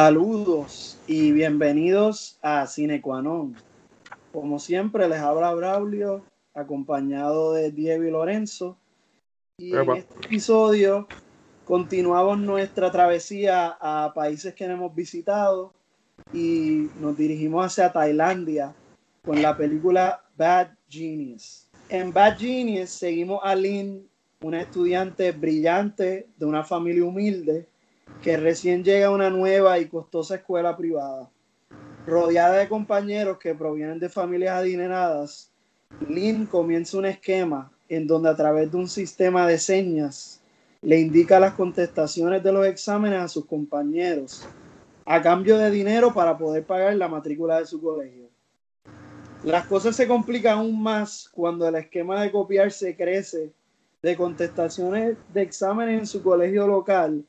Saludos 0.00 0.96
y 1.08 1.32
bienvenidos 1.32 2.38
a 2.40 2.68
Cinequanon. 2.68 3.56
Como 4.32 4.60
siempre, 4.60 5.08
les 5.08 5.18
habla 5.18 5.52
Braulio, 5.54 6.22
acompañado 6.54 7.52
de 7.54 7.72
Diego 7.72 8.04
y 8.04 8.10
Lorenzo. 8.12 8.78
Y 9.56 9.74
en 9.74 9.90
este 9.90 10.14
episodio 10.24 11.08
continuamos 11.64 12.38
nuestra 12.38 12.92
travesía 12.92 13.76
a 13.80 14.12
países 14.14 14.54
que 14.54 14.68
no 14.68 14.74
hemos 14.74 14.94
visitado 14.94 15.72
y 16.32 16.88
nos 17.00 17.16
dirigimos 17.16 17.66
hacia 17.66 17.92
Tailandia 17.92 18.72
con 19.24 19.42
la 19.42 19.56
película 19.56 20.22
Bad 20.36 20.68
Genius. 20.88 21.66
En 21.88 22.12
Bad 22.12 22.38
Genius 22.38 22.90
seguimos 22.90 23.40
a 23.42 23.56
Lynn, 23.56 24.08
una 24.42 24.60
estudiante 24.60 25.32
brillante 25.32 26.28
de 26.36 26.46
una 26.46 26.62
familia 26.62 27.04
humilde 27.04 27.66
que 28.22 28.36
recién 28.36 28.84
llega 28.84 29.06
a 29.06 29.10
una 29.10 29.30
nueva 29.30 29.78
y 29.78 29.86
costosa 29.86 30.36
escuela 30.36 30.76
privada. 30.76 31.30
Rodeada 32.06 32.58
de 32.58 32.68
compañeros 32.68 33.38
que 33.38 33.54
provienen 33.54 33.98
de 33.98 34.08
familias 34.08 34.56
adineradas, 34.56 35.50
Lynn 36.08 36.46
comienza 36.46 36.98
un 36.98 37.06
esquema 37.06 37.70
en 37.88 38.06
donde 38.06 38.28
a 38.28 38.36
través 38.36 38.70
de 38.70 38.76
un 38.76 38.88
sistema 38.88 39.46
de 39.46 39.58
señas 39.58 40.40
le 40.82 41.00
indica 41.00 41.40
las 41.40 41.54
contestaciones 41.54 42.42
de 42.42 42.52
los 42.52 42.66
exámenes 42.66 43.20
a 43.20 43.28
sus 43.28 43.46
compañeros 43.46 44.46
a 45.04 45.22
cambio 45.22 45.56
de 45.56 45.70
dinero 45.70 46.12
para 46.12 46.36
poder 46.36 46.64
pagar 46.64 46.94
la 46.94 47.08
matrícula 47.08 47.58
de 47.58 47.66
su 47.66 47.80
colegio. 47.80 48.28
Las 49.42 49.66
cosas 49.66 49.96
se 49.96 50.06
complican 50.06 50.58
aún 50.58 50.82
más 50.82 51.30
cuando 51.32 51.66
el 51.66 51.76
esquema 51.76 52.20
de 52.20 52.30
copiar 52.30 52.70
se 52.70 52.94
crece 52.94 53.52
de 54.02 54.16
contestaciones 54.16 55.16
de 55.32 55.42
exámenes 55.42 56.00
en 56.00 56.06
su 56.06 56.22
colegio 56.22 56.66
local 56.66 57.24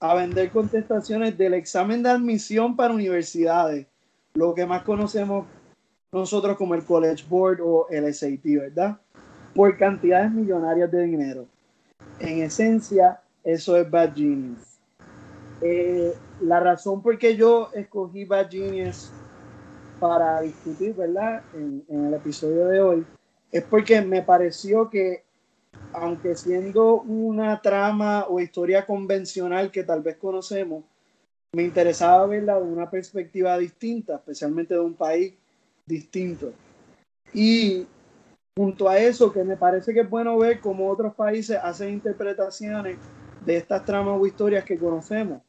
a 0.00 0.14
vender 0.14 0.50
contestaciones 0.50 1.36
del 1.36 1.54
examen 1.54 2.02
de 2.02 2.08
admisión 2.08 2.74
para 2.74 2.94
universidades, 2.94 3.86
lo 4.32 4.54
que 4.54 4.64
más 4.64 4.82
conocemos 4.82 5.46
nosotros 6.10 6.56
como 6.56 6.74
el 6.74 6.84
College 6.84 7.24
Board 7.28 7.60
o 7.62 7.86
el 7.90 8.12
SAT, 8.12 8.44
¿verdad? 8.44 8.98
Por 9.54 9.76
cantidades 9.76 10.32
millonarias 10.32 10.90
de 10.90 11.02
dinero. 11.04 11.46
En 12.18 12.42
esencia, 12.42 13.20
eso 13.44 13.76
es 13.76 13.88
Bad 13.88 14.14
Genius. 14.14 14.78
Eh, 15.60 16.14
la 16.40 16.60
razón 16.60 17.02
por 17.02 17.18
qué 17.18 17.36
yo 17.36 17.68
escogí 17.74 18.24
Bad 18.24 18.50
Genius 18.50 19.10
para 20.00 20.40
discutir, 20.40 20.94
¿verdad? 20.94 21.42
En, 21.54 21.84
en, 21.88 22.06
el 22.06 22.14
episodio 22.14 22.66
de 22.66 22.80
hoy, 22.80 23.06
es 23.52 23.62
porque 23.64 24.00
me 24.00 24.22
pareció 24.22 24.88
que 24.88 25.24
aunque 25.92 26.36
siendo 26.36 27.00
una 27.02 27.60
trama 27.60 28.26
o 28.28 28.40
historia 28.40 28.86
convencional 28.86 29.70
que 29.70 29.84
tal 29.84 30.02
vez 30.02 30.16
conocemos, 30.16 30.84
me 31.52 31.64
interesaba 31.64 32.26
verla 32.26 32.60
de 32.60 32.66
una 32.66 32.88
perspectiva 32.88 33.58
distinta, 33.58 34.16
especialmente 34.16 34.74
de 34.74 34.80
un 34.80 34.94
país 34.94 35.34
distinto. 35.84 36.52
Y 37.34 37.86
junto 38.56 38.88
a 38.88 38.98
eso, 38.98 39.32
que 39.32 39.42
me 39.42 39.56
parece 39.56 39.92
que 39.92 40.00
es 40.00 40.10
bueno 40.10 40.38
ver 40.38 40.60
cómo 40.60 40.88
otros 40.88 41.14
países 41.14 41.58
hacen 41.62 41.90
interpretaciones 41.90 42.98
de 43.44 43.56
estas 43.56 43.84
tramas 43.84 44.18
o 44.20 44.26
historias 44.26 44.64
que 44.64 44.78
conocemos. 44.78 45.42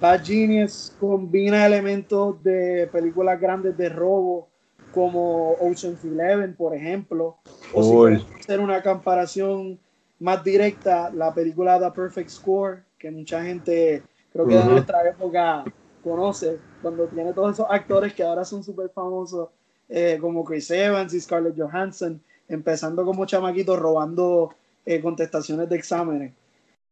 Bad 0.00 0.24
Genius 0.24 0.94
combina 1.00 1.66
elementos 1.66 2.42
de 2.42 2.88
películas 2.92 3.40
grandes 3.40 3.76
de 3.76 3.88
robo, 3.88 4.48
como 4.92 5.52
Ocean's 5.60 6.04
Eleven, 6.04 6.54
por 6.54 6.74
ejemplo, 6.74 7.36
o 7.72 7.82
si 7.82 7.90
quieres 7.90 8.40
hacer 8.40 8.60
una 8.60 8.82
comparación 8.82 9.78
más 10.20 10.42
directa, 10.42 11.10
la 11.10 11.32
película 11.32 11.78
The 11.78 11.90
Perfect 11.90 12.30
Score, 12.30 12.84
que 12.98 13.10
mucha 13.10 13.42
gente, 13.42 14.02
creo 14.32 14.46
que 14.46 14.56
de 14.56 14.64
nuestra 14.64 15.08
época 15.08 15.64
conoce, 16.02 16.58
cuando 16.82 17.06
tiene 17.06 17.32
todos 17.32 17.54
esos 17.54 17.66
actores 17.68 18.14
que 18.14 18.22
ahora 18.22 18.44
son 18.44 18.64
súper 18.64 18.90
famosos, 18.90 19.50
eh, 19.88 20.18
como 20.20 20.44
Chris 20.44 20.70
Evans 20.70 21.14
y 21.14 21.20
Scarlett 21.20 21.58
Johansson, 21.58 22.20
empezando 22.48 23.04
como 23.04 23.26
chamaquitos 23.26 23.78
robando 23.78 24.54
eh, 24.84 25.00
contestaciones 25.00 25.68
de 25.68 25.76
exámenes. 25.76 26.32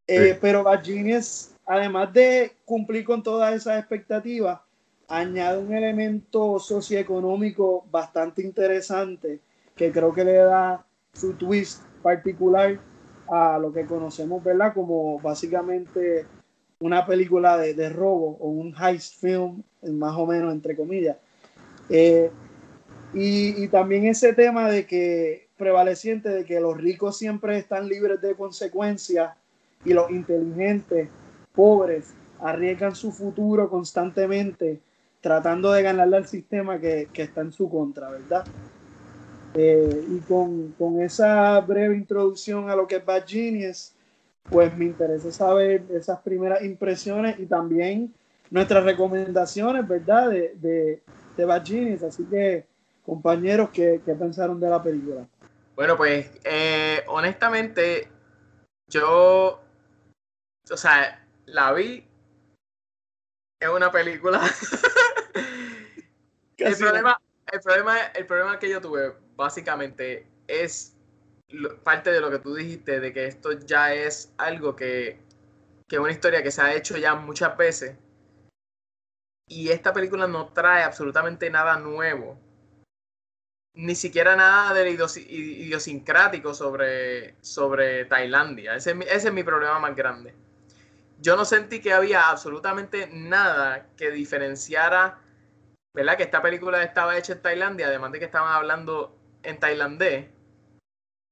Eh, 0.06 0.38
pero 0.41 0.62
Bad 0.62 0.84
Genius, 0.84 1.50
además 1.66 2.12
de 2.12 2.53
cumplir 2.64 3.04
con 3.04 3.22
todas 3.22 3.54
esas 3.54 3.78
expectativas, 3.78 4.60
añade 5.08 5.58
un 5.58 5.72
elemento 5.72 6.58
socioeconómico 6.58 7.84
bastante 7.91 8.43
interesante 8.43 9.41
que 9.75 9.93
creo 9.93 10.12
que 10.12 10.25
le 10.25 10.34
da 10.34 10.84
su 11.12 11.34
twist 11.34 11.82
particular 12.03 12.78
a 13.28 13.59
lo 13.59 13.72
que 13.72 13.87
conocemos, 13.87 14.42
¿verdad? 14.42 14.72
Como 14.75 15.19
básicamente 15.20 16.26
una 16.81 17.06
película 17.06 17.56
de, 17.56 17.75
de 17.75 17.88
robo 17.88 18.37
o 18.41 18.48
un 18.48 18.75
heist 18.78 19.20
film, 19.20 19.62
más 19.82 20.16
o 20.16 20.26
menos, 20.26 20.53
entre 20.53 20.76
comillas. 20.76 21.16
Eh, 21.88 22.31
y, 23.14 23.62
y, 23.62 23.69
también 23.69 24.06
ese 24.06 24.32
tema 24.32 24.69
de 24.69 24.87
que 24.87 25.48
prevaleciente 25.56 26.28
de 26.28 26.44
que 26.44 26.60
los 26.60 26.76
ricos 26.76 27.16
siempre 27.16 27.56
están 27.56 27.88
libres 27.88 28.20
de 28.20 28.34
consecuencias 28.34 29.34
y 29.84 29.94
los 29.94 30.10
inteligentes, 30.10 31.08
pobres, 31.54 32.12
arriesgan 32.41 32.94
su 32.94 33.12
futuro 33.12 33.70
constantemente 33.70 34.81
tratando 35.20 35.72
de 35.72 35.82
ganarle 35.82 36.19
al 36.19 36.26
sistema 36.26 36.78
que, 36.78 37.08
que 37.12 37.22
está 37.22 37.41
en 37.41 37.53
su 37.53 37.70
contra, 37.70 38.10
¿verdad? 38.10 38.44
Eh, 39.59 40.05
y 40.11 40.21
con, 40.21 40.72
con, 40.72 41.00
esa 41.00 41.59
breve 41.61 41.97
introducción 41.97 42.69
a 42.69 42.77
lo 42.77 42.87
que 42.87 42.97
es 42.97 43.05
Bad 43.05 43.25
Genius, 43.27 43.94
pues 44.50 44.77
me 44.77 44.84
interesa 44.84 45.33
saber 45.33 45.84
esas 45.91 46.21
primeras 46.21 46.62
impresiones 46.62 47.41
y 47.41 47.47
también 47.47 48.12
nuestras 48.50 48.84
recomendaciones, 48.84 49.89
¿verdad? 49.89 50.28
De, 50.28 50.53
de, 50.56 51.03
de 51.37 51.44
Bad 51.47 51.65
Genius. 51.65 52.03
Así 52.03 52.25
que, 52.25 52.67
compañeros, 53.05 53.71
¿qué, 53.71 54.03
¿qué, 54.05 54.15
pensaron 54.15 54.61
de 54.61 54.69
la 54.69 54.83
película? 54.83 55.27
Bueno, 55.75 55.97
pues 55.97 56.31
eh, 56.44 57.03
honestamente, 57.06 58.09
yo, 58.88 59.62
o 60.71 60.77
sea, 60.77 61.27
la 61.47 61.73
vi. 61.73 62.06
Es 63.59 63.69
una 63.69 63.91
película. 63.91 64.43
el, 66.59 66.77
problema, 66.77 67.19
el, 67.52 67.60
problema, 67.60 67.98
el 68.14 68.26
problema 68.26 68.58
que 68.58 68.68
yo 68.68 68.80
tuve 68.80 69.14
básicamente 69.36 70.26
es 70.46 70.96
parte 71.84 72.10
de 72.10 72.20
lo 72.20 72.30
que 72.30 72.38
tú 72.38 72.54
dijiste, 72.54 73.00
de 73.00 73.12
que 73.12 73.26
esto 73.26 73.52
ya 73.52 73.94
es 73.94 74.32
algo 74.36 74.74
que, 74.74 75.20
que 75.88 75.98
una 75.98 76.12
historia 76.12 76.42
que 76.42 76.50
se 76.50 76.62
ha 76.62 76.74
hecho 76.74 76.96
ya 76.96 77.14
muchas 77.14 77.56
veces. 77.56 77.96
Y 79.48 79.68
esta 79.68 79.92
película 79.92 80.26
no 80.26 80.48
trae 80.48 80.82
absolutamente 80.82 81.48
nada 81.50 81.78
nuevo. 81.78 82.38
Ni 83.74 83.94
siquiera 83.94 84.34
nada 84.34 84.74
de 84.74 84.90
idiosincrático 84.90 86.54
sobre, 86.54 87.36
sobre 87.42 88.06
Tailandia. 88.06 88.74
Es, 88.74 88.86
ese 88.86 89.28
es 89.28 89.32
mi 89.32 89.44
problema 89.44 89.78
más 89.78 89.94
grande. 89.94 90.34
Yo 91.20 91.36
no 91.36 91.44
sentí 91.44 91.80
que 91.80 91.92
había 91.92 92.28
absolutamente 92.28 93.08
nada 93.12 93.86
que 93.96 94.10
diferenciara, 94.10 95.20
¿verdad? 95.96 96.18
Que 96.18 96.24
esta 96.24 96.42
película 96.42 96.82
estaba 96.82 97.16
hecha 97.16 97.32
en 97.32 97.40
Tailandia, 97.40 97.86
además 97.86 98.12
de 98.12 98.18
que 98.18 98.26
estaban 98.26 98.52
hablando 98.52 99.16
en 99.42 99.58
tailandés 99.58 100.26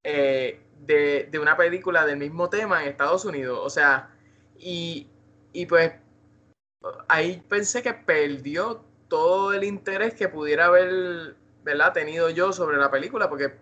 eh, 0.02 0.58
de, 0.80 1.28
de, 1.30 1.38
una 1.38 1.54
película 1.54 2.06
del 2.06 2.16
mismo 2.16 2.48
tema 2.48 2.82
en 2.82 2.88
Estados 2.88 3.26
Unidos. 3.26 3.60
O 3.62 3.68
sea, 3.68 4.10
y, 4.58 5.06
y 5.52 5.66
pues 5.66 5.92
ahí 7.08 7.44
pensé 7.46 7.82
que 7.82 7.92
perdió 7.92 8.82
todo 9.08 9.52
el 9.52 9.64
interés 9.64 10.14
que 10.14 10.28
pudiera 10.28 10.66
haber 10.66 11.36
¿verdad? 11.62 11.92
tenido 11.92 12.30
yo 12.30 12.50
sobre 12.54 12.78
la 12.78 12.90
película, 12.90 13.28
porque 13.28 13.54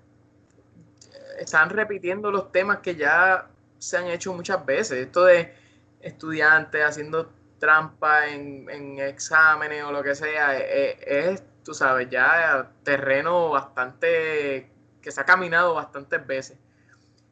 están 1.40 1.70
repitiendo 1.70 2.31
los 2.31 2.52
temas 2.52 2.78
que 2.78 2.94
ya 2.94 3.48
se 3.78 3.96
han 3.96 4.06
hecho 4.06 4.32
muchas 4.34 4.64
veces. 4.64 4.98
Esto 4.98 5.25
de 5.25 5.52
estudiantes 6.00 6.84
haciendo 6.84 7.32
trampa 7.62 8.26
en, 8.26 8.69
en 8.69 8.99
exámenes 8.99 9.85
o 9.85 9.93
lo 9.93 10.03
que 10.03 10.17
sea, 10.17 10.59
es, 10.59 10.97
es 11.06 11.44
tú 11.62 11.75
sabes, 11.75 12.11
ya 12.11 12.73
terreno 12.82 13.50
bastante, 13.50 14.69
que 15.00 15.12
se 15.12 15.20
ha 15.20 15.25
caminado 15.25 15.75
bastantes 15.75 16.26
veces. 16.26 16.59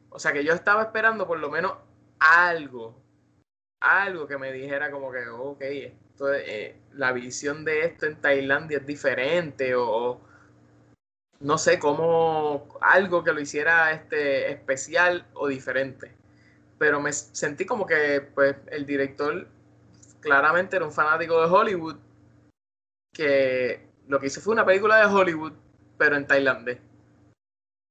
O 0.09 0.19
sea 0.19 0.31
que 0.31 0.45
yo 0.45 0.53
estaba 0.53 0.83
esperando 0.83 1.27
por 1.27 1.37
lo 1.37 1.49
menos 1.49 1.73
algo, 2.17 2.97
algo 3.81 4.25
que 4.25 4.37
me 4.37 4.53
dijera 4.53 4.89
como 4.89 5.11
que, 5.11 5.27
ok, 5.27 5.61
esto, 5.61 6.33
eh, 6.33 6.77
la 6.93 7.11
visión 7.11 7.65
de 7.65 7.81
esto 7.81 8.05
en 8.05 8.15
Tailandia 8.21 8.77
es 8.77 8.85
diferente 8.87 9.75
o, 9.75 10.21
no 11.41 11.57
sé, 11.57 11.77
como 11.77 12.69
algo 12.79 13.21
que 13.25 13.33
lo 13.33 13.41
hiciera 13.41 13.91
este, 13.91 14.49
especial 14.49 15.27
o 15.33 15.49
diferente. 15.49 16.15
Pero 16.77 17.01
me 17.01 17.11
sentí 17.11 17.65
como 17.65 17.85
que 17.85 18.21
pues, 18.33 18.55
el 18.67 18.85
director 18.85 19.45
claramente 20.21 20.75
era 20.75 20.85
un 20.85 20.91
fanático 20.91 21.41
de 21.41 21.47
Hollywood 21.47 21.97
que 23.13 23.87
lo 24.07 24.19
que 24.19 24.27
hice 24.27 24.41
fue 24.41 24.53
una 24.53 24.65
película 24.65 24.97
de 24.97 25.13
Hollywood, 25.13 25.53
pero 25.97 26.15
en 26.15 26.27
tailandés. 26.27 26.79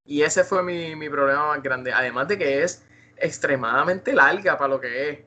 Y 0.04 0.22
ese 0.22 0.44
fue 0.44 0.62
mi, 0.62 0.96
mi 0.96 1.08
problema 1.08 1.48
más 1.48 1.62
grande. 1.62 1.92
Además 1.92 2.28
de 2.28 2.38
que 2.38 2.62
es 2.62 2.86
extremadamente 3.16 4.12
larga 4.12 4.56
para 4.56 4.68
lo 4.68 4.80
que 4.80 5.10
es. 5.10 5.18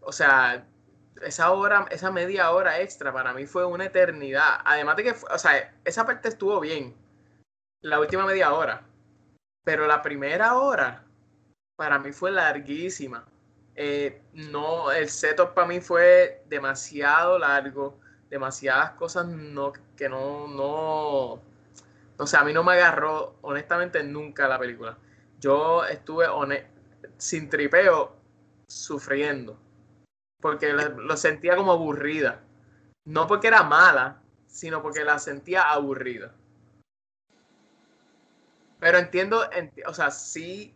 O 0.00 0.12
sea, 0.12 0.66
esa 1.22 1.50
hora, 1.52 1.86
esa 1.90 2.10
media 2.10 2.50
hora 2.50 2.80
extra 2.80 3.12
para 3.12 3.32
mí 3.32 3.46
fue 3.46 3.64
una 3.64 3.86
eternidad. 3.86 4.60
Además 4.64 4.96
de 4.96 5.04
que, 5.04 5.10
o 5.10 5.38
sea, 5.38 5.74
esa 5.84 6.06
parte 6.06 6.28
estuvo 6.28 6.60
bien. 6.60 6.94
La 7.82 8.00
última 8.00 8.26
media 8.26 8.52
hora. 8.52 8.82
Pero 9.64 9.86
la 9.86 10.02
primera 10.02 10.54
hora, 10.54 11.04
para 11.76 11.98
mí 11.98 12.12
fue 12.12 12.30
larguísima. 12.30 13.26
Eh, 13.76 14.22
no, 14.32 14.90
el 14.90 15.08
setup 15.10 15.52
para 15.54 15.66
mí 15.68 15.80
fue 15.80 16.42
demasiado 16.48 17.38
largo. 17.38 17.98
Demasiadas 18.30 18.92
cosas 18.92 19.26
no, 19.26 19.72
que 19.96 20.08
no, 20.08 20.48
no. 20.48 21.42
O 22.18 22.26
sea, 22.26 22.40
a 22.40 22.44
mí 22.44 22.52
no 22.52 22.64
me 22.64 22.72
agarró, 22.72 23.36
honestamente, 23.42 24.02
nunca 24.02 24.48
la 24.48 24.58
película. 24.58 24.98
Yo 25.38 25.84
estuve 25.84 26.26
sin 27.18 27.48
tripeo 27.48 28.16
sufriendo 28.66 29.58
porque 30.40 30.72
lo 30.72 31.16
sentía 31.16 31.56
como 31.56 31.72
aburrida. 31.72 32.40
No 33.04 33.26
porque 33.26 33.48
era 33.48 33.62
mala, 33.62 34.22
sino 34.46 34.82
porque 34.82 35.04
la 35.04 35.18
sentía 35.18 35.62
aburrida. 35.62 36.32
Pero 38.78 38.98
entiendo, 38.98 39.42
o 39.86 39.94
sea, 39.94 40.10
sí, 40.10 40.75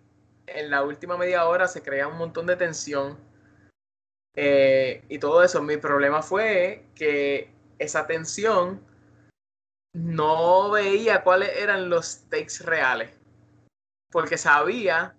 en 0.54 0.70
la 0.70 0.82
última 0.82 1.16
media 1.16 1.46
hora 1.46 1.68
se 1.68 1.82
crea 1.82 2.08
un 2.08 2.18
montón 2.18 2.46
de 2.46 2.56
tensión 2.56 3.18
eh, 4.34 5.04
y 5.08 5.18
todo 5.18 5.42
eso. 5.42 5.62
Mi 5.62 5.76
problema 5.76 6.22
fue 6.22 6.86
que 6.94 7.52
esa 7.78 8.06
tensión 8.06 8.84
no 9.92 10.70
veía 10.70 11.22
cuáles 11.22 11.56
eran 11.56 11.90
los 11.90 12.06
stakes 12.06 12.64
reales. 12.64 13.10
Porque 14.10 14.38
sabía 14.38 15.14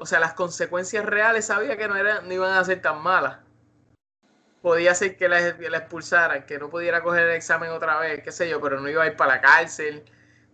o 0.00 0.06
sea, 0.06 0.20
las 0.20 0.34
consecuencias 0.34 1.04
reales 1.04 1.46
sabía 1.46 1.76
que 1.76 1.88
no, 1.88 1.96
eran, 1.96 2.26
no 2.26 2.32
iban 2.32 2.52
a 2.52 2.64
ser 2.64 2.80
tan 2.80 3.02
malas. 3.02 3.38
Podía 4.62 4.94
ser 4.94 5.16
que 5.16 5.28
la, 5.28 5.48
expulsaran, 5.48 6.46
que 6.46 6.58
no 6.58 6.70
pudiera 6.70 7.02
coger 7.02 7.24
el 7.24 7.34
examen 7.34 7.70
otra 7.70 7.98
vez, 7.98 8.22
qué 8.22 8.30
sé 8.30 8.48
yo, 8.48 8.60
pero 8.60 8.80
no 8.80 8.88
iba 8.88 9.02
a 9.02 9.08
ir 9.08 9.16
para 9.16 9.34
la 9.34 9.40
cárcel. 9.40 10.04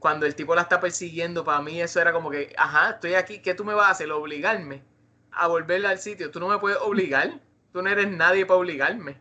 Cuando 0.04 0.26
el 0.26 0.34
tipo 0.34 0.54
la 0.54 0.60
está 0.60 0.80
persiguiendo, 0.80 1.44
para 1.44 1.62
mí 1.62 1.80
eso 1.80 1.98
era 1.98 2.12
como 2.12 2.30
que, 2.30 2.54
ajá, 2.58 2.90
estoy 2.90 3.14
aquí, 3.14 3.40
¿qué 3.40 3.54
tú 3.54 3.64
me 3.64 3.72
vas 3.72 3.86
a 3.86 3.90
hacer? 3.92 4.12
¿Obligarme 4.12 4.82
a 5.30 5.46
volverle 5.46 5.88
al 5.88 5.98
sitio? 5.98 6.30
Tú 6.30 6.40
no 6.40 6.48
me 6.48 6.58
puedes 6.58 6.76
obligar, 6.76 7.40
tú 7.72 7.80
no 7.80 7.88
eres 7.88 8.10
nadie 8.10 8.44
para 8.44 8.60
obligarme. 8.60 9.16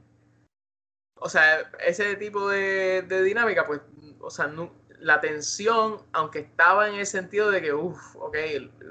O 1.16 1.30
sea, 1.30 1.72
ese 1.80 2.18
tipo 2.18 2.50
de, 2.50 3.02
dinámica, 3.24 3.66
pues, 3.66 3.80
o 4.20 4.30
sea, 4.30 4.52
la 5.00 5.22
tensión, 5.22 6.02
aunque 6.12 6.40
estaba 6.40 6.90
en 6.90 6.96
el 6.96 7.06
sentido 7.06 7.50
de 7.50 7.62
que, 7.62 7.74
uff, 7.74 8.18
ok, 8.18 8.36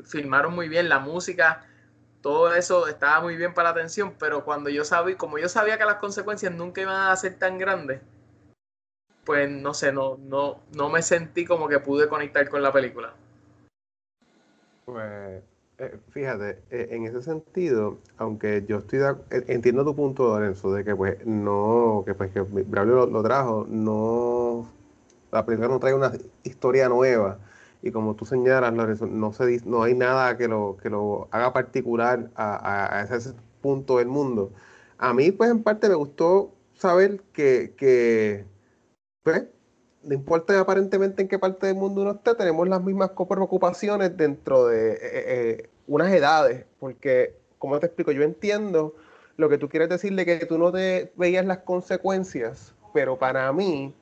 filmaron 0.06 0.54
muy 0.54 0.70
bien 0.70 0.88
la 0.88 0.98
música, 0.98 1.66
todo 2.22 2.54
eso 2.54 2.88
estaba 2.88 3.20
muy 3.20 3.36
bien 3.36 3.52
para 3.52 3.68
la 3.68 3.74
tensión, 3.74 4.16
pero 4.18 4.46
cuando 4.46 4.70
yo 4.70 4.86
sabía, 4.86 5.18
como 5.18 5.36
yo 5.36 5.50
sabía 5.50 5.76
que 5.76 5.84
las 5.84 5.96
consecuencias 5.96 6.54
nunca 6.54 6.80
iban 6.80 7.10
a 7.10 7.16
ser 7.16 7.38
tan 7.38 7.58
grandes, 7.58 8.00
pues 9.24 9.50
no 9.50 9.74
sé, 9.74 9.92
no, 9.92 10.19
no, 10.19 10.60
no 10.76 10.88
me 10.88 11.02
sentí 11.02 11.44
como 11.44 11.69
que 11.69 11.78
pude 11.78 12.08
conectar 12.08 12.48
con 12.48 12.62
la 12.62 12.72
película. 12.72 13.14
Pues 14.84 15.42
eh, 15.78 15.98
fíjate, 16.10 16.62
eh, 16.70 16.88
en 16.90 17.06
ese 17.06 17.22
sentido, 17.22 17.98
aunque 18.19 18.64
yo 18.69 18.78
estoy 18.78 19.00
eh, 19.30 19.44
entiendo 19.48 19.84
tu 19.84 19.94
punto, 19.94 20.28
Lorenzo, 20.28 20.72
de 20.72 20.84
que 20.84 20.94
pues 20.94 21.24
no, 21.26 22.02
que 22.06 22.14
pues 22.14 22.30
que 22.32 22.40
Braulio 22.40 23.06
lo 23.06 23.22
trajo, 23.22 23.66
no 23.69 24.66
la 25.32 25.44
película 25.44 25.69
no 25.69 25.80
trae 25.80 25.94
una 25.94 26.12
historia 26.44 26.88
nueva. 26.88 27.38
Y 27.82 27.90
como 27.90 28.14
tú 28.14 28.24
señalas, 28.24 28.72
no, 28.72 29.32
se, 29.32 29.60
no 29.64 29.82
hay 29.82 29.94
nada 29.94 30.36
que 30.36 30.46
lo, 30.46 30.76
que 30.80 30.88
lo 30.90 31.26
haga 31.32 31.52
particular 31.52 32.30
a, 32.36 33.04
ese 33.10 33.34
punto 33.60 33.98
del 33.98 34.06
mundo. 34.06 34.52
A 34.98 35.12
mí, 35.12 35.32
pues, 35.32 35.50
en 35.50 35.62
parte 35.64 35.88
me 35.88 35.96
gustó 35.96 36.52
saber 36.74 37.22
que, 37.32 37.74
que 37.76 38.44
pues, 39.22 39.44
no 40.02 40.14
importa 40.14 40.58
aparentemente 40.58 41.22
en 41.22 41.28
qué 41.28 41.38
parte 41.38 41.66
del 41.66 41.76
mundo 41.76 42.02
uno 42.02 42.12
esté, 42.12 42.34
tenemos 42.34 42.69
las 42.69 42.82
mismas 42.82 43.10
preocupaciones 43.10 44.16
dentro 44.16 44.66
de 44.66 44.92
eh, 44.92 44.98
eh, 45.02 45.70
unas 45.86 46.12
edades. 46.12 46.64
Porque, 46.80 47.36
como 47.58 47.78
te 47.78 47.86
explico, 47.86 48.12
yo 48.12 48.22
entiendo 48.22 48.94
lo 49.36 49.48
que 49.48 49.58
tú 49.58 49.69
quieres 49.69 49.88
decirle, 49.88 50.24
que 50.24 50.46
tú 50.46 50.58
no 50.58 50.72
te 50.72 51.12
veías 51.16 51.46
las 51.46 51.58
consecuencias, 51.58 52.74
pero 52.92 53.19
para 53.19 53.52
mí 53.52 53.94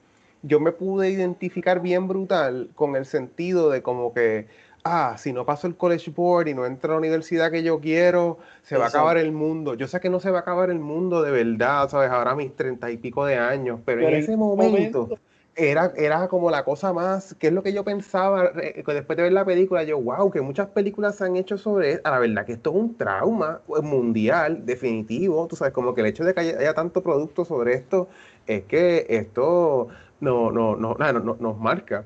yo 0.43 0.59
me 0.59 0.73
pude 0.73 1.11
identificar 1.11 1.81
bien 1.81 2.09
brutal 2.09 2.71
con 2.75 2.97
el 2.97 3.05
sentido 3.05 3.71
de 3.71 3.83
como 3.83 4.15
que, 4.15 4.49
ah, 4.85 5.17
si 5.19 5.33
no 5.33 5.45
paso 5.45 5.67
el 5.67 5.77
college 5.77 6.11
board 6.11 6.49
y 6.49 6.55
no 6.55 6.67
entro 6.67 6.93
a 6.93 6.95
la 6.95 6.99
universidad 6.99 7.51
que 7.51 7.63
yo 7.63 7.81
quiero, 7.81 8.39
se 8.63 8.77
va 8.77 8.87
a 8.87 8.89
acabar 8.89 9.17
el 9.19 9.33
mundo. 9.33 9.75
Yo 9.75 9.87
sé 9.87 10.01
que 10.01 10.11
no 10.11 10.21
se 10.21 10.31
va 10.31 10.39
a 10.39 10.41
acabar 10.43 10.71
el 10.71 10.81
mundo 10.81 11.23
de 11.23 11.31
verdad, 11.31 11.89
¿sabes? 11.89 12.11
Ahora 12.11 12.35
mis 12.35 12.55
treinta 12.55 12.91
y 12.91 12.97
pico 12.97 13.25
de 13.27 13.37
años, 13.37 13.81
pero, 13.85 14.09
en 14.09 14.15
ese 14.15 14.37
momento, 14.37 15.09
Era, 15.57 15.93
era 15.97 16.29
como 16.29 16.49
la 16.51 16.65
cosa 16.65 16.93
más, 16.93 17.35
que 17.35 17.49
es 17.49 17.53
lo 17.53 17.63
que 17.63 17.73
yo 17.73 17.85
pensaba 17.85 18.51
después 18.53 19.17
de 19.17 19.23
ver 19.23 19.33
la 19.33 19.45
película, 19.45 19.83
yo, 19.83 20.01
wow, 20.01 20.31
que 20.31 20.41
muchas 20.41 20.69
películas 20.69 21.17
se 21.17 21.25
han 21.25 21.37
hecho 21.37 21.59
sobre 21.59 21.93
esto. 21.93 22.09
A 22.09 22.13
la 22.13 22.19
verdad 22.21 22.47
que 22.47 22.53
esto 22.53 22.71
es 22.71 22.77
un 22.77 22.97
trauma 22.97 23.61
mundial, 23.83 24.65
definitivo, 24.65 25.47
tú 25.49 25.57
sabes, 25.57 25.75
como 25.75 25.93
que 25.93 26.03
el 26.03 26.07
hecho 26.07 26.25
de 26.25 26.35
que 26.35 26.41
haya 26.41 26.73
tanto 26.73 27.03
producto 27.03 27.45
sobre 27.45 27.75
esto, 27.75 28.09
es 28.47 28.63
que 28.63 29.07
esto 29.11 29.89
no, 30.21 30.53
no, 30.53 30.77
no, 30.77 30.95
no, 30.95 31.37
nos 31.39 31.59
marca. 31.59 32.05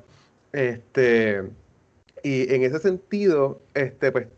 Este, 0.51 1.43
y 2.25 2.53
en 2.53 2.63
ese 2.65 2.79
sentido, 2.79 3.61
este, 3.75 4.11
pues, 4.11 4.29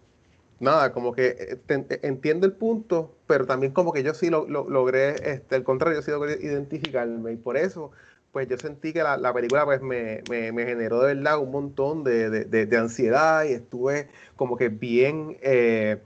nada, 0.58 0.92
como 0.92 1.12
que 1.12 1.28
eh, 1.28 1.58
eh, 1.68 2.00
entiendo 2.02 2.46
el 2.46 2.52
punto, 2.52 3.14
pero 3.28 3.46
también 3.46 3.72
como 3.72 3.92
que 3.92 4.02
yo 4.02 4.12
sí 4.12 4.28
lo, 4.28 4.46
logré, 4.46 5.14
este, 5.30 5.54
al 5.54 5.62
contrario, 5.62 6.00
yo 6.00 6.02
sí 6.02 6.10
logré 6.10 6.34
identificarme, 6.42 7.32
y 7.32 7.36
por 7.36 7.56
eso, 7.56 7.92
pues 8.32 8.48
yo 8.48 8.58
sentí 8.58 8.92
que 8.92 9.02
la, 9.04 9.32
película 9.32 9.64
pues 9.64 9.80
me, 9.82 10.22
generó 10.28 11.00
de 11.02 11.14
verdad 11.14 11.38
un 11.38 11.52
montón 11.52 12.02
de, 12.02 12.68
ansiedad 12.76 13.44
y 13.44 13.52
estuve 13.52 14.08
como 14.34 14.56
que 14.56 14.68
bien 14.68 15.38
eh, 15.40 15.98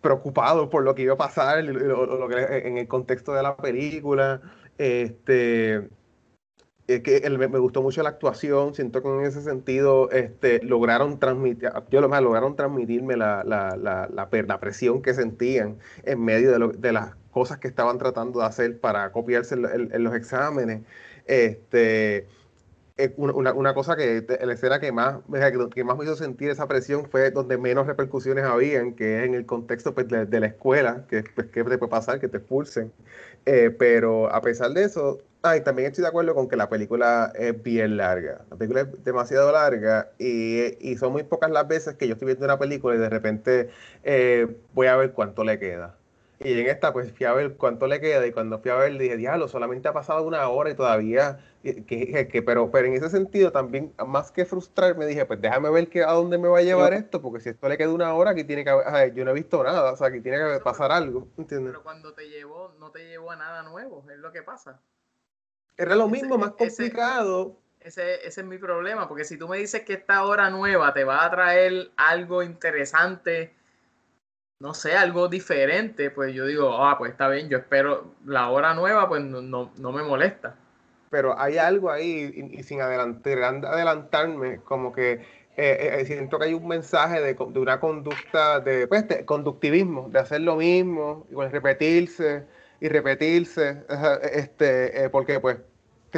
preocupado 0.00 0.70
por 0.70 0.84
lo 0.84 0.94
que 0.94 1.02
iba 1.02 1.14
a 1.14 1.18
pasar 1.18 1.58
en 1.58 2.78
el 2.78 2.88
contexto 2.88 3.34
de 3.34 3.42
la 3.42 3.56
película. 3.56 4.40
Este, 4.78 5.88
es 6.86 7.00
que 7.02 7.28
me, 7.30 7.46
gustó 7.58 7.82
mucho 7.82 8.02
la 8.02 8.10
actuación, 8.10 8.74
siento 8.74 9.02
que 9.02 9.08
en 9.08 9.24
ese 9.24 9.40
sentido 9.42 10.10
este, 10.10 10.62
lograron 10.62 11.18
transmitir, 11.18 11.70
yo 11.90 12.00
lo 12.00 12.08
más 12.08 12.22
lograron 12.22 12.56
transmitirme 12.56 13.16
la, 13.16 13.44
la, 13.44 13.76
la, 13.76 14.08
la, 14.10 14.60
presión 14.60 15.00
que 15.00 15.14
sentían 15.14 15.78
en 16.04 16.24
medio 16.24 16.50
de, 16.50 16.78
de, 16.78 16.92
las 16.92 17.14
cosas 17.30 17.58
que 17.58 17.68
estaban 17.68 17.98
tratando 17.98 18.40
de 18.40 18.46
hacer 18.46 18.80
para 18.80 19.12
copiarse 19.12 19.54
en, 19.54 20.04
los 20.04 20.14
exámenes. 20.14 20.82
Este, 21.26 22.26
una, 23.16 23.74
cosa 23.74 23.96
que 23.96 24.24
la 24.40 24.52
escena 24.52 24.80
que 24.80 24.92
más, 24.92 25.16
que 25.74 25.84
más 25.84 25.96
me 25.96 26.04
hizo 26.04 26.16
sentir 26.16 26.50
esa 26.50 26.68
presión 26.68 27.08
fue 27.10 27.30
donde 27.30 27.58
menos 27.58 27.86
repercusiones 27.86 28.44
habían, 28.44 28.94
que 28.94 29.20
es 29.20 29.26
en 29.26 29.34
el 29.34 29.46
contexto 29.46 29.94
pues, 29.94 30.08
de, 30.08 30.40
la 30.40 30.46
escuela, 30.46 31.06
que, 31.08 31.24
pues, 31.34 31.48
que 31.48 31.64
te 31.64 31.78
puede 31.78 31.90
pasar, 31.90 32.20
que 32.20 32.28
te 32.28 32.38
expulsen. 32.38 32.92
Eh, 33.46 33.74
pero 33.76 34.32
a 34.32 34.40
pesar 34.40 34.70
de 34.72 34.84
eso, 34.84 35.20
Ah, 35.44 35.58
también 35.64 35.88
estoy 35.88 36.02
de 36.02 36.08
acuerdo 36.08 36.36
con 36.36 36.48
que 36.48 36.54
la 36.54 36.68
película 36.68 37.32
es 37.34 37.60
bien 37.60 37.96
larga. 37.96 38.44
La 38.48 38.56
película 38.56 38.82
es 38.82 39.04
demasiado 39.04 39.50
larga 39.50 40.12
y, 40.16 40.94
son 40.98 41.12
muy 41.12 41.24
pocas 41.24 41.50
las 41.50 41.66
veces 41.66 41.96
que 41.96 42.06
yo 42.06 42.12
estoy 42.12 42.26
viendo 42.26 42.44
una 42.44 42.60
película 42.60 42.94
y 42.94 42.98
de 42.98 43.08
repente 43.08 43.70
eh, 44.04 44.46
voy 44.72 44.86
a 44.86 44.94
ver 44.96 45.12
cuánto 45.12 45.42
le 45.42 45.58
queda. 45.58 45.96
Y 46.44 46.58
en 46.58 46.66
esta, 46.66 46.92
pues 46.92 47.12
fui 47.12 47.26
a 47.26 47.32
ver 47.32 47.56
cuánto 47.56 47.86
le 47.86 48.00
queda 48.00 48.26
y 48.26 48.32
cuando 48.32 48.58
fui 48.58 48.70
a 48.70 48.76
ver 48.76 48.98
dije, 48.98 49.16
diablo, 49.16 49.48
solamente 49.48 49.88
ha 49.88 49.92
pasado 49.92 50.22
una 50.24 50.48
hora 50.48 50.70
y 50.70 50.74
todavía, 50.74 51.38
que, 51.62 52.42
pero, 52.44 52.70
pero 52.70 52.88
en 52.88 52.94
ese 52.94 53.10
sentido 53.10 53.52
también, 53.52 53.94
más 54.06 54.32
que 54.32 54.44
frustrarme, 54.44 55.06
dije, 55.06 55.24
pues 55.24 55.40
déjame 55.40 55.70
ver 55.70 55.88
que, 55.88 56.02
a 56.02 56.12
dónde 56.12 56.38
me 56.38 56.48
va 56.48 56.58
a 56.58 56.62
llevar 56.62 56.92
esto, 56.94 57.22
porque 57.22 57.40
si 57.40 57.50
esto 57.50 57.68
le 57.68 57.78
queda 57.78 57.90
una 57.90 58.12
hora, 58.14 58.32
aquí 58.32 58.44
tiene 58.44 58.64
que 58.64 58.70
haber, 58.70 59.14
yo 59.14 59.24
no 59.24 59.30
he 59.30 59.34
visto 59.34 59.62
nada, 59.62 59.92
o 59.92 59.96
sea, 59.96 60.08
aquí 60.08 60.20
tiene 60.20 60.38
que 60.38 60.60
pasar 60.60 60.90
algo, 60.90 61.28
¿entiendes? 61.38 61.72
Pero 61.72 61.82
cuando 61.82 62.12
te 62.12 62.28
llevó, 62.28 62.74
no 62.78 62.90
te 62.90 63.06
llevó 63.06 63.30
a 63.30 63.36
nada 63.36 63.62
nuevo, 63.62 64.04
es 64.10 64.18
lo 64.18 64.32
que 64.32 64.42
pasa. 64.42 64.80
Era 65.76 65.94
lo 65.94 66.08
mismo, 66.08 66.38
más 66.38 66.52
complicado. 66.52 67.56
Ese, 67.80 68.26
ese, 68.26 68.42
es 68.42 68.46
mi 68.46 68.58
problema, 68.58 69.08
porque 69.08 69.24
si 69.24 69.36
tú 69.36 69.48
me 69.48 69.58
dices 69.58 69.82
que 69.82 69.94
esta 69.94 70.24
hora 70.24 70.50
nueva 70.50 70.92
te 70.92 71.04
va 71.04 71.24
a 71.24 71.30
traer 71.30 71.90
algo 71.96 72.42
interesante, 72.42 73.54
no 74.62 74.74
sé, 74.74 74.96
algo 74.96 75.26
diferente, 75.26 76.10
pues 76.10 76.32
yo 76.32 76.46
digo, 76.46 76.84
ah, 76.84 76.96
pues 76.96 77.10
está 77.10 77.28
bien, 77.28 77.48
yo 77.48 77.58
espero 77.58 78.12
la 78.24 78.48
hora 78.48 78.74
nueva, 78.74 79.08
pues 79.08 79.20
no, 79.20 79.42
no, 79.42 79.92
me 79.92 80.04
molesta. 80.04 80.54
Pero 81.10 81.36
hay 81.36 81.58
algo 81.58 81.90
ahí, 81.90 82.48
y, 82.52 82.62
sin 82.62 82.80
adelantar, 82.80 83.42
adelantarme, 83.42 84.60
como 84.60 84.92
que 84.92 85.14
eh, 85.56 85.98
eh, 85.98 86.04
siento 86.06 86.38
que 86.38 86.44
hay 86.44 86.54
un 86.54 86.68
mensaje 86.68 87.20
de, 87.20 87.34
de 87.34 87.58
una 87.58 87.80
conducta 87.80 88.60
de, 88.60 88.86
pues, 88.86 89.04
conductivismo, 89.24 90.08
de 90.10 90.20
hacer 90.20 90.42
lo 90.42 90.54
mismo, 90.54 91.26
y 91.28 91.34
repetirse 91.34 92.44
y 92.80 92.88
repetirse, 92.88 93.82
este, 94.32 95.04
eh, 95.04 95.08
porque 95.10 95.40
pues 95.40 95.58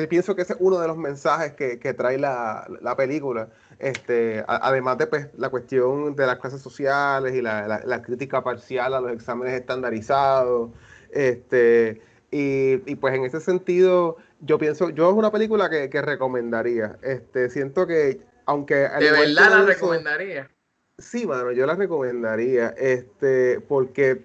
pienso 0.09 0.37
que 0.37 0.43
ese 0.43 0.53
es 0.53 0.59
uno 0.61 0.79
de 0.81 0.89
los 0.89 0.99
mensajes 0.99 1.53
que, 1.53 1.95
trae 1.95 2.19
la, 2.19 2.95
película, 2.95 3.49
este, 3.79 4.45
además 4.47 4.99
de 4.99 5.07
pues, 5.07 5.29
la 5.37 5.49
cuestión 5.49 6.15
de 6.17 6.27
las 6.27 6.39
clases 6.39 6.63
sociales 6.63 7.35
y 7.35 7.43
la, 7.43 8.03
crítica 8.03 8.43
parcial 8.43 8.95
a 8.95 9.01
los 9.01 9.13
exámenes 9.13 9.55
estandarizados, 9.55 10.71
Este, 11.11 12.01
y, 12.31 12.97
pues 12.97 13.15
en 13.15 13.25
ese 13.25 13.41
sentido, 13.41 14.17
yo 14.41 14.59
pienso, 14.59 14.91
yo 14.91 15.09
es 15.09 15.15
una 15.15 15.31
película 15.31 15.71
que, 15.71 16.03
recomendaría. 16.03 16.99
Este, 17.03 17.49
siento 17.49 17.87
que, 17.87 18.21
aunque... 18.47 18.75
De 18.75 19.11
verdad 19.13 19.51
la 19.51 19.63
recomendaría. 19.63 20.51
Sí, 20.99 21.27
mano, 21.27 21.53
yo 21.53 21.67
la 21.67 21.77
recomendaría. 21.77 22.75
Este, 22.77 23.61
porque, 23.61 24.25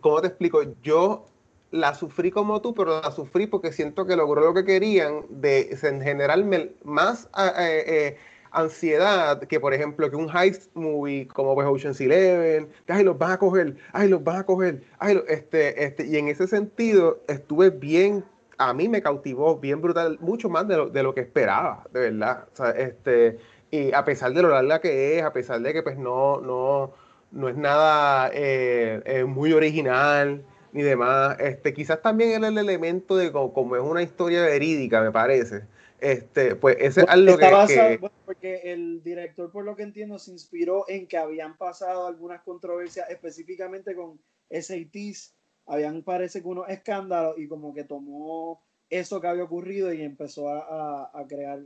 ¿cómo 0.00 0.20
te 0.20 0.28
explico? 0.28 0.62
Yo 0.82 1.26
la 1.72 1.94
sufrí 1.94 2.30
como 2.30 2.60
tú, 2.60 2.74
pero 2.74 3.00
la 3.00 3.10
sufrí 3.10 3.46
porque 3.46 3.72
siento 3.72 4.06
que 4.06 4.14
logró 4.14 4.42
lo 4.42 4.54
que 4.54 4.64
querían 4.64 5.24
de 5.30 5.76
generarme 5.80 6.72
más 6.84 7.28
eh, 7.36 7.84
eh, 7.86 8.16
ansiedad 8.50 9.40
que, 9.40 9.58
por 9.58 9.72
ejemplo, 9.72 10.10
que 10.10 10.16
un 10.16 10.28
heist 10.28 10.70
movie 10.74 11.26
como 11.28 11.54
pues 11.54 11.66
Ocean's 11.66 12.00
Eleven, 12.00 12.68
que 12.86 12.92
ay, 12.92 13.04
los 13.04 13.16
van 13.18 13.32
a 13.32 13.38
coger, 13.38 13.76
ay, 13.92 14.08
los 14.08 14.22
van 14.22 14.36
a 14.36 14.44
coger, 14.44 14.82
ay, 14.98 15.22
este, 15.28 15.82
este, 15.82 16.06
y 16.06 16.18
en 16.18 16.28
ese 16.28 16.46
sentido 16.46 17.22
estuve 17.26 17.70
bien, 17.70 18.22
a 18.58 18.74
mí 18.74 18.86
me 18.86 19.00
cautivó 19.00 19.56
bien 19.56 19.80
brutal, 19.80 20.18
mucho 20.20 20.50
más 20.50 20.68
de 20.68 20.76
lo, 20.76 20.88
de 20.90 21.02
lo 21.02 21.14
que 21.14 21.22
esperaba, 21.22 21.84
de 21.90 22.10
verdad. 22.10 22.44
Este, 22.76 23.38
y 23.70 23.92
a 23.94 24.04
pesar 24.04 24.34
de 24.34 24.42
lo 24.42 24.50
larga 24.50 24.78
que 24.82 25.18
es, 25.18 25.24
a 25.24 25.32
pesar 25.32 25.62
de 25.62 25.72
que 25.72 25.82
pues 25.82 25.96
no, 25.96 26.38
no, 26.42 26.92
no 27.30 27.48
es 27.48 27.56
nada 27.56 28.30
eh, 28.34 29.24
muy 29.26 29.54
original, 29.54 30.44
ni 30.72 30.82
demás. 30.82 31.38
Este, 31.38 31.72
quizás 31.72 32.02
también 32.02 32.44
el, 32.44 32.58
elemento 32.58 33.16
de 33.16 33.30
como, 33.30 33.76
es 33.76 33.82
una 33.82 34.02
historia 34.02 34.42
verídica, 34.42 35.00
me 35.00 35.12
parece. 35.12 35.64
Este, 36.00 36.56
pues 36.56 36.76
ese 36.80 37.02
es 37.02 37.08
algo 37.08 37.38
que, 37.38 38.00
porque 38.26 38.72
el 38.72 39.04
director, 39.04 39.52
por 39.52 39.64
lo 39.64 39.76
que 39.76 39.84
entiendo, 39.84 40.18
se 40.18 40.32
inspiró 40.32 40.84
en 40.88 41.06
que 41.06 41.16
habían 41.16 41.56
pasado 41.56 42.08
algunas 42.08 42.42
controversias 42.42 43.08
específicamente 43.08 43.94
con 43.94 44.18
SATs, 44.50 45.34
habían 45.66 46.02
parece 46.02 46.42
que 46.42 46.48
unos 46.48 46.68
escándalos 46.68 47.38
y 47.38 47.46
como 47.46 47.72
que 47.72 47.84
tomó 47.84 48.60
eso 48.90 49.20
que 49.20 49.28
había 49.28 49.44
ocurrido 49.44 49.92
y 49.92 50.02
empezó 50.02 50.48
a, 50.48 51.10
a, 51.14 51.26
crear 51.28 51.60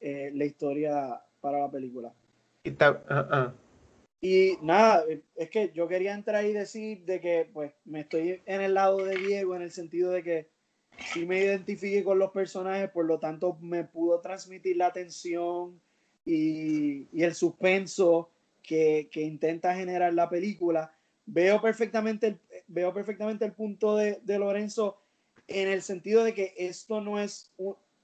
eh, 0.00 0.30
la 0.34 0.44
historia 0.44 1.22
para 1.40 1.60
la 1.60 1.70
película. 1.70 2.12
Y 2.64 2.76
ah. 2.80 3.52
Y 4.20 4.58
nada, 4.62 5.04
es 5.36 5.50
que 5.50 5.70
yo 5.72 5.86
quería 5.86 6.14
entrar 6.14 6.44
y 6.44 6.52
decir 6.52 7.04
de 7.04 7.20
que 7.20 7.48
pues 7.52 7.72
me 7.84 8.00
estoy 8.00 8.42
en 8.46 8.60
el 8.60 8.74
lado 8.74 9.04
de 9.04 9.16
Diego 9.16 9.54
en 9.54 9.62
el 9.62 9.70
sentido 9.70 10.10
de 10.10 10.24
que 10.24 10.48
sí 11.12 11.24
me 11.24 11.40
identifique 11.40 12.02
con 12.02 12.18
los 12.18 12.32
personajes, 12.32 12.90
por 12.90 13.04
lo 13.04 13.20
tanto 13.20 13.56
me 13.60 13.84
pudo 13.84 14.20
transmitir 14.20 14.76
la 14.76 14.92
tensión 14.92 15.80
y, 16.24 17.06
el 17.22 17.34
suspenso 17.34 18.30
que, 18.62 19.08
intenta 19.14 19.74
generar 19.74 20.12
la 20.12 20.28
película. 20.28 20.92
Veo 21.24 21.60
perfectamente 21.60 22.26
el, 22.26 22.40
veo 22.66 22.92
perfectamente 22.92 23.44
el 23.44 23.52
punto 23.52 23.96
de, 23.96 24.18
de 24.22 24.38
Lorenzo 24.38 25.00
en 25.46 25.68
el 25.68 25.82
sentido 25.82 26.24
de 26.24 26.34
que 26.34 26.54
esto 26.58 27.00
no 27.00 27.20
es, 27.20 27.52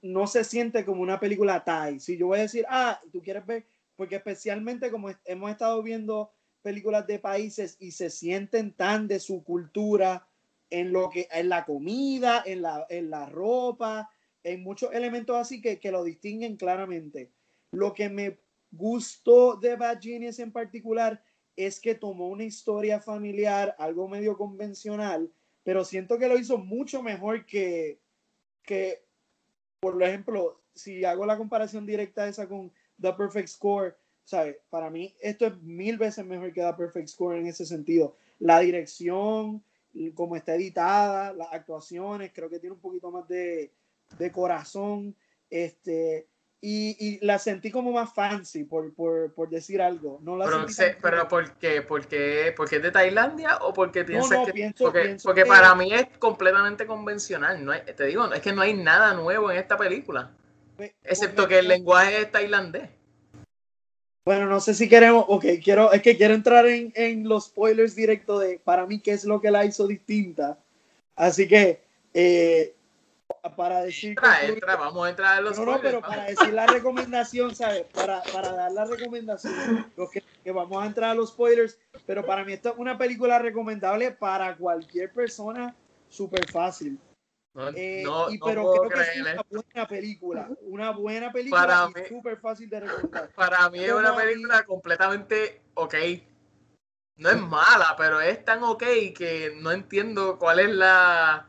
no 0.01 0.27
se 0.27 0.43
siente 0.43 0.85
como 0.85 1.01
una 1.01 1.19
película 1.19 1.63
Thai. 1.63 1.99
Si 1.99 2.17
yo 2.17 2.27
voy 2.27 2.39
a 2.39 2.43
decir, 2.43 2.65
ah, 2.69 2.99
tú 3.11 3.21
quieres 3.21 3.45
ver 3.45 3.65
porque 3.95 4.17
especialmente 4.17 4.91
como 4.91 5.09
hemos 5.25 5.51
estado 5.51 5.81
viendo 5.81 6.31
películas 6.61 7.05
de 7.07 7.19
países 7.19 7.77
y 7.79 7.91
se 7.91 8.09
sienten 8.09 8.73
tan 8.73 9.07
de 9.07 9.19
su 9.19 9.43
cultura 9.43 10.27
en 10.69 10.91
lo 10.91 11.09
que 11.09 11.27
en 11.31 11.49
la 11.49 11.63
comida, 11.63 12.43
en 12.45 12.63
la, 12.63 12.85
en 12.89 13.09
la 13.09 13.27
ropa, 13.27 14.09
en 14.43 14.63
muchos 14.63 14.91
elementos 14.93 15.37
así 15.37 15.61
que, 15.61 15.79
que 15.79 15.91
lo 15.91 16.03
distinguen 16.03 16.57
claramente. 16.57 17.31
Lo 17.71 17.93
que 17.93 18.09
me 18.09 18.39
gustó 18.71 19.55
de 19.55 19.75
Bad 19.75 20.01
Genius 20.01 20.39
en 20.39 20.51
particular 20.51 21.23
es 21.55 21.79
que 21.79 21.95
tomó 21.95 22.29
una 22.29 22.43
historia 22.43 22.99
familiar, 22.99 23.75
algo 23.79 24.07
medio 24.07 24.35
convencional, 24.35 25.31
pero 25.63 25.85
siento 25.85 26.17
que 26.17 26.27
lo 26.27 26.37
hizo 26.37 26.57
mucho 26.57 27.01
mejor 27.01 27.45
que, 27.45 28.01
que 28.63 29.05
por 29.79 30.01
ejemplo, 30.01 30.63
si 30.73 31.05
hago 31.05 31.25
la 31.25 31.37
comparación 31.37 31.85
directa 31.85 32.27
esa 32.27 32.47
con 32.47 32.73
The 33.01 33.13
Perfect 33.13 33.49
Score. 33.49 33.95
¿sabes? 34.25 34.57
Para 34.69 34.89
mí 34.89 35.15
esto 35.21 35.45
es 35.45 35.61
mil 35.61 35.97
veces 35.97 36.25
mejor 36.25 36.51
que 36.51 36.61
The 36.61 36.73
Perfect 36.73 37.07
Score 37.07 37.37
en 37.37 37.47
ese 37.47 37.65
sentido. 37.65 38.17
La 38.39 38.59
dirección, 38.59 39.63
como 40.13 40.35
está 40.35 40.55
editada, 40.55 41.31
las 41.33 41.53
actuaciones, 41.53 42.31
creo 42.33 42.49
que 42.49 42.59
tiene 42.59 42.75
un 42.75 42.81
poquito 42.81 43.11
más 43.11 43.27
de, 43.27 43.71
de 44.17 44.31
corazón. 44.31 45.15
Este, 45.49 46.27
y, 46.59 46.97
y, 46.99 47.23
la 47.23 47.37
sentí 47.37 47.69
como 47.69 47.91
más 47.91 48.13
fancy, 48.13 48.63
por, 48.63 48.93
por, 48.95 49.31
por 49.35 49.49
decir 49.49 49.81
algo. 49.81 50.19
No 50.23 50.35
la 50.35 50.45
pero, 50.45 50.65
pero 50.99 51.27
¿por 51.27 51.53
qué? 51.59 51.83
¿Porque, 51.83 52.53
¿Porque 52.57 52.77
es 52.77 52.81
de 52.81 52.91
Tailandia 52.91 53.57
o 53.57 53.71
porque 53.71 54.03
piensas 54.03 54.39
que.? 54.51 54.73
porque, 54.77 55.17
porque 55.23 55.45
para 55.45 55.75
mí 55.75 55.93
es 55.93 56.07
completamente 56.17 56.87
convencional. 56.87 57.63
No 57.63 57.73
te 57.79 58.05
digo, 58.05 58.33
es 58.33 58.41
que 58.41 58.51
no 58.51 58.63
hay 58.63 58.73
nada 58.73 59.13
nuevo 59.13 59.51
en 59.51 59.59
esta 59.59 59.77
película. 59.77 60.35
Excepto 61.03 61.47
que 61.47 61.59
el 61.59 61.67
lenguaje 61.67 62.21
es 62.21 62.31
tailandés. 62.31 62.89
Bueno, 64.25 64.47
no 64.47 64.59
sé 64.59 64.73
si 64.73 64.89
queremos, 64.89 65.23
ok, 65.27 65.45
quiero, 65.63 65.91
es 65.91 66.01
que 66.01 66.17
quiero 66.17 66.33
entrar 66.33 66.65
en, 66.65 66.91
en 66.95 67.29
los 67.29 67.45
spoilers 67.45 67.95
directos 67.95 68.41
de, 68.41 68.59
para 68.63 68.87
mí, 68.87 68.99
qué 68.99 69.11
es 69.11 69.23
lo 69.23 69.39
que 69.39 69.51
la 69.51 69.65
hizo 69.65 69.85
distinta. 69.85 70.57
Así 71.15 71.47
que, 71.47 71.79
eh, 72.11 72.75
para 73.55 73.83
decir... 73.83 74.15
Entra, 74.41 74.75
vamos 74.77 75.05
a 75.05 75.09
entrar 75.11 75.37
en 75.37 75.43
los 75.43 75.57
spoilers. 75.57 75.77
No, 75.77 75.81
pero 75.83 76.01
para 76.01 76.25
decir 76.25 76.51
la 76.53 76.65
recomendación, 76.65 77.55
¿sabes? 77.55 77.85
Para, 77.93 78.23
para 78.33 78.51
dar 78.53 78.71
la 78.71 78.85
recomendación, 78.85 79.91
que, 80.11 80.23
que, 80.43 80.51
vamos 80.51 80.83
a 80.83 80.87
entrar 80.87 81.11
a 81.11 81.15
los 81.15 81.29
spoilers, 81.29 81.77
pero 82.07 82.25
para 82.25 82.43
mí 82.43 82.53
esto 82.53 82.69
es 82.69 82.75
una 82.79 82.97
película 82.97 83.37
recomendable 83.37 84.09
para 84.09 84.55
cualquier 84.57 85.13
persona, 85.13 85.75
súper 86.09 86.49
fácil. 86.49 86.97
Eh, 87.75 88.03
y, 88.31 88.37
pero 88.37 88.73
creo 88.73 88.89
que 88.89 89.01
es 89.01 89.21
una 89.21 89.43
buena 89.49 89.87
película. 89.87 90.49
Una 90.61 90.91
buena 90.91 91.31
película 91.31 91.61
para 91.61 92.07
súper 92.07 92.37
fácil 92.37 92.69
de 92.69 92.81
recordar. 92.81 93.29
Para 93.35 93.69
mí 93.69 93.79
es 93.79 93.93
una 93.93 94.15
película 94.15 94.63
completamente 94.63 95.61
ok. 95.73 95.95
No 97.17 97.29
es 97.29 97.37
mala, 97.37 97.95
pero 97.97 98.19
es 98.19 98.43
tan 98.43 98.61
ok 98.63 98.83
que 99.15 99.53
no 99.61 99.71
entiendo 99.71 100.37
cuál 100.37 100.59
es 100.59 100.69
la 100.69 101.47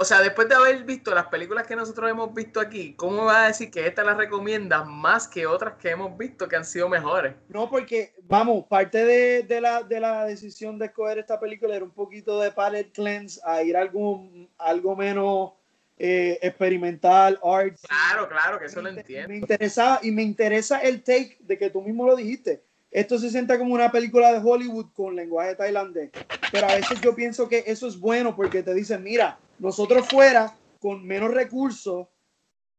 o 0.00 0.04
sea, 0.04 0.20
después 0.20 0.48
de 0.48 0.54
haber 0.54 0.84
visto 0.84 1.12
las 1.12 1.26
películas 1.26 1.66
que 1.66 1.74
nosotros 1.74 2.08
hemos 2.08 2.32
visto 2.32 2.60
aquí, 2.60 2.94
¿cómo 2.94 3.24
vas 3.24 3.36
a 3.36 3.46
decir 3.48 3.68
que 3.68 3.84
esta 3.84 4.04
la 4.04 4.14
recomiendas 4.14 4.86
más 4.86 5.26
que 5.26 5.44
otras 5.44 5.74
que 5.74 5.90
hemos 5.90 6.16
visto 6.16 6.46
que 6.46 6.54
han 6.54 6.64
sido 6.64 6.88
mejores? 6.88 7.34
No, 7.48 7.68
porque, 7.68 8.14
vamos, 8.22 8.66
parte 8.68 9.04
de, 9.04 9.60
la, 9.60 9.82
de 9.82 9.98
la 9.98 10.24
decisión 10.24 10.78
de 10.78 10.86
escoger 10.86 11.18
esta 11.18 11.40
película 11.40 11.74
era 11.74 11.84
un 11.84 11.90
poquito 11.90 12.40
de 12.40 12.52
palette 12.52 12.92
cleanse 12.92 13.40
a 13.44 13.60
ir 13.64 13.76
a 13.76 13.80
algo, 13.80 14.22
algo 14.58 14.94
menos 14.94 15.54
eh, 15.98 16.38
experimental, 16.42 17.40
art. 17.42 17.76
Claro, 17.80 18.28
claro, 18.28 18.60
que 18.60 18.66
eso 18.66 18.80
lo 18.80 18.90
entiendo. 18.90 19.30
Me 19.30 19.38
interesaba 19.38 19.98
y 20.00 20.12
me 20.12 20.22
interesa 20.22 20.78
el 20.78 21.02
take 21.02 21.38
de 21.40 21.58
que 21.58 21.70
tú 21.70 21.82
mismo 21.82 22.06
lo 22.06 22.14
dijiste. 22.14 22.62
Esto 22.90 23.18
se 23.18 23.30
sienta 23.30 23.58
como 23.58 23.74
una 23.74 23.92
película 23.92 24.32
de 24.32 24.40
Hollywood 24.42 24.86
con 24.94 25.14
lenguaje 25.14 25.54
tailandés. 25.54 26.10
Pero 26.50 26.68
a 26.68 26.74
veces 26.74 27.00
yo 27.00 27.14
pienso 27.14 27.48
que 27.48 27.64
eso 27.66 27.86
es 27.86 27.98
bueno 27.98 28.34
porque 28.34 28.62
te 28.62 28.74
dicen, 28.74 29.02
mira, 29.02 29.38
nosotros 29.58 30.08
fuera, 30.08 30.56
con 30.80 31.06
menos 31.06 31.32
recursos, 31.32 32.06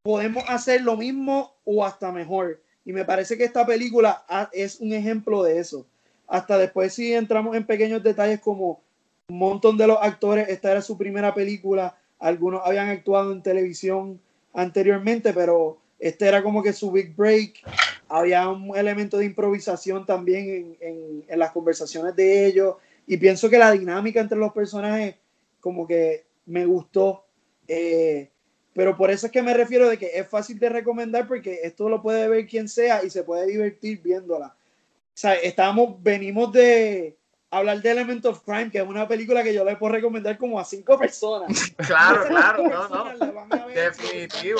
podemos 0.02 0.44
hacer 0.48 0.82
lo 0.82 0.98
mismo 0.98 1.56
o 1.66 1.86
hasta 1.86 2.12
mejor. 2.12 2.62
Y 2.86 2.94
me 2.94 3.06
parece 3.06 3.38
que 3.38 3.44
esta 3.44 3.66
película 3.66 4.26
es 4.52 4.80
un 4.80 4.94
ejemplo 4.94 5.44
de 5.44 5.60
eso. 5.60 5.86
Hasta 6.28 6.58
después 6.58 6.94
si 6.94 7.14
entramos 7.14 7.56
en 7.56 7.66
pequeños 7.66 8.02
detalles 8.02 8.40
como 8.40 8.82
un 9.30 9.38
montón 9.38 9.78
de 9.78 9.88
los 9.88 9.98
actores, 10.02 10.50
esta 10.50 10.72
era 10.72 10.82
su 10.82 10.98
primera 10.98 11.34
película, 11.34 11.98
algunos 12.18 12.62
habían 12.66 12.90
actuado 12.90 13.32
en 13.32 13.44
televisión 13.44 14.20
anteriormente, 14.54 15.34
pero 15.34 15.78
este 16.00 16.28
era 16.28 16.42
como 16.42 16.64
que 16.64 16.74
su 16.74 16.92
big 16.92 17.16
break. 17.16 17.62
Había 18.10 18.50
un 18.50 18.76
elemento 18.76 19.18
de 19.18 19.26
improvisación 19.26 20.06
también 20.06 20.78
en, 20.82 21.24
en 21.28 21.40
las 21.40 21.52
conversaciones 21.52 22.16
de 22.16 22.48
ellos. 22.48 22.76
Y 23.08 23.18
pienso 23.18 23.50
que 23.50 23.58
la 23.58 23.72
dinámica 23.72 24.20
entre 24.20 24.38
los 24.38 24.52
personajes 24.52 25.16
como 25.60 25.88
que 25.88 26.26
me 26.46 26.66
gustó. 26.66 27.26
Eh, 27.68 28.30
pero 28.74 28.96
por 28.96 29.12
eso 29.12 29.28
es 29.28 29.32
que 29.32 29.42
me 29.42 29.54
refiero 29.54 29.90
de 29.90 29.98
que 29.98 30.12
es 30.14 30.28
fácil 30.28 30.60
de 30.60 30.70
recomendar 30.70 31.28
porque 31.28 31.60
esto 31.64 31.90
lo 31.90 32.02
puede 32.02 32.28
ver 32.28 32.48
quien 32.48 32.68
sea 32.68 33.04
y 33.04 33.10
se 33.10 33.24
puede 33.24 33.48
divertir 33.48 34.02
viéndola. 34.02 34.48
O 34.48 35.22
sea, 35.22 35.36
estamos, 35.36 36.02
venimos 36.02 36.52
de 36.54 37.18
hablar 37.52 37.82
de 37.82 37.92
Element 37.92 38.26
of 38.26 38.44
Crime, 38.44 38.72
que 38.72 38.78
es 38.78 38.88
una 38.88 39.08
película 39.08 39.44
que 39.44 39.54
yo 39.54 39.66
le 39.66 39.76
puedo 39.76 39.94
recomendar 39.94 40.38
como 40.38 40.60
a 40.60 40.66
cinco 40.66 40.98
personas. 40.98 41.74
Claro, 41.78 42.26
claro, 42.28 42.64
no, 42.70 42.88
no. 42.88 43.68
Definitivo. 43.68 44.60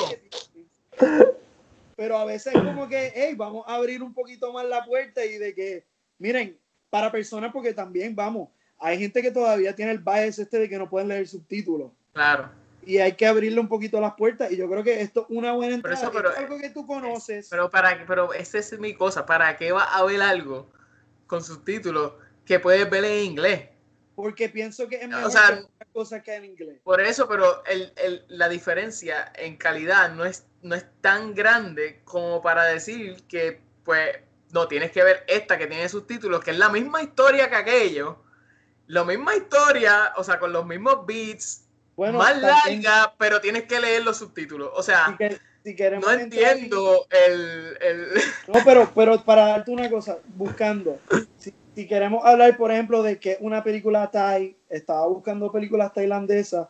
Pero 2.00 2.16
a 2.16 2.24
veces 2.24 2.54
como 2.54 2.88
que, 2.88 3.12
hey, 3.14 3.34
vamos 3.36 3.62
a 3.68 3.74
abrir 3.74 4.02
un 4.02 4.14
poquito 4.14 4.50
más 4.54 4.64
la 4.64 4.86
puerta 4.86 5.22
y 5.22 5.36
de 5.36 5.54
que, 5.54 5.86
miren, 6.16 6.58
para 6.88 7.12
personas, 7.12 7.52
porque 7.52 7.74
también, 7.74 8.16
vamos, 8.16 8.48
hay 8.78 8.98
gente 8.98 9.20
que 9.20 9.30
todavía 9.30 9.74
tiene 9.74 9.92
el 9.92 9.98
bias 9.98 10.38
este 10.38 10.60
de 10.60 10.70
que 10.70 10.78
no 10.78 10.88
pueden 10.88 11.08
leer 11.08 11.28
subtítulos. 11.28 11.92
Claro. 12.14 12.50
Y 12.86 12.96
hay 12.96 13.12
que 13.12 13.26
abrirle 13.26 13.60
un 13.60 13.68
poquito 13.68 14.00
las 14.00 14.14
puertas. 14.14 14.50
Y 14.50 14.56
yo 14.56 14.66
creo 14.70 14.82
que 14.82 15.02
esto 15.02 15.26
es 15.28 15.36
una 15.36 15.52
buena 15.52 15.74
entrada. 15.74 16.10
Pero 16.10 16.32
es 16.32 16.38
algo 16.38 16.56
que 16.56 16.70
tú 16.70 16.86
conoces. 16.86 17.48
Pero 17.50 17.68
para 17.68 18.02
pero 18.06 18.32
esa 18.32 18.56
es 18.56 18.78
mi 18.78 18.94
cosa. 18.94 19.26
¿Para 19.26 19.54
qué 19.58 19.70
va 19.70 19.82
a 19.82 20.02
ver 20.02 20.22
algo 20.22 20.72
con 21.26 21.44
subtítulos 21.44 22.14
que 22.46 22.60
puedes 22.60 22.88
ver 22.88 23.04
en 23.04 23.24
inglés? 23.26 23.68
porque 24.20 24.48
pienso 24.48 24.88
que 24.88 24.96
es 24.96 25.08
mejor 25.08 25.24
o 25.24 25.30
sea, 25.30 25.62
cosa 25.92 26.22
que 26.22 26.34
en 26.34 26.44
inglés. 26.44 26.80
Por 26.84 27.00
eso, 27.00 27.26
pero 27.26 27.64
el, 27.64 27.92
el, 27.96 28.24
la 28.28 28.48
diferencia 28.48 29.32
en 29.34 29.56
calidad 29.56 30.12
no 30.14 30.24
es, 30.24 30.46
no 30.62 30.74
es 30.74 30.84
tan 31.00 31.34
grande 31.34 32.00
como 32.04 32.42
para 32.42 32.64
decir 32.64 33.22
que, 33.28 33.60
pues, 33.84 34.18
no, 34.52 34.68
tienes 34.68 34.90
que 34.90 35.02
ver 35.02 35.24
esta 35.28 35.58
que 35.58 35.66
tiene 35.66 35.88
subtítulos, 35.88 36.42
que 36.42 36.50
es 36.50 36.58
la 36.58 36.68
misma 36.68 37.02
historia 37.02 37.48
que 37.48 37.56
aquello, 37.56 38.22
la 38.86 39.04
misma 39.04 39.36
historia, 39.36 40.12
o 40.16 40.24
sea, 40.24 40.38
con 40.38 40.52
los 40.52 40.66
mismos 40.66 41.06
beats, 41.06 41.64
más 41.96 42.40
larga, 42.40 43.14
pero 43.18 43.40
tienes 43.40 43.64
que 43.64 43.78
leer 43.78 44.02
los 44.02 44.16
subtítulos. 44.16 44.70
O 44.74 44.82
sea, 44.82 45.16
no 45.64 46.10
entiendo 46.12 47.06
el, 47.10 47.76
el, 47.80 48.06
No, 48.48 48.60
pero, 48.64 48.90
pero 48.94 49.22
para 49.22 49.48
darte 49.48 49.70
una 49.70 49.90
cosa, 49.90 50.18
buscando, 50.34 50.98
si, 51.38 51.54
si, 51.74 51.86
queremos 51.86 52.24
hablar, 52.24 52.56
por 52.56 52.72
ejemplo, 52.72 53.02
de 53.02 53.18
que 53.18 53.36
una 53.40 53.62
película 53.62 54.10
Thai, 54.10 54.56
estaba 54.68 55.06
buscando 55.06 55.52
películas 55.52 55.92
tailandesas, 55.92 56.68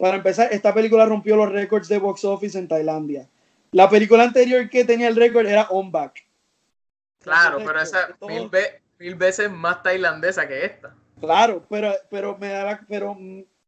para 0.00 0.16
empezar, 0.16 0.48
esta 0.50 0.72
película 0.72 1.04
rompió 1.04 1.36
los 1.36 1.52
récords 1.52 1.88
de 1.88 1.98
box 1.98 2.24
office 2.24 2.58
en 2.58 2.66
Tailandia. 2.66 3.28
La 3.72 3.88
película 3.88 4.24
anterior 4.24 4.68
que 4.70 4.84
tenía 4.84 5.08
el 5.08 5.16
récord 5.16 5.46
era 5.46 5.68
On 5.68 5.92
Back. 5.92 6.24
Claro, 7.22 7.58
pero 7.58 7.80
esa 7.80 8.16
mil, 8.26 8.50
mil, 8.98 9.14
veces 9.14 9.50
más 9.50 9.82
tailandesa 9.82 10.48
que 10.48 10.64
esta. 10.64 10.94
Claro, 11.20 11.62
pero, 11.68 11.92
pero 12.08 12.38
me 12.38 12.48
da 12.48 12.64
la, 12.64 12.80
pero 12.88 13.14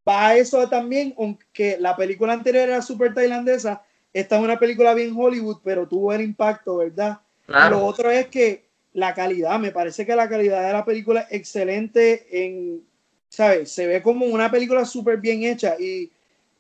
va 0.09 0.35
eso 0.35 0.67
también, 0.71 1.15
aunque 1.19 1.77
la 1.79 1.95
película 1.95 2.33
anterior 2.33 2.67
era 2.67 2.81
súper 2.81 3.13
tailandesa, 3.13 3.83
esta 4.13 4.37
es 4.37 4.43
una 4.43 4.59
película 4.59 4.95
bien 4.95 5.15
Hollywood, 5.15 5.59
pero 5.63 5.87
tuvo 5.87 6.15
el 6.15 6.23
impacto, 6.23 6.79
¿verdad? 6.79 7.21
Lo 7.47 7.85
otro 7.85 8.11
es 8.11 8.29
que 8.29 8.65
la 8.95 9.13
calidad, 9.13 9.59
me 9.59 9.71
parece 9.71 10.07
que 10.07 10.17
la 10.17 10.31
calidad 10.31 10.67
de 10.67 10.73
la 10.73 10.85
película 10.85 11.21
es 11.23 11.33
excelente 11.33 12.27
en, 12.45 12.83
¿sabes? 13.29 13.71
Se 13.71 13.87
ve 13.87 14.03
como 14.03 14.25
una 14.25 14.51
película 14.51 14.87
súper 14.87 15.19
bien 15.19 15.43
hecha 15.43 15.77
y 15.79 16.11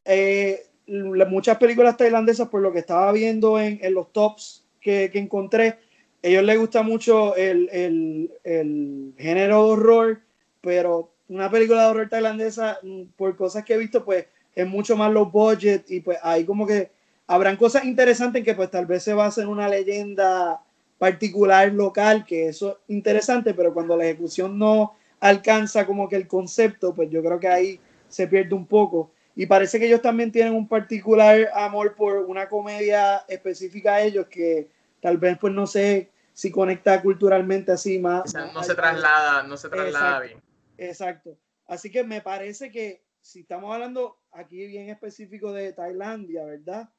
eh, 0.04 0.66
muchas 0.86 1.58
películas 1.58 1.96
tailandesas, 1.96 2.48
por 2.48 2.60
lo 2.60 2.72
que 2.72 2.80
estaba 2.80 3.10
viendo 3.12 3.58
en, 3.58 3.78
en 3.82 3.94
los 3.94 4.12
tops 4.12 4.64
que, 4.80 5.10
que, 5.12 5.18
encontré, 5.18 5.78
ellos 6.22 6.42
les 6.42 6.58
gusta 6.58 6.82
mucho 6.82 7.34
el, 7.36 7.68
el, 7.72 8.30
el 8.44 9.12
género 9.18 9.64
de 9.64 9.70
horror, 9.72 10.20
pero 10.60 11.10
una 11.28 11.50
película 11.50 11.84
de 11.84 11.90
horror 11.90 12.08
tailandesa, 12.08 12.78
mm, 12.82 13.02
por 13.16 13.36
cosas 13.36 13.64
que 13.64 13.74
he 13.74 13.78
visto, 13.78 14.04
pues 14.04 14.26
es 14.54 14.66
mucho 14.66 14.96
más 14.96 15.12
low 15.12 15.30
budget 15.30 15.90
y 15.90 16.00
pues 16.00 16.18
hay 16.22 16.44
como 16.44 16.66
que 16.66 16.90
habrán 17.26 17.56
cosas 17.56 17.84
interesantes 17.84 18.40
en 18.40 18.44
que 18.44 18.54
pues 18.54 18.70
tal 18.70 18.86
vez 18.86 19.02
se 19.02 19.14
va 19.14 19.24
a 19.24 19.28
hacer 19.28 19.46
una 19.46 19.68
leyenda 19.68 20.60
particular 20.98 21.72
local, 21.72 22.24
que 22.24 22.48
eso 22.48 22.70
es 22.70 22.94
interesante, 22.94 23.54
pero 23.54 23.74
cuando 23.74 23.96
la 23.96 24.04
ejecución 24.04 24.58
no 24.58 24.94
alcanza 25.20 25.86
como 25.86 26.08
que 26.08 26.16
el 26.16 26.28
concepto, 26.28 26.94
pues 26.94 27.10
yo 27.10 27.22
creo 27.22 27.40
que 27.40 27.48
ahí 27.48 27.80
se 28.08 28.28
pierde 28.28 28.54
un 28.54 28.66
poco. 28.66 29.10
Y 29.34 29.46
parece 29.46 29.78
que 29.78 29.86
ellos 29.86 30.02
también 30.02 30.30
tienen 30.30 30.54
un 30.54 30.68
particular 30.68 31.50
amor 31.54 31.94
por 31.94 32.18
una 32.18 32.48
comedia 32.48 33.24
específica 33.28 33.94
a 33.94 34.02
ellos 34.02 34.26
que 34.26 34.70
tal 35.00 35.16
vez 35.18 35.38
pues 35.38 35.52
no 35.52 35.66
sé 35.66 36.10
si 36.32 36.50
conecta 36.50 37.00
culturalmente 37.02 37.72
así 37.72 37.98
más. 37.98 38.34
no, 38.34 38.62
se 38.62 38.74
traslada, 38.74 39.42
no 39.42 39.56
se 39.56 39.68
traslada 39.68 40.20
bien. 40.20 40.42
Exacto. 40.76 41.38
Así 41.66 41.90
que 41.90 42.04
me 42.04 42.20
parece 42.20 42.70
que 42.70 43.04
si 43.20 43.40
estamos 43.40 43.72
hablando 43.72 44.18
aquí 44.32 44.66
bien 44.66 44.90
específico 44.90 45.52
de 45.52 45.72
Tailandia, 45.72 46.44
¿verdad? 46.44 46.90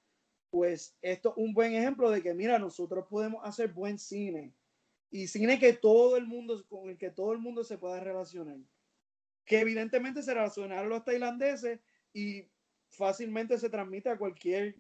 Pues 0.50 0.96
esto 1.02 1.30
es 1.30 1.36
un 1.38 1.54
buen 1.54 1.74
ejemplo 1.74 2.10
de 2.10 2.22
que, 2.22 2.34
mira, 2.34 2.60
nosotros 2.60 3.06
podemos 3.10 3.42
hacer 3.44 3.70
buen 3.70 3.98
cine 4.00 4.54
y 5.10 5.28
cine 5.28 5.60
que 5.60 5.74
todo 5.74 6.18
el 6.18 6.26
mundo, 6.26 6.64
con 6.70 6.90
el 6.90 6.98
que 6.98 7.10
todo 7.10 7.34
el 7.34 7.40
mundo 7.40 7.64
se 7.64 7.78
pueda 7.78 8.00
relacionar. 8.00 8.58
Que 9.46 9.60
evidentemente 9.60 10.24
se 10.24 10.34
relacionaron 10.34 10.90
los 10.90 11.04
tailandeses 11.04 11.80
y 12.14 12.48
fácilmente 12.90 13.58
se 13.58 13.70
transmite 13.70 14.10
a 14.10 14.18
cualquier 14.18 14.76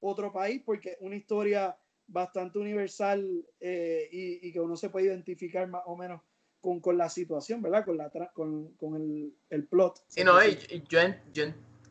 otro 0.00 0.32
país 0.32 0.62
porque 0.64 0.90
es 0.90 0.96
una 1.00 1.16
historia 1.16 1.76
bastante 2.06 2.58
universal 2.58 3.46
eh, 3.60 4.08
y, 4.10 4.48
y, 4.48 4.52
que 4.52 4.60
uno 4.60 4.76
se 4.76 4.90
puede 4.90 5.06
identificar 5.06 5.66
más 5.68 5.82
o 5.86 5.96
menos 5.96 6.20
con, 6.60 6.80
con 6.80 6.98
la 6.98 7.08
situación, 7.08 7.62
¿verdad? 7.62 7.84
Con, 7.84 7.96
la 7.96 8.10
con, 8.34 8.74
con 8.74 8.94
el, 8.96 9.34
el, 9.50 9.66
plot. 9.66 10.04
Sí, 10.08 10.24
no, 10.24 10.42
yo, 10.44 10.98
yo, 11.32 11.42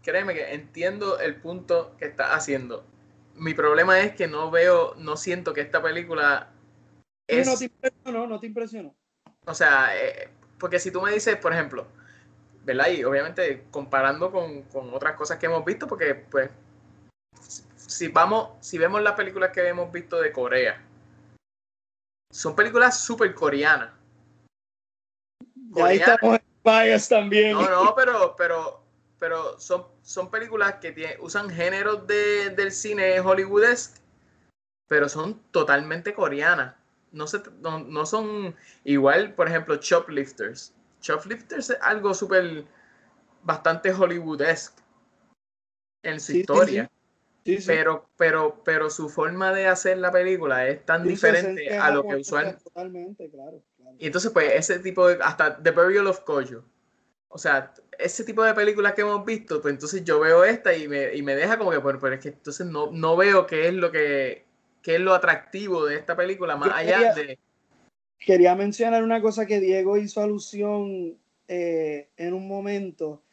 créeme 0.02 0.34
que 0.34 0.54
entiendo 0.54 1.20
el 1.20 1.36
punto 1.36 1.96
que 1.98 2.06
está 2.06 2.34
haciendo. 2.34 2.86
Mi 3.36 3.54
problema 3.54 4.00
es 4.00 4.14
que 4.14 4.28
no 4.28 4.52
veo, 4.52 4.96
no 4.96 5.18
siento 5.18 5.54
que 5.54 5.62
esta 5.62 5.82
película 5.82 6.54
es... 7.28 7.48
no 7.48 7.58
te 7.58 7.66
impresionó, 7.66 8.28
no 8.28 8.40
te 8.40 8.48
impresionó. 8.48 8.96
O 9.46 9.54
sea, 9.54 9.90
eh, 9.96 10.30
porque 10.60 10.80
si 10.80 10.92
tú 10.92 11.02
me 11.02 11.12
dices, 11.12 11.36
por 11.38 11.54
ejemplo, 11.54 11.88
¿verdad? 12.64 12.90
Y 12.90 13.04
obviamente 13.04 13.66
comparando 13.72 14.32
con, 14.32 14.64
con 14.64 14.94
otras 14.94 15.16
cosas 15.16 15.38
que 15.38 15.48
hemos 15.48 15.66
visto, 15.66 15.88
porque 15.88 16.16
pues 16.16 16.50
si 17.76 18.08
vamos, 18.08 18.52
si 18.60 18.78
vemos 18.78 19.02
las 19.02 19.14
películas 19.14 19.52
que 19.52 19.68
hemos 19.68 19.92
visto 19.92 20.20
de 20.22 20.32
Corea, 20.32 20.82
son 22.32 22.56
películas 22.56 23.00
súper 23.00 23.34
coreanas 23.34 23.92
ahí 25.80 25.98
estamos 25.98 26.40
en 26.64 27.02
también. 27.10 27.54
No, 27.54 27.70
no, 27.70 27.96
pero, 27.96 28.36
pero, 28.38 28.84
pero 29.20 29.60
son, 29.60 29.86
son 30.02 30.30
películas 30.30 30.76
que 30.76 31.18
usan 31.22 31.50
géneros 31.50 32.06
de, 32.08 32.52
del 32.52 32.72
cine 32.72 33.20
hollywoodesque, 33.20 34.00
pero 34.88 35.10
son 35.10 35.42
totalmente 35.52 36.14
coreanas. 36.14 36.76
No, 37.12 37.28
se, 37.28 37.42
no, 37.62 38.06
son 38.06 38.56
igual, 38.84 39.34
por 39.34 39.48
ejemplo, 39.48 39.76
Choplifters. 39.78 40.74
Choplifters 41.02 41.72
es 41.72 41.78
algo 41.82 42.14
súper, 42.14 42.66
bastante 43.44 43.92
hollywoodesque 43.92 44.82
en 46.04 46.20
su 46.20 46.38
historia. 46.38 46.90
Pero, 47.66 48.08
pero, 48.18 48.62
pero 48.64 48.90
su 48.92 49.10
forma 49.10 49.52
de 49.52 49.66
hacer 49.66 49.98
la 49.98 50.12
película 50.12 50.68
es 50.68 50.86
tan 50.86 51.04
diferente 51.04 51.76
a 51.76 51.90
lo 51.90 52.08
que 52.08 52.18
usualmente. 52.18 52.64
Totalmente, 52.64 53.30
claro. 53.32 53.64
Y 53.98 54.06
entonces, 54.06 54.32
pues, 54.32 54.54
ese 54.54 54.78
tipo 54.80 55.08
de. 55.08 55.18
Hasta 55.22 55.62
The 55.62 55.72
Burial 55.72 56.06
of 56.06 56.20
Koyo. 56.20 56.64
O 57.30 57.40
sea, 57.40 57.74
ese 57.98 58.24
tipo 58.24 58.44
de 58.44 58.54
películas 58.54 58.94
que 58.94 59.02
hemos 59.02 59.26
visto, 59.26 59.60
pues 59.60 59.74
entonces 59.74 60.04
yo 60.04 60.20
veo 60.20 60.44
esta 60.44 60.76
y 60.76 60.88
me, 60.88 61.16
y 61.16 61.24
me 61.24 61.36
deja 61.36 61.58
como 61.58 61.72
que, 61.72 61.78
bueno, 61.78 61.98
pero 62.00 62.16
es 62.16 62.22
que 62.22 62.30
entonces 62.30 62.68
no, 62.68 62.92
no 62.92 63.16
veo 63.16 63.48
qué 63.48 63.68
es 63.68 63.74
lo 63.74 63.92
que 63.92 64.46
qué 64.82 64.96
es 64.96 65.02
lo 65.02 65.14
atractivo 65.14 65.86
de 65.86 65.96
esta 65.96 66.16
película, 66.16 66.56
más 66.56 66.72
allá 66.74 67.14
de. 67.14 67.40
Quería 68.22 68.56
mencionar 68.56 69.04
una 69.04 69.20
cosa 69.20 69.48
que 69.48 69.60
Diego 69.60 69.98
hizo 69.98 70.22
alusión 70.22 71.18
eh, 71.48 72.08
en 72.18 72.34
un 72.34 72.48
momento. 72.48 73.24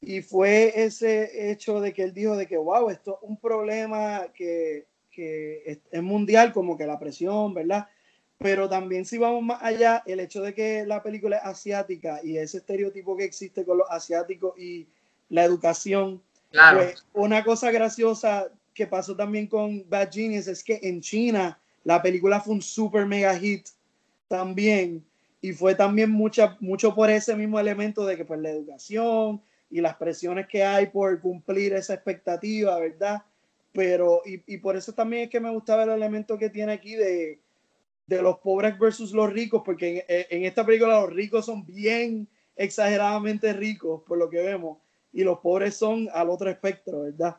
Y 0.00 0.22
fue 0.22 0.72
ese 0.74 1.50
hecho 1.50 1.80
de 1.80 1.92
que 1.92 2.02
él 2.02 2.14
dijo 2.14 2.34
de 2.34 2.46
que, 2.46 2.56
wow, 2.56 2.88
esto 2.90 3.20
es 3.22 3.28
un 3.28 3.36
problema 3.36 4.26
que, 4.34 4.86
que 5.10 5.80
es 5.90 6.02
mundial, 6.02 6.52
como 6.52 6.76
que 6.76 6.86
la 6.86 6.98
presión, 6.98 7.52
¿verdad? 7.52 7.86
Pero 8.38 8.68
también 8.68 9.04
si 9.04 9.18
vamos 9.18 9.42
más 9.42 9.62
allá, 9.62 10.02
el 10.06 10.18
hecho 10.18 10.42
de 10.42 10.54
que 10.54 10.84
la 10.86 11.02
película 11.02 11.36
es 11.36 11.44
asiática 11.44 12.20
y 12.24 12.38
ese 12.38 12.56
estereotipo 12.56 13.16
que 13.16 13.24
existe 13.24 13.64
con 13.64 13.78
los 13.78 13.86
asiáticos 13.90 14.58
y 14.58 14.88
la 15.28 15.44
educación, 15.44 16.20
claro. 16.50 16.78
Pues, 16.78 17.06
una 17.12 17.44
cosa 17.44 17.70
graciosa 17.70 18.50
que 18.74 18.86
pasó 18.86 19.14
también 19.14 19.46
con 19.46 19.88
Bad 19.88 20.10
Genius 20.10 20.48
es 20.48 20.64
que 20.64 20.80
en 20.82 21.00
China 21.00 21.60
la 21.84 22.02
película 22.02 22.40
fue 22.40 22.54
un 22.54 22.62
super 22.62 23.06
mega 23.06 23.38
hit 23.38 23.68
también 24.32 25.04
y 25.42 25.52
fue 25.52 25.74
también 25.74 26.10
mucha, 26.10 26.56
mucho 26.60 26.94
por 26.94 27.10
ese 27.10 27.36
mismo 27.36 27.60
elemento 27.60 28.06
de 28.06 28.16
que 28.16 28.24
pues 28.24 28.40
la 28.40 28.48
educación 28.48 29.42
y 29.68 29.82
las 29.82 29.96
presiones 29.96 30.46
que 30.46 30.64
hay 30.64 30.86
por 30.86 31.20
cumplir 31.20 31.74
esa 31.74 31.92
expectativa, 31.92 32.78
¿verdad? 32.78 33.22
Pero, 33.74 34.22
y, 34.24 34.42
y 34.46 34.56
por 34.56 34.74
eso 34.74 34.94
también 34.94 35.24
es 35.24 35.28
que 35.30 35.38
me 35.38 35.50
gustaba 35.50 35.82
el 35.82 35.90
elemento 35.90 36.38
que 36.38 36.48
tiene 36.48 36.72
aquí 36.72 36.94
de, 36.94 37.40
de 38.06 38.22
los 38.22 38.38
pobres 38.38 38.78
versus 38.78 39.12
los 39.12 39.30
ricos, 39.30 39.60
porque 39.62 40.06
en, 40.08 40.44
esta 40.46 40.64
película 40.64 41.02
los 41.02 41.12
ricos 41.12 41.44
son 41.44 41.66
bien 41.66 42.26
exageradamente 42.56 43.52
ricos, 43.52 44.02
por 44.06 44.16
lo 44.16 44.30
que 44.30 44.40
vemos, 44.40 44.78
y 45.12 45.24
los 45.24 45.40
pobres 45.40 45.76
son 45.76 46.08
al 46.14 46.30
otro 46.30 46.48
espectro, 46.48 47.02
¿verdad? 47.02 47.36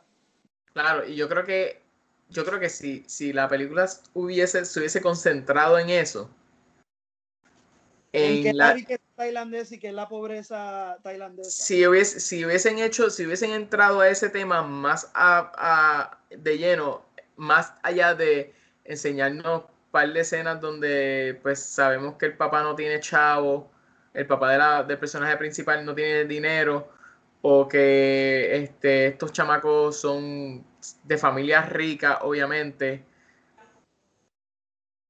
Claro, 0.72 1.08
y 1.08 1.16
yo 1.16 1.28
creo 1.28 1.44
que 1.44 1.82
yo 2.30 2.44
creo 2.44 2.60
que 2.60 2.68
si, 2.68 3.02
si 3.08 3.32
la 3.32 3.48
película 3.48 3.88
hubiese, 4.12 4.64
se 4.64 4.78
hubiese 4.78 5.00
concentrado 5.00 5.78
en 5.78 5.90
eso. 5.90 6.30
En, 8.16 8.46
en 8.46 8.56
la, 8.56 8.76
que 8.76 9.00
tailandés 9.16 9.72
y 9.72 9.78
que 9.78 9.88
es 9.88 9.94
la 9.94 10.08
pobreza 10.08 10.98
tailandesa. 11.02 11.50
Si, 11.50 11.84
hubiese, 11.84 12.20
si 12.20 12.44
hubiesen 12.44 12.78
hecho, 12.78 13.10
si 13.10 13.26
hubiesen 13.26 13.50
entrado 13.50 14.00
a 14.00 14.08
ese 14.08 14.28
tema 14.28 14.62
más 14.62 15.10
a, 15.14 16.18
de 16.30 16.58
lleno, 16.58 17.04
más 17.36 17.74
allá 17.82 18.14
de 18.14 18.54
enseñarnos 18.84 19.64
par 19.90 20.12
de 20.12 20.20
escenas 20.20 20.60
donde 20.60 21.38
pues 21.42 21.60
sabemos 21.60 22.14
que 22.14 22.26
el 22.26 22.36
papá 22.36 22.62
no 22.62 22.76
tiene 22.76 23.00
chavo, 23.00 23.70
el 24.12 24.26
papá 24.26 24.52
de 24.52 24.58
la, 24.58 24.82
del 24.84 24.98
personaje 24.98 25.36
principal 25.36 25.84
no 25.84 25.92
tiene 25.92 26.24
dinero, 26.24 26.88
o 27.42 27.68
que 27.68 28.56
este, 28.62 29.08
estos 29.08 29.32
chamacos 29.32 30.00
son 30.00 30.64
de 31.02 31.18
familias 31.18 31.68
ricas, 31.68 32.18
obviamente. 32.22 33.04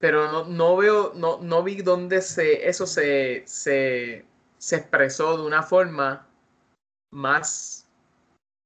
Pero 0.04 0.30
no, 0.30 0.44
no 0.44 0.76
veo, 0.76 1.12
no, 1.14 1.38
no 1.40 1.62
vi 1.62 1.80
dónde 1.80 2.20
se, 2.20 2.68
eso 2.68 2.86
se, 2.86 3.42
se, 3.46 4.26
se 4.58 4.76
expresó 4.76 5.38
de 5.38 5.46
una 5.46 5.62
forma 5.62 6.28
más, 7.10 7.88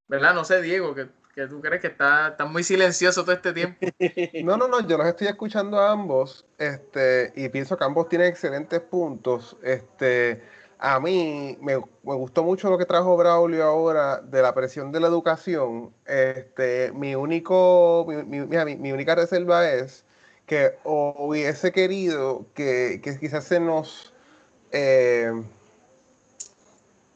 ¿verdad? 0.09 0.35
No 0.35 0.42
sé, 0.42 0.61
Diego, 0.61 0.96
que, 0.96 1.07
tú 1.46 1.61
crees 1.61 1.81
que 1.81 1.87
está, 1.87 2.31
está, 2.31 2.44
muy 2.44 2.64
silencioso 2.64 3.22
todo 3.22 3.37
este 3.37 3.53
tiempo. 3.53 3.79
No, 4.42 4.57
no, 4.57 4.66
no, 4.66 4.85
yo 4.85 4.98
los 4.98 5.07
estoy 5.07 5.29
escuchando 5.29 5.79
a 5.79 5.92
ambos, 5.92 6.44
este, 6.59 7.33
y 7.37 7.48
pienso 7.51 7.77
que 7.77 7.85
ambos 7.85 8.09
tienen 8.09 8.27
excelentes 8.27 8.81
puntos. 8.81 9.57
Este, 9.62 10.42
a 10.81 10.98
mí 10.98 11.57
me, 11.61 11.77
gustó 12.03 12.42
mucho 12.42 12.68
lo 12.68 12.79
que 12.79 12.85
trajo 12.85 13.16
Braulio 13.16 13.62
ahora 13.62 14.20
de 14.22 14.42
la 14.42 14.53
presión 14.57 14.90
de 14.90 14.98
la 14.98 15.07
educación. 15.07 15.94
Este, 16.05 16.90
mi 16.94 17.14
único, 17.14 18.05
mi, 18.09 18.40
mi, 18.40 18.90
única 18.90 19.14
reserva 19.14 19.70
es 19.70 20.05
que 20.48 20.72
hubiese 20.82 21.70
querido 21.72 22.46
que, 22.54 23.00
que 23.04 23.18
quizás 23.18 23.44
se 23.44 23.61
nos 23.61 24.14
eh, 24.72 25.30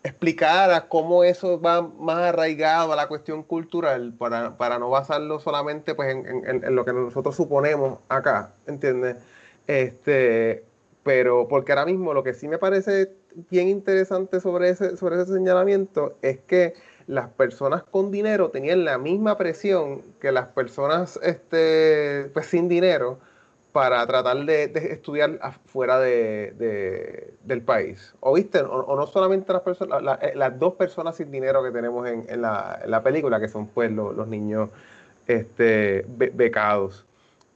explicara 0.04 0.86
cómo 0.86 1.24
eso 1.24 1.58
va 1.58 1.80
más 1.80 2.18
arraigado 2.18 2.92
a 2.92 2.96
la 2.96 3.08
cuestión 3.08 3.42
cultural 3.42 4.12
para, 4.18 4.58
para 4.58 4.78
no 4.78 4.90
basarlo 4.90 5.40
solamente 5.40 5.94
pues, 5.94 6.14
en, 6.14 6.44
en, 6.46 6.76
lo 6.76 6.84
que 6.84 6.92
nosotros 6.92 7.34
suponemos 7.34 8.00
acá, 8.10 8.52
¿entiendes? 8.66 9.16
Este, 9.66 10.64
pero 11.02 11.48
porque 11.48 11.72
ahora 11.72 11.86
mismo 11.86 12.12
lo 12.12 12.22
que 12.22 12.34
sí 12.34 12.48
me 12.48 12.58
parece 12.58 13.12
bien 13.50 13.68
interesante 13.68 14.40
sobre 14.40 14.68
ese, 14.68 14.98
sobre 14.98 15.16
ese 15.16 15.32
señalamiento 15.32 16.18
es 16.20 16.38
que 16.40 16.74
las 17.06 17.28
personas 17.30 17.82
con 17.82 18.10
dinero 18.10 18.50
tenían 18.50 18.84
la 18.84 18.98
misma 18.98 19.36
presión 19.36 20.02
que 20.20 20.32
las 20.32 20.48
personas 20.48 21.18
este, 21.22 22.30
pues, 22.32 22.46
sin 22.46 22.68
dinero 22.68 23.18
para 23.72 24.06
tratar 24.06 24.44
de, 24.44 24.64
estudiar 24.90 25.38
fuera 25.64 25.98
de, 25.98 27.32
del 27.42 27.62
país. 27.62 28.14
O 28.20 28.34
viste, 28.34 28.60
o, 28.60 28.96
no 28.96 29.06
solamente 29.06 29.52
las 29.52 29.62
personas, 29.62 30.18
eh, 30.20 30.32
las 30.36 30.58
dos 30.58 30.74
personas 30.74 31.16
sin 31.16 31.30
dinero 31.30 31.62
que 31.62 31.70
tenemos 31.70 32.06
en, 32.06 32.42
la, 32.42 33.00
película, 33.02 33.40
que 33.40 33.48
son 33.48 33.66
pues 33.68 33.90
los, 33.90 34.28
niños 34.28 34.68
este, 35.26 36.04
becados. 36.06 37.06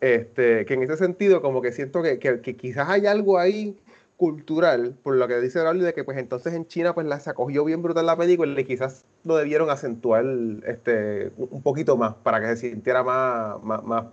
Este, 0.01 0.65
que 0.65 0.75
en 0.75 0.83
ese 0.83 0.97
sentido, 0.97 1.43
como 1.43 1.61
que 1.61 1.73
siento 1.73 2.03
que, 2.03 2.19
que, 2.19 2.57
quizás 2.57 2.89
hay 2.89 3.07
algo 3.07 3.39
ahí 3.39 3.77
cultural, 4.17 4.97
por 5.03 5.17
lo 5.17 5.29
que 5.29 5.41
dice 5.41 5.61
Braulio, 5.61 5.85
de 5.85 5.95
que 5.95 6.05
pues 6.05 6.19
entonces 6.19 6.55
en 6.55 6.67
China 6.67 6.95
pues 6.95 7.07
la, 7.07 7.21
se 7.21 7.31
acogió 7.31 7.65
bien 7.65 7.83
brutal 7.83 8.07
la 8.07 8.17
película 8.17 8.59
y 8.59 8.65
quizás 8.65 9.05
lo 9.25 9.37
debieron 9.37 9.69
acentuar 9.69 10.25
este, 10.67 11.33
un 11.37 11.63
poquito 11.63 11.97
más 11.97 12.15
para 12.15 12.41
que 12.41 12.57
se 12.57 12.71
sintiera 12.71 13.03
más, 13.03 13.63
más 13.63 14.07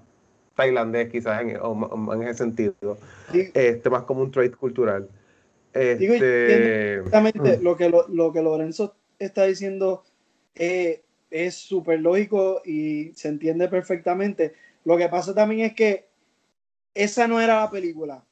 tailandés 0.55 1.09
quizás 1.09 1.41
en, 1.41 1.49
en 1.51 2.23
ese 2.23 2.39
sentido, 2.39 2.97
este, 3.31 3.89
más 3.89 4.03
como 4.03 4.21
un 4.21 4.31
trade 4.31 4.51
cultural. 4.51 5.07
Este, 5.73 6.95
exactamente 6.95 7.57
mm. 7.57 7.63
lo, 7.63 7.75
que 7.75 7.89
lo, 7.89 8.33
que 8.33 8.41
Lorenzo 8.41 8.95
está 9.17 9.45
diciendo 9.45 10.03
eh, 10.53 11.01
es 11.31 11.55
súper 11.55 11.99
lógico 11.99 12.61
y 12.63 13.11
se 13.15 13.29
entiende 13.29 13.67
perfectamente. 13.67 14.53
Lo 14.85 14.97
que 14.97 15.09
pasa 15.09 15.33
también 15.33 15.61
es 15.61 15.73
que 15.73 16.07
esa 16.93 17.27
no 17.27 17.41
era 17.41 17.61
la 17.61 17.71
película. 17.71 18.23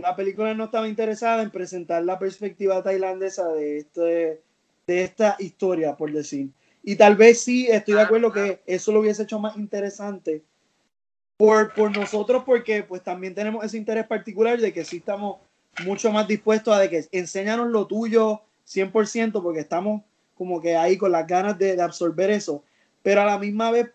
La 0.00 0.16
película 0.16 0.54
no 0.54 0.64
estaba 0.64 0.88
interesada 0.88 1.42
en 1.42 1.50
presentar 1.50 2.04
la 2.04 2.18
perspectiva 2.18 2.82
tailandesa 2.82 3.48
de, 3.48 3.78
este, 3.78 4.42
de 4.86 5.04
esta 5.04 5.36
historia, 5.38 5.96
por 5.96 6.12
decir. 6.12 6.50
Y 6.82 6.96
tal 6.96 7.16
vez 7.16 7.42
sí, 7.42 7.66
estoy 7.68 7.94
de 7.94 8.00
acuerdo 8.00 8.32
que 8.32 8.60
eso 8.66 8.92
lo 8.92 9.00
hubiese 9.00 9.22
hecho 9.22 9.38
más 9.38 9.56
interesante 9.56 10.42
por, 11.36 11.72
por 11.74 11.96
nosotros 11.96 12.42
porque 12.44 12.82
pues 12.82 13.02
también 13.02 13.34
tenemos 13.34 13.64
ese 13.64 13.76
interés 13.76 14.06
particular 14.06 14.58
de 14.58 14.72
que 14.72 14.84
sí 14.84 14.98
estamos 14.98 15.38
mucho 15.84 16.10
más 16.12 16.26
dispuestos 16.26 16.74
a 16.74 16.78
de 16.78 16.90
que 16.90 17.06
enséñanos 17.12 17.68
lo 17.68 17.86
tuyo 17.86 18.42
100% 18.66 19.42
porque 19.42 19.60
estamos 19.60 20.02
como 20.34 20.60
que 20.60 20.76
ahí 20.76 20.96
con 20.96 21.12
las 21.12 21.26
ganas 21.26 21.58
de, 21.58 21.80
absorber 21.80 22.30
eso. 22.30 22.64
Pero 23.02 23.22
a 23.22 23.26
la 23.26 23.38
misma 23.38 23.70
vez 23.70 23.90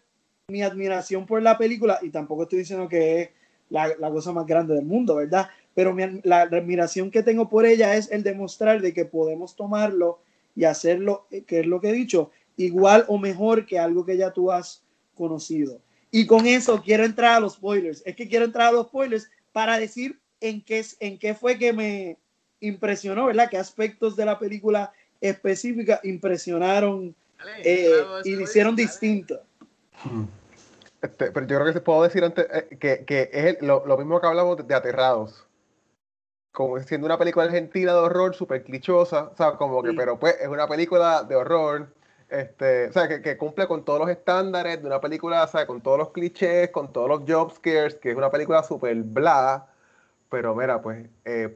mi 0.47 0.61
admiración 0.61 1.25
por 1.25 1.41
la 1.41 1.57
película, 1.57 1.99
y 2.01 2.09
tampoco 2.09 2.43
estoy 2.43 2.59
diciendo 2.59 2.87
que 2.87 3.21
es 3.21 3.29
la, 3.69 3.91
la 3.99 4.11
cosa 4.11 4.31
más 4.31 4.45
grande 4.45 4.75
del 4.75 4.85
mundo, 4.85 5.15
¿verdad? 5.15 5.47
Pero 5.75 5.93
mi, 5.93 6.03
la, 6.23 6.41
admiración 6.41 7.11
que 7.11 7.21
tengo 7.21 7.49
por 7.49 7.65
ella 7.65 7.95
es 7.95 8.09
el 8.11 8.23
demostrar 8.23 8.81
de 8.81 8.93
que 8.93 9.05
podemos 9.05 9.55
tomarlo 9.55 10.19
y 10.55 10.63
hacerlo, 10.63 11.27
eh, 11.29 11.43
que 11.43 11.59
es 11.59 11.67
lo 11.67 11.79
que 11.79 11.89
he 11.89 11.93
dicho, 11.93 12.31
igual 12.57 13.05
o 13.07 13.19
mejor 13.19 13.67
que 13.67 13.77
algo 13.77 14.05
que 14.05 14.17
ya 14.17 14.31
tú 14.31 14.51
has 14.51 14.81
conocido. 15.13 15.79
Y 16.11 16.25
con 16.25 16.47
eso 16.47 16.81
quiero 16.81 17.03
entrar 17.03 17.35
a 17.35 17.39
los 17.39 17.53
spoilers. 17.53 18.01
Es 18.05 18.15
que 18.15 18.27
quiero 18.27 18.45
entrar 18.45 18.69
a 18.69 18.71
los 18.71 18.87
spoilers 18.87 19.29
para 19.51 19.77
decir 19.77 20.17
en 20.41 20.61
qué, 20.61 20.83
en 20.99 21.19
qué 21.19 21.35
fue 21.35 21.57
que 21.57 21.73
me 21.73 22.17
impresionó, 22.61 23.25
¿verdad? 23.25 23.49
¿Qué 23.49 23.57
aspectos 23.57 24.15
de 24.15 24.25
la 24.25 24.39
película 24.39 24.93
específica 25.21 25.99
impresionaron 26.03 27.15
eh, 27.63 27.89
y 28.23 28.35
lo 28.35 28.43
hicieron 28.43 28.75
distinto? 28.75 29.41
Este, 31.01 31.31
pero 31.31 31.45
yo 31.45 31.57
creo 31.57 31.67
que 31.67 31.73
se 31.73 31.81
puedo 31.81 32.03
decir 32.03 32.23
antes 32.23 32.47
eh, 32.51 32.77
que, 32.79 33.05
que, 33.05 33.29
es 33.31 33.61
lo, 33.61 33.85
lo, 33.85 33.97
mismo 33.97 34.19
que 34.19 34.27
hablamos 34.27 34.65
de, 34.67 34.73
Aterrados. 34.73 35.45
Como 36.55 36.79
siendo 36.79 37.05
una 37.05 37.19
película 37.19 37.45
argentina 37.45 37.91
de 37.91 37.99
horror 37.99 38.33
súper 38.33 38.63
clichosa, 38.63 39.25
o 39.25 39.35
sea, 39.35 39.51
como 39.57 39.83
que, 39.83 39.93
pero 39.93 40.17
pues 40.17 40.37
es 40.41 40.47
una 40.47 40.67
película 40.67 41.23
de 41.23 41.35
horror 41.35 41.89
este, 42.29 42.87
o 42.87 42.93
sea, 42.93 43.07
que, 43.07 43.37
cumple 43.37 43.67
con 43.67 43.85
todos 43.85 43.99
los 43.99 44.09
estándares 44.09 44.81
de 44.81 44.87
una 44.87 44.99
película, 44.99 45.43
o 45.43 45.47
sea, 45.47 45.67
con 45.67 45.81
todos 45.81 45.97
los 45.97 46.09
clichés, 46.11 46.69
con 46.71 46.91
todos 46.91 47.07
los 47.07 47.21
job 47.27 47.53
scares, 47.53 47.95
que 47.95 48.11
es 48.11 48.17
una 48.17 48.31
película 48.31 48.63
súper 48.63 48.95
bla, 49.03 49.67
pero 50.29 50.55
mira, 50.55 50.81
pues 50.81 51.07
eh, 51.23 51.55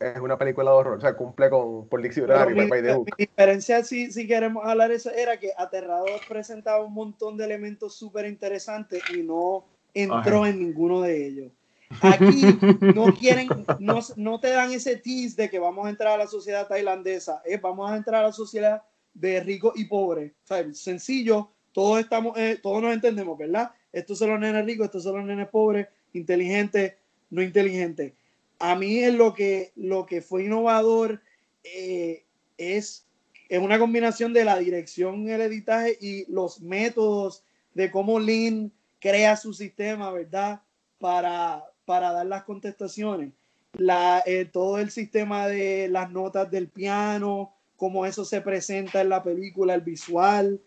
es 0.00 0.18
una 0.18 0.36
película 0.36 0.70
de 0.70 0.76
horror, 0.76 0.98
o 0.98 1.00
sea, 1.00 1.14
cumple 1.14 1.50
con 1.50 1.86
por 1.88 2.02
diccionario. 2.02 2.56
Mi, 2.56 2.68
mi, 2.68 3.04
diferencia, 3.16 3.84
si, 3.84 4.10
si 4.10 4.26
queremos 4.26 4.66
hablar 4.66 4.90
eso, 4.90 5.10
era 5.10 5.38
que 5.38 5.52
Aterrador 5.56 6.20
presentaba 6.28 6.84
un 6.84 6.94
montón 6.94 7.36
de 7.36 7.44
elementos 7.44 7.94
súper 7.94 8.26
interesantes 8.26 9.02
y 9.14 9.22
no 9.22 9.66
entró 9.94 10.46
en 10.46 10.58
ninguno 10.58 11.02
de 11.02 11.26
ellos. 11.26 11.52
Aquí 12.00 12.42
no 12.94 13.12
quieren, 13.14 13.48
no, 13.80 13.98
no, 14.16 14.40
te 14.40 14.50
dan 14.50 14.70
ese 14.72 14.96
tease 14.96 15.42
de 15.42 15.50
que 15.50 15.58
vamos 15.58 15.86
a 15.86 15.90
entrar 15.90 16.14
a 16.14 16.24
la 16.24 16.26
sociedad 16.28 16.68
tailandesa, 16.68 17.42
es 17.44 17.60
vamos 17.60 17.90
a 17.90 17.96
entrar 17.96 18.22
a 18.22 18.28
la 18.28 18.32
sociedad 18.32 18.82
de 19.12 19.40
rico 19.40 19.72
y 19.74 19.86
pobre. 19.86 20.34
O 20.48 20.72
sencillo, 20.72 21.50
todos 21.72 22.00
estamos, 22.00 22.38
eh, 22.38 22.58
todos 22.62 22.80
nos 22.80 22.94
entendemos, 22.94 23.36
¿verdad? 23.36 23.72
Estos 23.92 24.18
son 24.18 24.30
los 24.30 24.40
nenes 24.40 24.64
ricos, 24.64 24.86
estos 24.86 25.02
son 25.02 25.16
los 25.16 25.26
nenes 25.26 25.48
pobres, 25.48 25.88
inteligentes, 26.12 26.94
no 27.28 27.42
inteligentes. 27.42 28.12
A 28.58 28.76
mí 28.76 28.98
es 28.98 29.14
lo 29.14 29.34
que, 29.34 29.72
lo 29.74 30.06
que 30.06 30.22
fue 30.22 30.44
innovador 30.44 31.20
eh, 31.64 32.24
es, 32.56 33.06
es 33.48 33.58
una 33.58 33.78
combinación 33.78 34.32
de 34.32 34.44
la 34.44 34.58
dirección, 34.58 35.28
el 35.28 35.40
editaje 35.40 35.98
y 36.00 36.30
los 36.30 36.60
métodos 36.60 37.42
de 37.74 37.90
cómo 37.90 38.20
Lynn 38.20 38.72
crea 39.00 39.36
su 39.36 39.54
sistema, 39.54 40.10
¿verdad? 40.12 40.62
Para, 40.98 41.64
para 41.90 42.12
dar 42.12 42.26
las 42.26 42.44
contestaciones. 42.44 43.32
La, 43.72 44.22
eh, 44.24 44.44
todo 44.44 44.78
el 44.78 44.92
sistema 44.92 45.48
de 45.48 45.88
las 45.88 46.08
notas 46.12 46.48
del 46.48 46.68
piano, 46.68 47.52
cómo 47.74 48.06
eso 48.06 48.24
se 48.24 48.40
presenta 48.40 49.00
en 49.00 49.08
la 49.08 49.24
película, 49.24 49.74
el 49.74 49.80
visual, 49.80 50.60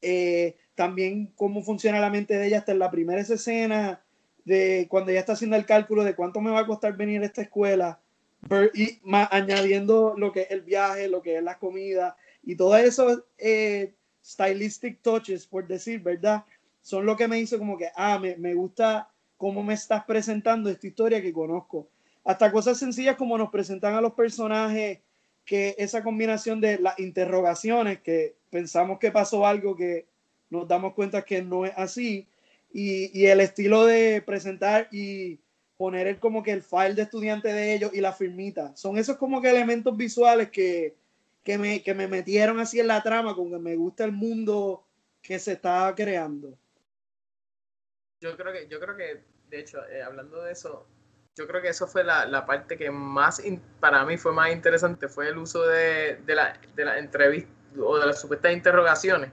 eh, 0.00 0.56
también 0.74 1.34
cómo 1.36 1.62
funciona 1.62 2.00
la 2.00 2.08
mente 2.08 2.38
de 2.38 2.46
ella 2.46 2.60
hasta 2.60 2.72
en 2.72 2.78
la 2.78 2.90
primera 2.90 3.20
escena, 3.20 4.00
de 4.46 4.86
cuando 4.88 5.10
ella 5.10 5.20
está 5.20 5.34
haciendo 5.34 5.54
el 5.58 5.66
cálculo 5.66 6.02
de 6.02 6.14
cuánto 6.14 6.40
me 6.40 6.50
va 6.50 6.60
a 6.60 6.66
costar 6.66 6.96
venir 6.96 7.20
a 7.20 7.26
esta 7.26 7.42
escuela, 7.42 8.00
y 8.72 9.00
más 9.02 9.28
añadiendo 9.32 10.14
lo 10.16 10.32
que 10.32 10.40
es 10.44 10.50
el 10.50 10.62
viaje, 10.62 11.08
lo 11.08 11.20
que 11.20 11.36
es 11.36 11.42
la 11.42 11.58
comida, 11.58 12.16
y 12.42 12.56
todo 12.56 12.74
eso 12.78 13.26
eh, 13.36 13.92
stylistic 14.24 15.02
touches, 15.02 15.46
por 15.46 15.66
decir, 15.66 16.00
¿verdad? 16.00 16.42
Son 16.80 17.04
lo 17.04 17.18
que 17.18 17.28
me 17.28 17.38
hizo 17.38 17.58
como 17.58 17.76
que, 17.76 17.90
ah, 17.94 18.18
me, 18.18 18.38
me 18.38 18.54
gusta 18.54 19.10
cómo 19.40 19.62
me 19.62 19.72
estás 19.72 20.04
presentando 20.04 20.68
esta 20.68 20.86
historia 20.86 21.22
que 21.22 21.32
conozco. 21.32 21.88
Hasta 22.24 22.52
cosas 22.52 22.78
sencillas 22.78 23.16
como 23.16 23.38
nos 23.38 23.48
presentan 23.48 23.94
a 23.94 24.02
los 24.02 24.12
personajes 24.12 24.98
que 25.46 25.74
esa 25.78 26.02
combinación 26.02 26.60
de 26.60 26.78
las 26.78 26.98
interrogaciones, 26.98 28.00
que 28.02 28.36
pensamos 28.50 28.98
que 28.98 29.10
pasó 29.10 29.46
algo 29.46 29.74
que 29.74 30.04
nos 30.50 30.68
damos 30.68 30.92
cuenta 30.92 31.22
que 31.22 31.40
no 31.40 31.64
es 31.64 31.72
así, 31.74 32.28
y, 32.70 33.18
y 33.18 33.28
el 33.28 33.40
estilo 33.40 33.86
de 33.86 34.20
presentar 34.20 34.88
y 34.92 35.38
poner 35.78 36.06
el, 36.06 36.18
como 36.18 36.42
que 36.42 36.52
el 36.52 36.62
file 36.62 36.92
de 36.92 37.02
estudiante 37.02 37.50
de 37.50 37.72
ellos 37.72 37.92
y 37.94 38.02
la 38.02 38.12
firmita, 38.12 38.76
son 38.76 38.98
esos 38.98 39.16
como 39.16 39.40
que 39.40 39.48
elementos 39.48 39.96
visuales 39.96 40.50
que, 40.50 40.96
que, 41.42 41.56
me, 41.56 41.82
que 41.82 41.94
me 41.94 42.08
metieron 42.08 42.60
así 42.60 42.78
en 42.78 42.88
la 42.88 43.02
trama, 43.02 43.34
con 43.34 43.50
que 43.50 43.58
me 43.58 43.74
gusta 43.74 44.04
el 44.04 44.12
mundo 44.12 44.84
que 45.22 45.38
se 45.38 45.52
está 45.52 45.94
creando. 45.96 46.58
Yo 48.20 48.36
creo 48.36 48.52
que, 48.52 48.68
yo 48.68 48.78
creo 48.80 48.96
que, 48.96 49.24
de 49.48 49.60
hecho, 49.60 49.84
eh, 49.88 50.02
hablando 50.02 50.42
de 50.42 50.52
eso, 50.52 50.86
yo 51.36 51.46
creo 51.46 51.62
que 51.62 51.68
eso 51.68 51.86
fue 51.86 52.04
la, 52.04 52.26
la 52.26 52.44
parte 52.44 52.76
que 52.76 52.90
más, 52.90 53.42
para 53.80 54.04
mí 54.04 54.18
fue 54.18 54.32
más 54.32 54.52
interesante, 54.52 55.08
fue 55.08 55.28
el 55.28 55.38
uso 55.38 55.62
de, 55.66 56.16
de 56.26 56.34
la, 56.34 56.60
de 56.74 56.84
la 56.84 56.98
entrevista 56.98 57.50
o 57.78 57.98
de 57.98 58.06
las 58.06 58.20
supuestas 58.20 58.52
interrogaciones. 58.52 59.30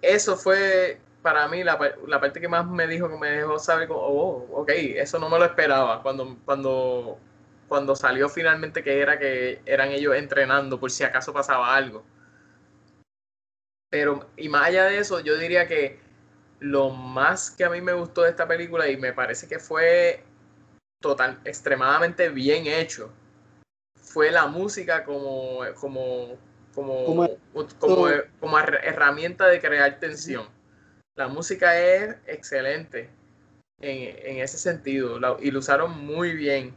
Eso 0.00 0.36
fue 0.36 1.00
para 1.22 1.46
mí 1.48 1.62
la, 1.62 1.78
la, 2.06 2.20
parte 2.20 2.40
que 2.40 2.48
más 2.48 2.66
me 2.66 2.86
dijo, 2.86 3.08
que 3.08 3.16
me 3.16 3.30
dejó 3.30 3.58
saber, 3.58 3.88
como, 3.88 4.00
oh, 4.00 4.60
ok, 4.62 4.70
eso 4.70 5.18
no 5.18 5.28
me 5.28 5.38
lo 5.38 5.44
esperaba. 5.44 6.02
Cuando, 6.02 6.36
cuando, 6.44 7.18
cuando 7.68 7.94
salió 7.94 8.28
finalmente 8.28 8.82
que 8.82 9.00
era 9.00 9.18
que 9.18 9.60
eran 9.66 9.90
ellos 9.90 10.14
entrenando 10.16 10.80
por 10.80 10.90
si 10.90 11.04
acaso 11.04 11.32
pasaba 11.32 11.74
algo. 11.76 12.04
Pero, 13.90 14.30
y 14.36 14.48
más 14.48 14.68
allá 14.68 14.84
de 14.86 14.98
eso, 14.98 15.20
yo 15.20 15.36
diría 15.36 15.68
que 15.68 16.01
lo 16.62 16.90
más 16.90 17.50
que 17.50 17.64
a 17.64 17.70
mí 17.70 17.80
me 17.80 17.92
gustó 17.92 18.22
de 18.22 18.30
esta 18.30 18.46
película 18.46 18.88
y 18.88 18.96
me 18.96 19.12
parece 19.12 19.48
que 19.48 19.58
fue 19.58 20.22
total, 21.00 21.40
extremadamente 21.44 22.28
bien 22.28 22.66
hecho, 22.66 23.12
fue 23.96 24.30
la 24.30 24.46
música 24.46 25.04
como, 25.04 25.58
como, 25.80 26.38
como, 26.72 27.28
como, 27.80 28.08
como, 28.38 28.58
herramienta 28.58 29.48
de 29.48 29.60
crear 29.60 29.98
tensión. 29.98 30.46
La 31.16 31.26
música 31.26 31.78
es 31.78 32.14
excelente 32.26 33.10
en, 33.80 34.38
ese 34.38 34.56
sentido 34.56 35.18
y 35.40 35.50
lo 35.50 35.58
usaron 35.58 36.06
muy 36.06 36.32
bien. 36.32 36.72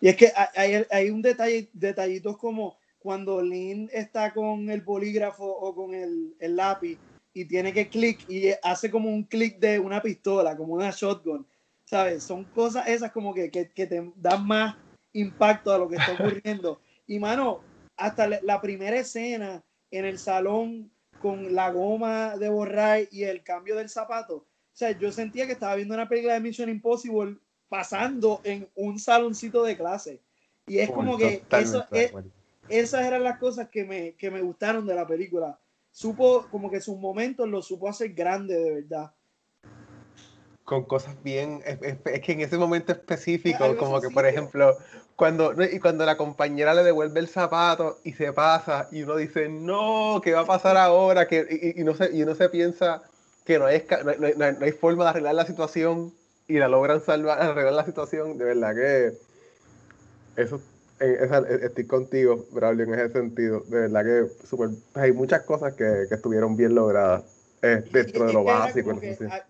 Y 0.00 0.08
es 0.08 0.16
que 0.16 0.30
hay, 0.54 0.86
hay 0.90 1.10
un 1.10 1.22
detalle, 1.22 1.70
detallitos 1.72 2.36
como 2.36 2.78
cuando 2.98 3.40
Lynn 3.40 3.88
está 3.92 4.34
con 4.34 4.68
el 4.68 4.82
bolígrafo 4.82 5.46
o 5.46 5.74
con 5.74 5.94
el, 5.94 6.34
el 6.38 6.56
lápiz 6.56 6.98
y 7.34 7.44
tiene 7.44 7.72
que 7.72 7.88
clic 7.88 8.24
y 8.30 8.52
hace 8.62 8.90
como 8.90 9.10
un 9.10 9.24
clic 9.24 9.58
de 9.58 9.78
una 9.78 10.00
pistola, 10.00 10.56
como 10.56 10.74
una 10.74 10.90
shotgun, 10.90 11.44
¿sabes? 11.84 12.22
Son 12.22 12.44
cosas 12.44 12.86
esas 12.88 13.10
como 13.10 13.34
que, 13.34 13.50
que, 13.50 13.70
que 13.70 13.86
te 13.86 14.12
dan 14.16 14.46
más 14.46 14.76
impacto 15.12 15.72
a 15.72 15.78
lo 15.78 15.88
que 15.88 15.96
está 15.96 16.12
ocurriendo. 16.14 16.80
Y 17.06 17.18
mano, 17.18 17.60
hasta 17.96 18.28
la 18.28 18.60
primera 18.60 18.96
escena 18.96 19.62
en 19.90 20.04
el 20.04 20.18
salón 20.18 20.90
con 21.20 21.54
la 21.54 21.70
goma 21.70 22.36
de 22.36 22.48
borrar 22.48 23.02
y 23.10 23.24
el 23.24 23.42
cambio 23.42 23.76
del 23.76 23.88
zapato. 23.88 24.36
O 24.36 24.76
sea, 24.76 24.90
yo 24.92 25.10
sentía 25.12 25.46
que 25.46 25.52
estaba 25.52 25.74
viendo 25.74 25.94
una 25.94 26.08
película 26.08 26.34
de 26.34 26.40
Mission 26.40 26.68
Impossible 26.68 27.36
pasando 27.68 28.40
en 28.44 28.68
un 28.74 28.98
saloncito 28.98 29.62
de 29.64 29.76
clase. 29.76 30.20
Y 30.66 30.78
es 30.78 30.90
como 30.90 31.16
que 31.16 31.42
eso 31.50 31.86
es, 31.90 32.12
esas 32.68 33.06
eran 33.06 33.22
las 33.22 33.38
cosas 33.38 33.68
que 33.68 33.84
me, 33.84 34.12
que 34.12 34.30
me 34.30 34.40
gustaron 34.40 34.86
de 34.86 34.94
la 34.94 35.06
película. 35.06 35.58
Supo, 35.94 36.48
como 36.50 36.72
que 36.72 36.80
sus 36.80 36.98
momentos 36.98 37.48
lo 37.48 37.62
supo 37.62 37.88
hacer 37.88 38.14
grande 38.14 38.58
de 38.58 38.74
verdad. 38.74 39.12
Con 40.64 40.86
cosas 40.86 41.22
bien, 41.22 41.62
es, 41.64 42.20
que 42.20 42.32
en 42.32 42.40
ese 42.40 42.58
momento 42.58 42.90
específico, 42.90 43.76
como 43.76 44.00
que 44.00 44.10
por 44.10 44.26
ejemplo, 44.26 44.76
cuando, 45.14 45.54
y 45.62 45.78
cuando 45.78 46.04
la 46.04 46.16
compañera 46.16 46.74
le 46.74 46.82
devuelve 46.82 47.20
el 47.20 47.28
zapato 47.28 48.00
y 48.02 48.12
se 48.12 48.32
pasa 48.32 48.88
y 48.90 49.04
uno 49.04 49.14
dice, 49.14 49.48
no, 49.48 50.20
¿qué 50.24 50.32
va 50.32 50.40
a 50.40 50.46
pasar 50.46 50.76
ahora? 50.76 51.28
Que, 51.28 51.74
y, 51.76 51.84
no 51.84 51.94
se, 51.94 52.10
y 52.12 52.24
uno 52.24 52.34
se 52.34 52.48
piensa 52.48 53.04
que 53.44 53.60
no 53.60 53.66
hay, 53.66 53.86
no, 54.36 54.44
hay, 54.66 54.72
forma 54.72 55.04
de 55.04 55.10
arreglar 55.10 55.36
la 55.36 55.46
situación 55.46 56.12
y 56.48 56.58
la 56.58 56.66
logran 56.66 57.02
salvar, 57.02 57.40
arreglar 57.40 57.74
la 57.74 57.84
situación, 57.84 58.36
de 58.36 58.46
verdad 58.46 58.74
que 58.74 60.42
eso 60.42 60.60
estoy 61.00 61.86
contigo, 61.86 62.46
Braulio, 62.52 62.84
en 62.84 62.94
ese 62.94 63.10
sentido. 63.10 63.60
De 63.60 63.88
verdad 63.88 64.04
que 64.04 64.46
super, 64.46 64.70
hay 64.94 65.12
muchas 65.12 65.42
cosas 65.42 65.74
que, 65.74 66.06
que 66.08 66.14
estuvieron 66.14 66.56
bien 66.56 66.74
logradas 66.74 67.24
eh, 67.62 67.82
dentro 67.90 68.26
de 68.26 68.32
lo 68.32 68.44
básico. 68.44 69.00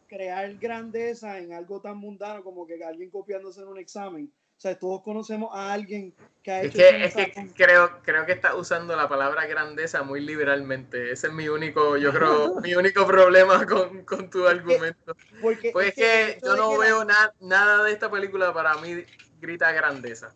crear 0.08 0.54
grandeza 0.54 1.38
en 1.38 1.52
algo 1.52 1.80
tan 1.80 1.98
mundano 1.98 2.44
como 2.44 2.66
que 2.66 2.82
alguien 2.84 3.10
copiándose 3.10 3.60
en 3.60 3.68
un 3.68 3.78
examen. 3.78 4.32
O 4.56 4.60
sea, 4.60 4.78
todos 4.78 5.02
conocemos 5.02 5.50
a 5.52 5.72
alguien 5.72 6.14
que 6.42 6.50
ha 6.52 6.62
hecho. 6.62 6.78
Es 6.78 7.12
que, 7.12 7.22
es 7.22 7.34
que 7.34 7.48
creo, 7.54 7.90
creo 8.02 8.24
que 8.24 8.32
está 8.32 8.54
usando 8.54 8.94
la 8.94 9.08
palabra 9.08 9.46
grandeza 9.46 10.04
muy 10.04 10.20
liberalmente. 10.20 11.10
Ese 11.10 11.26
es 11.26 11.32
mi 11.32 11.48
único, 11.48 11.96
yo 11.96 12.12
creo, 12.12 12.54
mi 12.62 12.74
único 12.76 13.04
problema 13.04 13.66
con, 13.66 14.04
con 14.04 14.30
tu 14.30 14.46
argumento. 14.46 15.16
Porque, 15.42 15.70
pues 15.72 15.88
es 15.88 15.94
que, 15.94 16.38
yo 16.42 16.54
no 16.56 16.78
veo 16.78 17.04
nada 17.40 17.82
de 17.82 17.92
esta 17.92 18.08
película 18.10 18.54
para 18.54 18.76
mí 18.76 19.02
grita 19.40 19.72
grandeza 19.72 20.32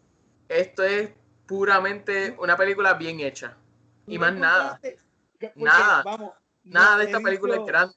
esto 0.49 0.83
es 0.83 1.11
puramente 1.47 2.37
una 2.39 2.57
película 2.57 2.95
bien 2.95 3.21
hecha. 3.21 3.57
Y 4.07 4.19
más 4.19 4.35
nada. 4.35 4.81
nada. 5.55 6.35
nada 6.65 6.99
de 6.99 7.05
esta 7.05 7.21
película 7.21 7.57
es 7.57 7.67
grande. 7.67 7.95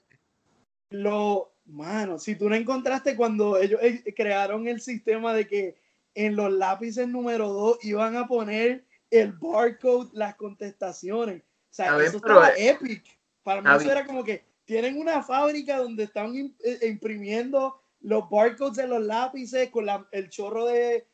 Lo, 0.90 1.54
mano, 1.66 2.20
si 2.20 2.36
tú 2.36 2.50
no 2.50 2.56
encontraste 2.56 3.16
cuando 3.16 3.58
ellos 3.58 3.80
eh, 3.82 4.14
crearon 4.16 4.68
el 4.68 4.82
sistema 4.82 5.34
de 5.34 5.48
que 5.48 5.82
en 6.16 6.36
los 6.36 6.52
lápices 6.52 7.08
número 7.08 7.48
2 7.50 7.78
iban 7.84 8.18
a 8.18 8.28
poner 8.28 8.86
el 9.10 9.32
barcode, 9.34 10.10
las 10.14 10.36
contestaciones. 10.36 11.44
O 11.44 11.74
sea, 11.74 11.98
eso 12.04 12.18
estaba 12.18 12.50
epic. 12.58 13.04
Para 13.44 13.62
mí 13.62 13.70
eso 13.76 13.92
era 13.92 14.06
como 14.06 14.24
que 14.24 14.44
tienen 14.66 14.98
una 14.98 15.24
fábrica 15.24 15.78
donde 15.78 16.04
están 16.04 16.36
eh, 16.36 16.80
imprimiendo 16.84 17.82
los 18.02 18.30
barcodes 18.30 18.78
de 18.78 18.88
los 18.88 19.02
lápices 19.02 19.70
con 19.70 19.86
el 20.12 20.30
chorro 20.30 20.66
de, 20.66 21.08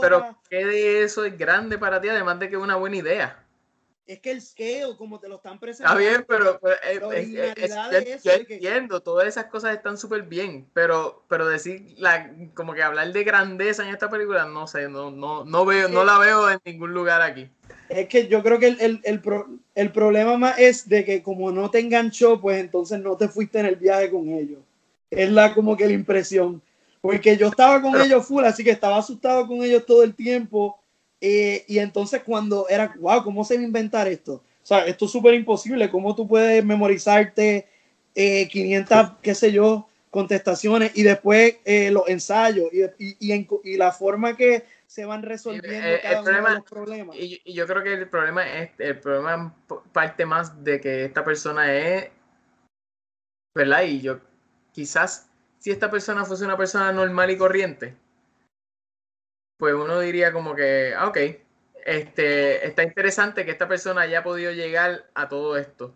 pero, 0.00 0.38
¿qué 0.48 0.64
de 0.64 1.02
eso 1.02 1.24
es 1.24 1.36
grande 1.36 1.78
para 1.78 2.00
ti, 2.00 2.08
además 2.08 2.38
de 2.38 2.48
que 2.48 2.56
es 2.56 2.62
una 2.62 2.76
buena 2.76 2.96
idea? 2.96 3.38
Es 4.06 4.18
que 4.18 4.32
el 4.32 4.42
scale, 4.42 4.96
como 4.98 5.20
te 5.20 5.28
lo 5.28 5.36
están 5.36 5.60
presentando. 5.60 6.00
Está 6.00 6.10
bien, 6.10 6.26
pero, 6.28 6.60
yo, 8.22 8.32
entiendo, 8.32 9.00
todas 9.00 9.28
esas 9.28 9.46
cosas 9.46 9.76
están 9.76 9.96
súper 9.96 10.22
bien, 10.22 10.66
pero, 10.74 11.24
pero 11.28 11.46
decir, 11.46 11.94
la, 11.98 12.30
como 12.54 12.74
que 12.74 12.82
hablar 12.82 13.12
de 13.12 13.24
grandeza 13.24 13.84
en 13.84 13.90
esta 13.90 14.10
película, 14.10 14.44
no 14.44 14.66
sé, 14.66 14.88
no, 14.88 15.10
no, 15.10 15.44
no, 15.44 15.64
veo, 15.64 15.88
no 15.88 16.04
la 16.04 16.18
veo 16.18 16.50
en 16.50 16.60
ningún 16.64 16.92
lugar 16.92 17.22
aquí. 17.22 17.48
Es 17.88 18.08
que 18.08 18.26
yo 18.26 18.42
creo 18.42 18.58
que 18.58 18.68
el, 18.68 18.80
el, 18.80 19.00
el, 19.04 19.22
el 19.74 19.92
problema 19.92 20.36
más 20.36 20.58
es 20.58 20.88
de 20.88 21.04
que 21.04 21.22
como 21.22 21.52
no 21.52 21.70
te 21.70 21.78
enganchó, 21.78 22.40
pues 22.40 22.58
entonces 22.58 22.98
no 23.00 23.16
te 23.16 23.28
fuiste 23.28 23.60
en 23.60 23.66
el 23.66 23.76
viaje 23.76 24.10
con 24.10 24.28
ellos. 24.28 24.60
Es 25.10 25.30
la 25.30 25.54
como 25.54 25.76
que 25.76 25.86
la 25.86 25.92
impresión. 25.92 26.62
Porque 27.02 27.36
yo 27.36 27.48
estaba 27.48 27.82
con 27.82 28.00
ellos 28.00 28.24
full, 28.24 28.44
así 28.44 28.62
que 28.62 28.70
estaba 28.70 28.96
asustado 28.96 29.46
con 29.48 29.62
ellos 29.62 29.84
todo 29.84 30.04
el 30.04 30.14
tiempo. 30.14 30.80
Eh, 31.20 31.64
y 31.66 31.78
entonces 31.78 32.22
cuando 32.22 32.68
era, 32.68 32.94
wow, 32.98 33.24
¿cómo 33.24 33.44
se 33.44 33.56
va 33.56 33.60
a 33.60 33.64
inventar 33.64 34.06
esto? 34.06 34.34
O 34.34 34.66
sea, 34.66 34.86
esto 34.86 35.06
es 35.06 35.10
súper 35.10 35.34
imposible. 35.34 35.90
¿Cómo 35.90 36.14
tú 36.14 36.28
puedes 36.28 36.64
memorizarte 36.64 37.66
500, 38.14 38.98
eh, 38.98 39.10
qué 39.20 39.34
sé 39.34 39.50
yo, 39.50 39.88
contestaciones 40.10 40.92
y 40.94 41.02
después 41.02 41.56
eh, 41.64 41.90
los 41.90 42.08
ensayos 42.08 42.68
y, 42.72 42.84
y, 43.18 43.48
y, 43.64 43.76
la 43.76 43.90
forma 43.90 44.36
que 44.36 44.64
se 44.86 45.04
van 45.04 45.22
resolviendo 45.22 46.00
cada 46.02 46.20
uno 46.20 46.30
de 46.30 46.54
los 46.54 46.64
problemas? 46.64 47.16
Y, 47.18 47.40
yo 47.52 47.66
creo 47.66 47.82
que 47.82 47.94
el 47.94 48.08
problema 48.08 48.46
es, 48.46 48.70
el 48.78 49.00
problema 49.00 49.56
parte 49.92 50.24
más 50.24 50.62
de 50.62 50.80
que 50.80 51.06
esta 51.06 51.24
persona 51.24 51.74
es, 51.74 52.10
¿verdad? 53.56 53.82
Y 53.82 54.02
yo 54.02 54.20
quizás 54.72 55.28
si 55.62 55.70
esta 55.70 55.92
persona 55.92 56.24
fuese 56.24 56.44
una 56.44 56.56
persona 56.56 56.90
normal 56.90 57.30
y 57.30 57.38
corriente, 57.38 57.94
pues 59.56 59.74
uno 59.74 60.00
diría 60.00 60.32
como 60.32 60.56
que, 60.56 60.92
ah, 60.96 61.06
ok, 61.06 61.18
este, 61.86 62.66
está 62.66 62.82
interesante 62.82 63.44
que 63.44 63.52
esta 63.52 63.68
persona 63.68 64.00
haya 64.00 64.24
podido 64.24 64.50
llegar 64.50 65.08
a 65.14 65.28
todo 65.28 65.56
esto. 65.56 65.94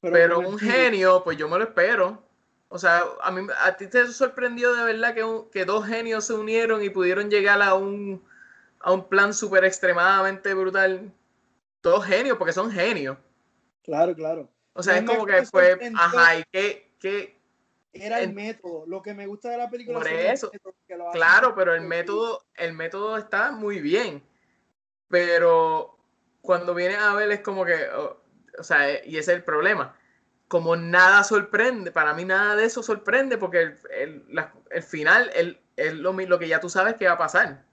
Pero, 0.00 0.38
un 0.38 0.56
genio, 0.56 1.24
pues 1.24 1.36
yo 1.36 1.48
me 1.48 1.58
lo 1.58 1.64
espero. 1.64 2.22
O 2.68 2.78
sea, 2.78 3.02
a, 3.22 3.32
mí, 3.32 3.44
a 3.64 3.76
ti 3.76 3.88
te 3.88 4.06
sorprendió 4.06 4.72
de 4.72 4.84
verdad 4.84 5.14
que, 5.14 5.26
que 5.50 5.64
dos 5.64 5.84
genios 5.84 6.24
se 6.26 6.34
unieron 6.34 6.80
y 6.84 6.90
pudieron 6.90 7.28
llegar 7.28 7.60
a 7.60 7.74
un, 7.74 8.22
a 8.78 8.92
un 8.92 9.08
plan 9.08 9.34
súper 9.34 9.64
extremadamente 9.64 10.54
brutal. 10.54 11.12
Dos 11.82 12.04
genios, 12.06 12.38
porque 12.38 12.52
son 12.52 12.70
genios. 12.70 13.18
Claro, 13.82 14.14
claro. 14.14 14.48
O 14.74 14.82
sea, 14.84 14.96
es 14.96 15.02
como 15.02 15.26
que, 15.26 15.42
pues, 15.50 15.76
ajá, 15.96 16.38
¿y 16.38 16.44
qué, 16.52 16.94
qué, 17.00 17.41
era 17.92 18.20
el, 18.20 18.32
método. 18.32 18.84
Lo 18.86 19.02
que 19.02 19.14
me 19.14 19.26
gusta 19.26 19.50
de 19.50 19.58
la 19.58 19.70
película 19.70 19.98
por 19.98 20.08
eso. 20.08 20.50
claro, 21.12 21.54
pero 21.54 21.74
el 21.74 21.82
método, 21.82 22.44
el 22.54 22.72
método 22.72 23.16
está 23.16 23.52
muy 23.52 23.80
bien. 23.80 24.22
Pero 25.08 25.98
cuando 26.40 26.74
viene 26.74 26.96
a 26.96 27.14
ver 27.14 27.30
es 27.30 27.40
como 27.40 27.64
que, 27.64 27.88
oh, 27.94 28.20
o 28.58 28.62
sea, 28.62 29.04
y 29.04 29.16
ese 29.16 29.32
es 29.32 29.38
el 29.38 29.44
problema. 29.44 29.96
Como 30.48 30.76
nada 30.76 31.24
sorprende, 31.24 31.92
para 31.92 32.14
mí 32.14 32.24
nada 32.24 32.56
de 32.56 32.64
eso 32.64 32.82
sorprende 32.82 33.38
porque 33.38 33.76
el, 33.90 34.26
el, 34.70 34.82
final 34.82 35.30
es 35.76 35.94
lo, 35.94 36.12
lo 36.12 36.38
que 36.38 36.48
ya 36.48 36.60
tú 36.60 36.68
sabes 36.68 36.94
que 36.94 37.06
va 37.06 37.12
a 37.12 37.18
pasar. 37.18 37.64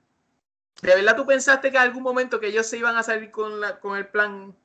¿De 0.81 0.95
verdad 0.95 1.15
tú 1.15 1.25
pensaste 1.25 1.71
que 1.71 1.77
en 1.77 1.83
algún 1.83 2.03
momento 2.03 2.39
que 2.39 2.47
ellos 2.47 2.67
se 2.67 2.77
iban 2.77 2.95
a 2.95 3.03
salir 3.03 3.31
con, 3.31 3.59
la, 3.59 3.79
con 3.79 3.97
el 3.97 4.07
plan 4.07 4.55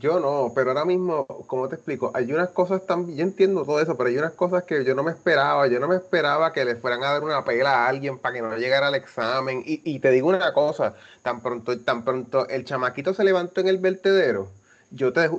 yo 0.00 0.18
no, 0.18 0.52
pero 0.54 0.70
ahora 0.70 0.86
mismo, 0.86 1.26
como 1.46 1.68
te 1.68 1.76
explico, 1.76 2.10
hay 2.14 2.32
unas 2.32 2.48
cosas 2.48 2.86
también, 2.86 3.18
yo 3.18 3.24
entiendo 3.24 3.64
todo 3.64 3.80
eso, 3.80 3.96
pero 3.96 4.08
hay 4.08 4.16
unas 4.16 4.32
cosas 4.32 4.64
que 4.64 4.82
yo 4.82 4.94
no 4.94 5.02
me 5.02 5.12
esperaba, 5.12 5.66
yo 5.66 5.78
no 5.78 5.88
me 5.88 5.96
esperaba 5.96 6.52
que 6.52 6.64
le 6.64 6.76
fueran 6.76 7.04
a 7.04 7.12
dar 7.12 7.22
una 7.22 7.44
pela 7.44 7.84
a 7.84 7.88
alguien 7.88 8.18
para 8.18 8.34
que 8.34 8.42
no 8.42 8.56
llegara 8.56 8.88
al 8.88 8.94
examen. 8.94 9.62
Y, 9.64 9.82
y 9.84 10.00
te 10.00 10.10
digo 10.10 10.28
una 10.28 10.54
cosa, 10.54 10.94
tan 11.22 11.42
pronto, 11.42 11.78
tan 11.80 12.04
pronto 12.04 12.48
el 12.48 12.64
chamaquito 12.64 13.12
se 13.12 13.24
levantó 13.24 13.60
en 13.60 13.68
el 13.68 13.78
vertedero, 13.78 14.48
yo 14.90 15.12
te 15.12 15.30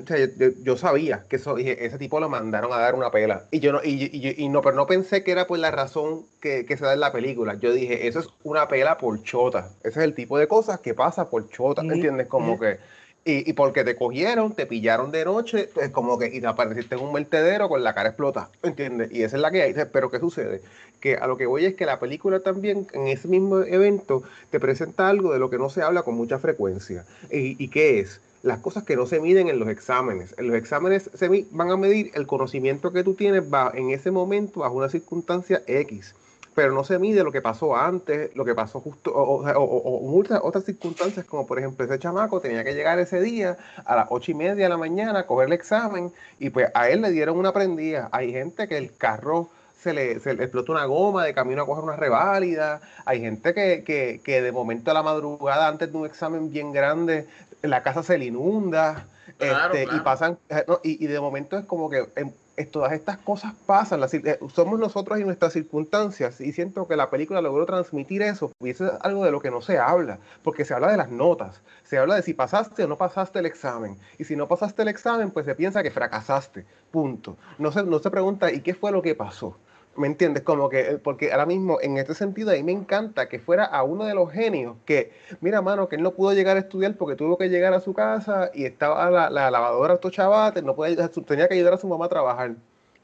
yo, 0.63 0.77
sabía 0.77 1.25
que 1.27 1.35
eso, 1.35 1.55
dije, 1.55 1.85
ese 1.85 1.97
tipo 1.97 2.19
lo 2.19 2.29
mandaron 2.29 2.71
a 2.71 2.77
dar 2.77 2.95
una 2.95 3.11
pela. 3.11 3.47
Y 3.51 3.59
yo 3.59 3.73
no, 3.73 3.79
y, 3.83 4.35
y, 4.37 4.49
no, 4.49 4.61
pero 4.61 4.75
no 4.75 4.87
pensé 4.87 5.23
que 5.23 5.31
era 5.31 5.45
por 5.45 5.59
la 5.59 5.71
razón 5.71 6.25
que, 6.39 6.65
que, 6.65 6.77
se 6.77 6.85
da 6.85 6.93
en 6.93 7.01
la 7.01 7.11
película. 7.11 7.55
Yo 7.55 7.73
dije, 7.73 8.07
eso 8.07 8.19
es 8.19 8.29
una 8.43 8.67
pela 8.67 8.97
por 8.97 9.21
chota. 9.23 9.69
Ese 9.83 9.99
es 9.99 10.05
el 10.05 10.15
tipo 10.15 10.37
de 10.37 10.47
cosas 10.47 10.79
que 10.79 10.93
pasa 10.93 11.29
por 11.29 11.49
chota, 11.49 11.81
¿entiendes? 11.81 12.27
Como 12.27 12.57
que 12.57 12.79
Y, 13.23 13.47
y, 13.47 13.53
porque 13.53 13.83
te 13.83 13.95
cogieron, 13.95 14.53
te 14.55 14.65
pillaron 14.65 15.11
de 15.11 15.23
noche, 15.25 15.69
es 15.79 15.89
como 15.91 16.17
que 16.17 16.25
y 16.27 16.41
te 16.41 16.47
apareciste 16.47 16.95
en 16.95 17.01
un 17.01 17.13
vertedero 17.13 17.69
con 17.69 17.83
la 17.83 17.93
cara 17.93 18.09
explota, 18.09 18.49
¿entiendes? 18.63 19.11
Y 19.11 19.21
esa 19.21 19.35
es 19.35 19.41
la 19.43 19.51
que 19.51 19.61
hay. 19.61 19.75
Pero 19.93 20.09
¿qué 20.09 20.19
sucede? 20.19 20.61
Que 20.99 21.17
a 21.17 21.27
lo 21.27 21.37
que 21.37 21.45
voy 21.45 21.65
es 21.65 21.75
que 21.75 21.85
la 21.85 21.99
película 21.99 22.39
también, 22.39 22.87
en 22.93 23.07
ese 23.07 23.27
mismo 23.27 23.59
evento, 23.61 24.23
te 24.49 24.59
presenta 24.59 25.07
algo 25.07 25.33
de 25.33 25.39
lo 25.39 25.51
que 25.51 25.59
no 25.59 25.69
se 25.69 25.83
habla 25.83 26.01
con 26.01 26.15
mucha 26.15 26.39
frecuencia. 26.39 27.05
¿Y, 27.29 27.63
y 27.63 27.67
qué 27.67 27.99
es? 27.99 28.21
Las 28.41 28.57
cosas 28.57 28.85
que 28.85 28.95
no 28.95 29.05
se 29.05 29.19
miden 29.19 29.49
en 29.49 29.59
los 29.59 29.69
exámenes. 29.69 30.33
En 30.39 30.47
los 30.47 30.57
exámenes 30.57 31.11
se 31.13 31.45
van 31.51 31.69
a 31.69 31.77
medir 31.77 32.09
el 32.15 32.25
conocimiento 32.25 32.91
que 32.91 33.03
tú 33.03 33.13
tienes 33.13 33.43
en 33.75 33.91
ese 33.91 34.09
momento 34.09 34.61
bajo 34.61 34.75
una 34.75 34.89
circunstancia 34.89 35.61
X 35.67 36.15
pero 36.55 36.73
no 36.73 36.83
se 36.83 36.99
mide 36.99 37.23
lo 37.23 37.31
que 37.31 37.41
pasó 37.41 37.75
antes, 37.75 38.35
lo 38.35 38.43
que 38.43 38.53
pasó 38.53 38.81
justo, 38.81 39.11
o, 39.13 40.01
muchas 40.01 40.39
otras 40.43 40.65
circunstancias, 40.65 41.25
como 41.25 41.47
por 41.47 41.59
ejemplo 41.59 41.85
ese 41.85 41.99
chamaco 41.99 42.41
tenía 42.41 42.63
que 42.63 42.73
llegar 42.73 42.99
ese 42.99 43.21
día 43.21 43.57
a 43.85 43.95
las 43.95 44.07
ocho 44.09 44.31
y 44.31 44.35
media 44.35 44.55
de 44.55 44.69
la 44.69 44.77
mañana 44.77 45.19
a 45.19 45.27
coger 45.27 45.47
el 45.47 45.53
examen 45.53 46.11
y 46.39 46.49
pues 46.49 46.69
a 46.73 46.89
él 46.89 47.01
le 47.01 47.11
dieron 47.11 47.37
una 47.37 47.53
prendida. 47.53 48.09
Hay 48.11 48.31
gente 48.31 48.67
que 48.67 48.77
el 48.77 48.95
carro 48.95 49.49
se 49.79 49.93
le, 49.93 50.19
se 50.19 50.33
le 50.33 50.43
explotó 50.43 50.73
una 50.73 50.85
goma 50.85 51.25
de 51.25 51.33
camino 51.33 51.63
a 51.63 51.65
coger 51.65 51.83
una 51.83 51.95
reválida, 51.95 52.81
hay 53.05 53.21
gente 53.21 53.53
que, 53.53 53.83
que, 53.83 54.21
que 54.23 54.41
de 54.41 54.51
momento 54.51 54.91
a 54.91 54.93
la 54.93 55.03
madrugada 55.03 55.67
antes 55.67 55.91
de 55.91 55.97
un 55.97 56.05
examen 56.05 56.51
bien 56.51 56.71
grande 56.71 57.27
la 57.61 57.83
casa 57.83 58.03
se 58.03 58.17
le 58.17 58.25
inunda. 58.25 59.07
este, 59.39 59.83
y 59.83 59.99
pasan 60.01 60.37
eh, 60.49 60.65
y, 60.83 61.03
y, 61.03 61.07
de 61.07 61.19
momento 61.19 61.57
es 61.57 61.65
como 61.65 61.89
que 61.89 62.05
em, 62.15 62.31
todas 62.65 62.93
estas 62.93 63.17
cosas 63.17 63.53
pasan, 63.65 64.01
eh, 64.11 64.39
somos 64.53 64.79
nosotros 64.79 65.19
y 65.19 65.23
nuestras 65.23 65.53
circunstancias, 65.53 66.41
y 66.41 66.51
siento 66.51 66.87
que 66.87 66.95
la 66.95 67.09
película 67.09 67.41
logró 67.41 67.65
transmitir 67.65 68.21
eso, 68.21 68.51
y 68.59 68.69
eso 68.69 68.85
es 68.85 68.93
algo 69.01 69.25
de 69.25 69.31
lo 69.31 69.39
que 69.39 69.51
no 69.51 69.61
se 69.61 69.79
habla, 69.79 70.19
porque 70.43 70.65
se 70.65 70.73
habla 70.73 70.91
de 70.91 70.97
las 70.97 71.09
notas, 71.09 71.61
se 71.83 71.97
habla 71.97 72.15
de 72.15 72.23
si 72.23 72.33
pasaste 72.33 72.83
o 72.83 72.87
no 72.87 72.97
pasaste 72.97 73.39
el 73.39 73.45
examen, 73.45 73.97
y 74.17 74.25
si 74.25 74.35
no 74.35 74.47
pasaste 74.47 74.81
el 74.81 74.87
examen, 74.87 75.31
pues 75.31 75.45
se 75.45 75.55
piensa 75.55 75.83
que 75.83 75.91
fracasaste, 75.91 76.65
punto. 76.91 77.37
No 77.57 77.71
se, 77.71 77.83
no 77.83 77.99
se 77.99 78.11
pregunta, 78.11 78.51
¿y 78.51 78.61
qué 78.61 78.73
fue 78.73 78.91
lo 78.91 79.01
que 79.01 79.15
pasó? 79.15 79.57
¿Me 79.97 80.07
entiendes? 80.07 80.43
Como 80.43 80.69
que, 80.69 80.79
eh, 80.79 80.97
porque 80.97 81.31
ahora 81.33 81.45
mismo, 81.45 81.77
en 81.81 81.97
este 81.97 82.13
sentido, 82.13 82.51
a 82.51 82.53
mí 82.53 82.63
me 82.63 82.71
encanta 82.71 83.27
que 83.27 83.39
fuera 83.39 83.65
a 83.65 83.83
uno 83.83 84.05
de 84.05 84.13
los 84.13 84.31
genios 84.31 84.77
que, 84.85 85.11
mira, 85.41 85.61
mano, 85.61 85.89
que 85.89 85.97
él 85.97 86.01
no 86.01 86.11
pudo 86.11 86.33
llegar 86.33 86.55
a 86.55 86.61
estudiar 86.61 86.95
porque 86.95 87.17
tuvo 87.17 87.37
que 87.37 87.49
llegar 87.49 87.73
a 87.73 87.81
su 87.81 87.93
casa 87.93 88.51
y 88.53 88.63
estaba 88.63 89.09
la, 89.09 89.29
la 89.29 89.51
lavadora 89.51 89.99
chavate, 89.99 90.61
no 90.61 90.75
puede, 90.75 90.95
tenía 91.25 91.47
que 91.47 91.55
ayudar 91.55 91.73
a 91.73 91.77
su 91.77 91.87
mamá 91.87 92.05
a 92.05 92.09
trabajar. 92.09 92.55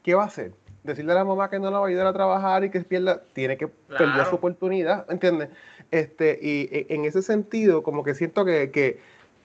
¿Qué 0.02 0.14
va 0.14 0.22
a 0.22 0.26
hacer? 0.26 0.52
Decirle 0.82 1.12
a 1.12 1.16
la 1.16 1.24
mamá 1.24 1.50
que 1.50 1.58
no 1.58 1.70
la 1.70 1.78
va 1.78 1.86
a 1.86 1.88
ayudar 1.88 2.06
a 2.06 2.12
trabajar 2.14 2.64
y 2.64 2.70
que 2.70 2.80
pierda, 2.80 3.20
tiene 3.34 3.58
que 3.58 3.68
perder 3.68 4.24
su 4.26 4.36
oportunidad, 4.36 5.04
¿entiendes? 5.10 5.50
Este, 5.90 6.38
y, 6.40 6.68
e, 6.72 6.86
en 6.88 7.04
ese 7.04 7.20
sentido, 7.20 7.82
como 7.82 8.02
que 8.02 8.14
siento 8.14 8.46
que, 8.46 8.70
que 8.70 8.98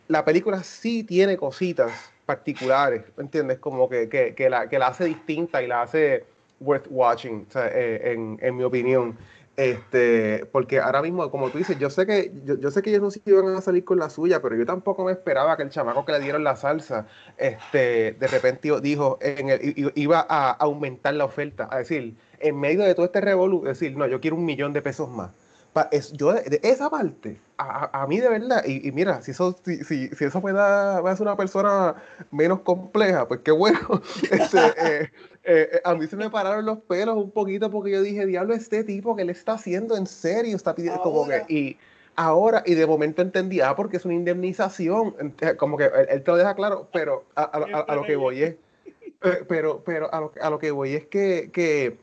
la 0.08 0.24
película 0.24 0.64
sí 0.64 1.04
tiene 1.04 1.36
cositas 1.36 1.92
particulares, 2.26 3.04
¿entiendes? 3.18 3.60
Como 3.60 3.90
que, 3.90 4.08
que, 4.08 4.34
que, 4.34 4.50
la, 4.50 4.70
que 4.70 4.80
la 4.80 4.88
hace 4.88 5.04
distinta 5.04 5.62
y 5.62 5.68
la 5.68 5.82
hace 5.82 6.24
worth 6.64 6.88
watching, 6.90 7.48
eh, 7.56 8.02
en, 8.04 8.38
en, 8.42 8.56
mi 8.56 8.64
opinión. 8.64 9.18
Este, 9.56 10.48
porque 10.52 10.80
ahora 10.80 11.04
mismo, 11.04 11.30
como 11.30 11.52
tú 11.52 11.60
dices, 11.60 11.78
yo 11.78 11.92
sé 11.92 12.08
que 12.08 12.32
yo, 12.44 12.58
yo, 12.58 12.72
sé 12.72 12.82
que 12.82 12.90
ellos 12.90 13.04
no 13.04 13.12
se 13.12 13.22
iban 13.26 13.56
a 13.56 13.62
salir 13.62 13.86
con 13.86 14.00
la 14.00 14.10
suya, 14.10 14.42
pero 14.42 14.56
yo 14.56 14.66
tampoco 14.66 15.06
me 15.06 15.12
esperaba 15.12 15.56
que 15.56 15.64
el 15.64 15.70
chamaco 15.70 16.06
que 16.06 16.12
le 16.14 16.22
dieron 16.22 16.44
la 16.44 16.56
salsa, 16.56 17.06
este, 17.38 18.14
de 18.14 18.28
repente 18.28 18.72
dijo, 18.82 19.20
en 19.22 19.50
el, 19.50 19.92
iba 19.94 20.26
a 20.28 20.52
aumentar 20.52 21.14
la 21.14 21.26
oferta, 21.26 21.68
a 21.70 21.78
decir, 21.78 22.16
en 22.40 22.60
medio 22.60 22.84
de 22.84 22.96
todo 22.96 23.06
este 23.06 23.22
revolú, 23.22 23.62
decir, 23.64 23.96
no, 23.96 24.08
yo 24.08 24.20
quiero 24.20 24.38
un 24.38 24.46
millón 24.46 24.74
de 24.74 24.82
pesos 24.82 25.08
más 25.08 25.30
es, 25.92 26.12
yo 26.14 26.34
de, 26.34 26.60
esa 26.64 26.90
parte, 26.90 27.40
a, 27.58 28.02
a, 28.02 28.08
mí 28.08 28.20
de 28.20 28.30
verdad, 28.30 28.64
y, 28.66 28.88
y 28.88 28.92
mira, 28.92 29.22
si 29.22 29.32
eso, 29.32 29.56
si, 29.64 29.84
si, 29.84 30.10
si, 30.10 30.26
eso 30.26 30.42
me 30.42 30.54
da, 30.54 31.02
me 31.02 31.10
hace 31.10 31.24
una 31.24 31.36
persona 31.36 31.96
menos 32.32 32.62
compleja, 32.62 33.28
pues 33.28 33.42
qué 33.42 33.52
bueno. 33.52 33.80
Este, 34.32 34.60
eh, 34.78 35.12
eh, 35.44 35.82
a 35.84 35.96
mí 35.96 36.08
se 36.08 36.16
me 36.16 36.30
pararon 36.30 36.66
los 36.66 36.80
pelos 36.80 37.16
un 37.18 37.32
poquito 37.32 37.70
porque 37.70 37.92
yo 37.92 38.02
dije, 38.02 38.26
diablo, 38.26 38.54
este 38.54 38.84
tipo 38.84 39.16
que 39.16 39.26
le 39.26 39.32
está 39.32 39.54
haciendo 39.54 39.98
en 39.98 40.08
serio, 40.08 40.56
está 40.56 40.76
pidiendo 40.76 41.02
como 41.02 41.28
que, 41.28 41.44
y 41.48 41.78
ahora, 42.16 42.64
y 42.66 42.76
de 42.76 42.86
momento 42.86 43.22
entendí, 43.22 43.62
ah, 43.62 43.76
porque 43.76 43.98
es 43.98 44.06
una 44.06 44.14
indemnización, 44.14 45.34
como 45.58 45.78
que 45.78 45.90
él, 46.10 46.24
te 46.24 46.32
lo 46.32 46.38
deja 46.38 46.56
claro, 46.56 46.88
pero 46.94 47.26
a, 47.36 47.44
a 47.44 47.96
lo 47.96 48.04
que 48.04 48.16
voy 48.16 48.44
es, 48.44 48.56
eh, 49.24 49.46
pero, 49.48 49.82
pero 49.86 50.14
a 50.14 50.20
lo, 50.20 50.32
a 50.42 50.50
lo 50.50 50.60
que 50.60 50.72
voy 50.72 50.96
es 50.96 51.06
que, 51.08 51.50
que 51.54 51.98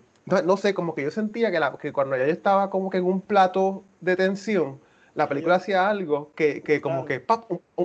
no, 0.44 0.56
sé, 0.56 0.74
como 0.74 0.94
que 0.94 1.02
yo 1.02 1.10
sentía 1.10 1.50
que, 1.50 1.60
la, 1.60 1.76
que 1.76 1.92
cuando 1.92 2.16
ella 2.16 2.26
estaba 2.26 2.70
como 2.70 2.90
que 2.90 2.98
en 2.98 3.04
un 3.04 3.20
plato 3.20 3.84
de 4.00 4.16
tensión, 4.16 4.80
la 5.14 5.28
película 5.28 5.56
hacía 5.56 5.88
algo 5.88 6.30
que, 6.34 6.62
que 6.62 6.80
como 6.80 7.04
que, 7.04 7.24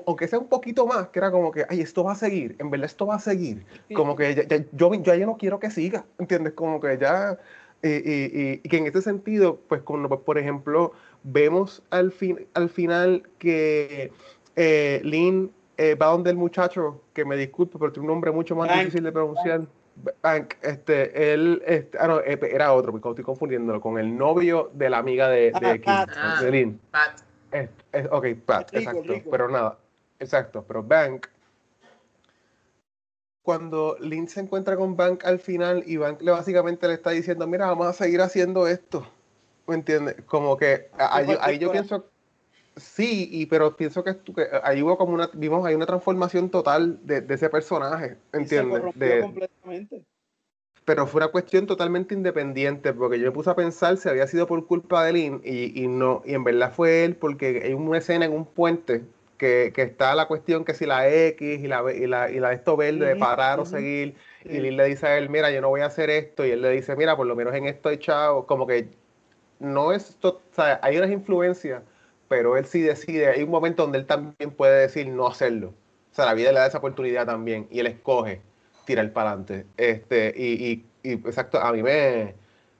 aunque 0.05 0.27
sea 0.27 0.39
un 0.39 0.47
poquito 0.47 0.85
más, 0.85 1.07
que 1.07 1.19
era 1.19 1.31
como 1.31 1.51
que, 1.51 1.65
ay, 1.69 1.81
esto 1.81 2.03
va 2.03 2.13
a 2.13 2.15
seguir, 2.15 2.55
en 2.59 2.69
verdad 2.69 2.85
esto 2.85 3.07
va 3.07 3.15
a 3.15 3.19
seguir. 3.19 3.65
Como 3.93 4.15
que 4.15 4.35
ya, 4.35 4.43
yo, 4.71 4.93
yo 4.93 5.15
ya 5.15 5.25
no 5.25 5.37
quiero 5.37 5.59
que 5.59 5.71
siga, 5.71 6.05
¿entiendes? 6.19 6.53
Como 6.53 6.79
que 6.79 6.97
ya, 6.97 7.37
y, 7.81 7.89
y, 7.89 8.57
que 8.59 8.77
en 8.77 8.87
ese 8.87 9.01
sentido, 9.01 9.59
pues, 9.67 9.81
cuando, 9.81 10.09
pues, 10.09 10.21
por 10.21 10.37
ejemplo, 10.37 10.93
vemos 11.23 11.83
al, 11.89 12.11
fin, 12.11 12.47
al 12.53 12.69
final 12.69 13.23
que 13.39 14.11
eh, 14.55 15.01
Lynn 15.03 15.51
eh, 15.77 15.95
va 15.95 16.07
donde 16.07 16.29
el 16.29 16.37
muchacho, 16.37 17.01
que 17.13 17.25
me 17.25 17.35
disculpe, 17.35 17.77
pero 17.77 17.91
tiene 17.91 18.07
un 18.07 18.13
nombre 18.13 18.31
mucho 18.31 18.55
más 18.55 18.73
difícil 18.73 19.03
de 19.03 19.11
pronunciar. 19.11 19.67
Bank, 20.21 20.55
este, 20.61 21.33
él, 21.33 21.63
este, 21.65 21.97
ah, 21.99 22.07
no, 22.07 22.19
eh, 22.19 22.37
era 22.51 22.73
otro, 22.73 22.91
porque 22.91 23.09
estoy 23.09 23.23
confundiéndolo 23.23 23.79
con 23.79 23.97
el 23.97 24.17
novio 24.17 24.71
de 24.73 24.89
la 24.89 24.97
amiga 24.97 25.29
de, 25.29 25.51
de, 25.51 25.81
ah, 25.85 26.05
Pat. 26.05 26.09
Ah, 26.15 26.41
Pat. 26.91 27.21
Es, 27.51 27.69
ok, 28.11 28.25
Pat, 28.45 28.73
exacto. 28.73 29.13
Pero 29.31 29.49
nada, 29.49 29.77
exacto. 30.19 30.65
Pero 30.67 30.83
Bank, 30.83 31.27
cuando 33.41 33.95
Lynn 33.99 34.27
se 34.27 34.41
encuentra 34.41 34.75
con 34.75 34.97
Bank 34.97 35.23
al 35.23 35.39
final 35.39 35.83
y 35.85 35.97
Bank 35.97 36.21
le 36.21 36.31
básicamente 36.31 36.87
le 36.87 36.95
está 36.95 37.11
diciendo, 37.11 37.47
mira, 37.47 37.67
vamos 37.67 37.87
a 37.87 37.93
seguir 37.93 38.21
haciendo 38.21 38.67
esto. 38.67 39.07
¿Me 39.67 39.75
entiendes? 39.75 40.15
Como 40.25 40.57
que 40.57 40.89
ahí, 40.97 41.37
ahí 41.39 41.57
yo 41.57 41.71
pienso 41.71 42.05
Sí, 42.77 43.29
y, 43.31 43.45
pero 43.45 43.75
pienso 43.75 44.03
que, 44.03 44.17
que, 44.17 44.47
ahí 44.63 44.81
hubo 44.81 44.97
como 44.97 45.13
una, 45.13 45.29
vimos 45.33 45.65
ahí 45.65 45.75
una 45.75 45.85
transformación 45.85 46.49
total 46.49 46.99
de, 47.05 47.21
de 47.21 47.33
ese 47.35 47.49
personaje, 47.49 48.17
¿entiendes? 48.33 48.83
De, 48.95 49.21
completamente. 49.21 50.03
Pero 50.83 51.07
fue 51.07 51.19
una 51.19 51.29
cuestión 51.29 51.65
totalmente 51.67 52.13
independiente, 52.13 52.93
porque 52.93 53.17
yo 53.17 53.25
me 53.25 53.31
puse 53.31 53.49
a 53.49 53.55
pensar 53.55 53.97
si 53.97 54.09
había 54.09 54.27
sido 54.27 54.45
por 54.45 54.67
culpa 54.67 55.05
de 55.05 55.13
Lynn, 55.13 55.41
y, 55.43 55.83
y 55.83 55.87
no, 55.87 56.21
y 56.25 56.33
en 56.33 56.43
verdad 56.43 56.73
fue 56.73 57.05
él, 57.05 57.15
porque 57.15 57.61
hay 57.63 57.73
una 57.73 57.97
escena 57.97 58.25
en 58.25 58.33
un 58.33 58.45
puente 58.45 59.03
que, 59.37 59.71
que 59.73 59.81
está 59.81 60.13
la 60.13 60.27
cuestión 60.27 60.65
que 60.65 60.73
si 60.73 60.85
la 60.85 61.09
X 61.09 61.59
y 61.63 61.67
la, 61.67 61.91
y 61.93 62.07
la, 62.07 62.29
y 62.29 62.39
la 62.39 62.51
esto 62.51 62.75
verde 62.75 63.05
de 63.05 63.15
parar 63.15 63.61
o 63.61 63.65
seguir, 63.65 64.15
y 64.43 64.59
Lynn 64.59 64.75
le 64.75 64.85
dice 64.85 65.07
a 65.07 65.17
él, 65.17 65.29
mira, 65.29 65.49
yo 65.49 65.61
no 65.61 65.69
voy 65.69 65.79
a 65.79 65.85
hacer 65.85 66.09
esto, 66.09 66.45
y 66.45 66.51
él 66.51 66.61
le 66.61 66.71
dice, 66.71 66.93
mira, 66.97 67.15
por 67.15 67.25
lo 67.25 67.37
menos 67.37 67.55
en 67.55 67.67
esto 67.67 67.89
he 67.89 67.93
echado, 67.93 68.45
como 68.45 68.67
que 68.67 68.89
no 69.59 69.93
es, 69.93 70.17
o 70.21 70.41
sea, 70.51 70.77
hay 70.83 70.97
unas 70.97 71.09
influencias 71.09 71.81
pero 72.27 72.57
él 72.57 72.65
sí 72.65 72.81
decide, 72.81 73.27
hay 73.27 73.43
un 73.43 73.49
momento 73.49 73.83
donde 73.83 73.99
él 73.99 74.05
también 74.05 74.51
puede 74.51 74.81
decir 74.81 75.07
no 75.07 75.27
hacerlo. 75.27 75.73
O 76.11 76.15
sea, 76.15 76.25
la 76.25 76.33
vida 76.33 76.51
le 76.51 76.59
da 76.59 76.67
esa 76.67 76.77
oportunidad 76.77 77.25
también 77.25 77.67
y 77.69 77.79
él 77.79 77.87
escoge 77.87 78.41
tirar 78.85 79.11
para 79.13 79.31
adelante. 79.31 79.65
Este, 79.77 80.33
y, 80.35 80.85
y, 81.03 81.11
exacto, 81.11 81.59
a 81.59 81.71
mí 81.73 81.83
me 81.83 82.35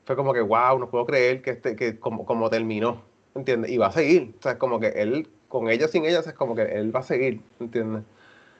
fue 0.05 0.15
como 0.15 0.34
que, 0.34 0.41
wow, 0.41 0.79
no 0.79 0.89
puedo 0.89 1.05
creer 1.05 1.41
que, 1.41 1.51
este, 1.51 1.75
que 1.75 1.99
como, 1.99 2.25
como 2.25 2.49
terminó, 2.49 3.03
¿entiendes? 3.34 3.71
Y 3.71 3.77
va 3.77 3.88
a 3.88 3.91
seguir. 3.91 4.34
O 4.39 4.41
sea, 4.41 4.53
es 4.53 4.58
como 4.58 4.79
que 4.79 4.88
él, 4.88 5.27
con 5.47 5.69
ella 5.69 5.88
sin 5.88 6.05
ellas, 6.05 6.25
es 6.27 6.34
como 6.34 6.55
que 6.55 6.62
él 6.62 6.95
va 6.95 6.99
a 6.99 7.03
seguir, 7.03 7.41
¿entiendes? 7.60 8.03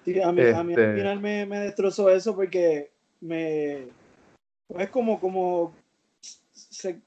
Sí, 0.04 0.20
a 0.22 0.32
mí, 0.32 0.42
a 0.42 0.64
mí 0.64 0.74
al 0.74 0.80
este 0.80 0.96
final 0.96 1.20
me, 1.20 1.46
me, 1.46 1.60
destrozó 1.60 2.10
eso 2.10 2.36
porque 2.36 2.92
me. 3.22 3.88
Pues 4.68 4.90
como, 4.90 5.20
como 5.20 5.74
se, 6.22 7.00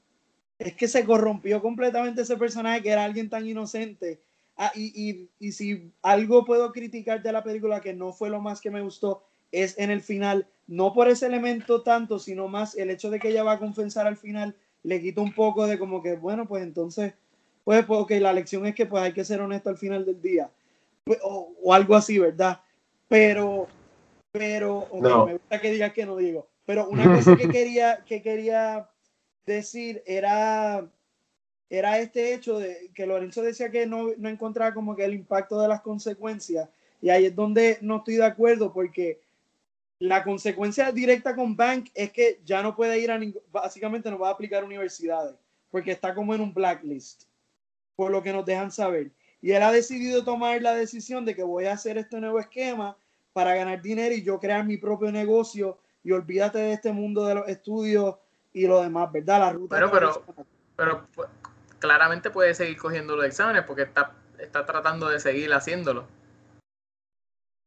es 0.59 0.75
que 0.75 0.87
se 0.89 1.05
corrompió 1.05 1.61
completamente 1.61 2.21
ese 2.21 2.35
personaje 2.35 2.83
que 2.83 2.89
era 2.89 3.05
alguien 3.05 3.29
tan 3.29 3.47
inocente. 3.47 4.21
Ah, 4.57 4.71
y, 4.75 4.91
y, 5.09 5.29
y, 5.39 5.53
si 5.53 5.93
algo 6.01 6.43
puedo 6.43 6.73
criticar 6.73 7.23
de 7.23 7.31
la 7.31 7.43
película 7.43 7.79
que 7.79 7.93
no 7.93 8.11
fue 8.11 8.29
lo 8.29 8.41
más 8.41 8.59
que 8.59 8.69
me 8.69 8.81
gustó, 8.81 9.23
es 9.53 9.79
en 9.79 9.89
el 9.89 10.01
final, 10.01 10.47
no 10.67 10.93
por 10.93 11.07
ese 11.07 11.27
elemento 11.27 11.81
tanto, 11.81 12.19
sino 12.19 12.49
más 12.49 12.75
el 12.77 12.89
hecho 12.89 13.09
de 13.09 13.19
que 13.19 13.29
ella 13.29 13.43
va 13.43 13.53
a 13.53 13.59
confesar 13.59 14.05
al 14.05 14.17
final, 14.17 14.53
le 14.83 15.01
quita 15.01 15.21
un 15.21 15.33
poco 15.33 15.65
de 15.65 15.79
como 15.79 16.03
que, 16.03 16.17
bueno, 16.17 16.45
pues 16.45 16.61
entonces, 16.63 17.13
pues, 17.63 17.85
pues 17.85 18.21
la 18.21 18.33
lección 18.33 18.65
es 18.65 18.75
que 18.75 18.85
pues 18.85 19.01
hay 19.01 19.13
que 19.13 19.23
ser 19.23 19.39
honesto 19.39 19.69
al 19.69 19.77
final 19.77 20.05
del 20.05 20.21
día. 20.21 20.49
Pues, 21.05 21.19
o, 21.23 21.53
o, 21.63 21.73
algo 21.73 21.95
así, 21.95 22.19
¿verdad? 22.19 22.59
Pero, 23.07 23.67
pero, 24.33 24.87
me 24.93 25.33
gusta 25.33 25.61
que 25.61 25.71
digas 25.71 25.93
que 25.93 26.05
no 26.05 26.17
digo, 26.17 26.47
pero 26.65 26.89
una 26.89 27.15
cosa 27.15 27.37
que 27.37 27.47
quería, 27.49 28.03
que 28.05 28.21
quería 28.21 28.89
decir 29.53 30.03
era, 30.05 30.89
era 31.69 31.99
este 31.99 32.33
hecho 32.33 32.59
de 32.59 32.91
que 32.93 33.05
Lorenzo 33.05 33.41
decía 33.41 33.69
que 33.69 33.85
no, 33.85 34.09
no 34.17 34.29
encontraba 34.29 34.73
como 34.73 34.95
que 34.95 35.05
el 35.05 35.13
impacto 35.13 35.61
de 35.61 35.67
las 35.67 35.81
consecuencias. 35.81 36.69
Y 37.01 37.09
ahí 37.09 37.25
es 37.25 37.35
donde 37.35 37.77
no 37.81 37.97
estoy 37.97 38.15
de 38.15 38.25
acuerdo 38.25 38.73
porque 38.73 39.21
la 39.99 40.23
consecuencia 40.23 40.91
directa 40.91 41.35
con 41.35 41.55
Bank 41.55 41.89
es 41.93 42.11
que 42.11 42.39
ya 42.45 42.61
no 42.61 42.75
puede 42.75 42.99
ir 42.99 43.11
a 43.11 43.19
básicamente 43.51 44.09
no 44.09 44.19
va 44.19 44.29
a 44.29 44.31
aplicar 44.31 44.63
universidades 44.63 45.35
porque 45.69 45.91
está 45.91 46.15
como 46.15 46.33
en 46.33 46.41
un 46.41 46.53
blacklist, 46.53 47.23
por 47.95 48.11
lo 48.11 48.23
que 48.23 48.33
nos 48.33 48.45
dejan 48.45 48.71
saber. 48.71 49.11
Y 49.41 49.51
él 49.51 49.63
ha 49.63 49.71
decidido 49.71 50.23
tomar 50.23 50.61
la 50.61 50.73
decisión 50.73 51.25
de 51.25 51.35
que 51.35 51.43
voy 51.43 51.65
a 51.65 51.73
hacer 51.73 51.97
este 51.97 52.19
nuevo 52.19 52.39
esquema 52.39 52.97
para 53.33 53.55
ganar 53.55 53.81
dinero 53.81 54.13
y 54.15 54.23
yo 54.23 54.39
crear 54.39 54.65
mi 54.65 54.77
propio 54.77 55.11
negocio 55.11 55.77
y 56.03 56.11
olvídate 56.11 56.59
de 56.59 56.73
este 56.73 56.91
mundo 56.91 57.25
de 57.25 57.35
los 57.35 57.47
estudios 57.47 58.15
y 58.53 58.67
lo 58.67 58.81
demás, 58.81 59.11
¿verdad? 59.11 59.39
La 59.39 59.51
ruta. 59.51 59.75
Pero, 59.75 59.91
pero, 59.91 60.23
pero 60.75 61.07
pues, 61.13 61.29
claramente 61.79 62.29
puede 62.29 62.53
seguir 62.53 62.77
cogiendo 62.77 63.15
los 63.15 63.25
exámenes 63.25 63.63
porque 63.63 63.83
está, 63.83 64.13
está 64.37 64.65
tratando 64.65 65.09
de 65.09 65.19
seguir 65.19 65.51
haciéndolo. 65.53 66.05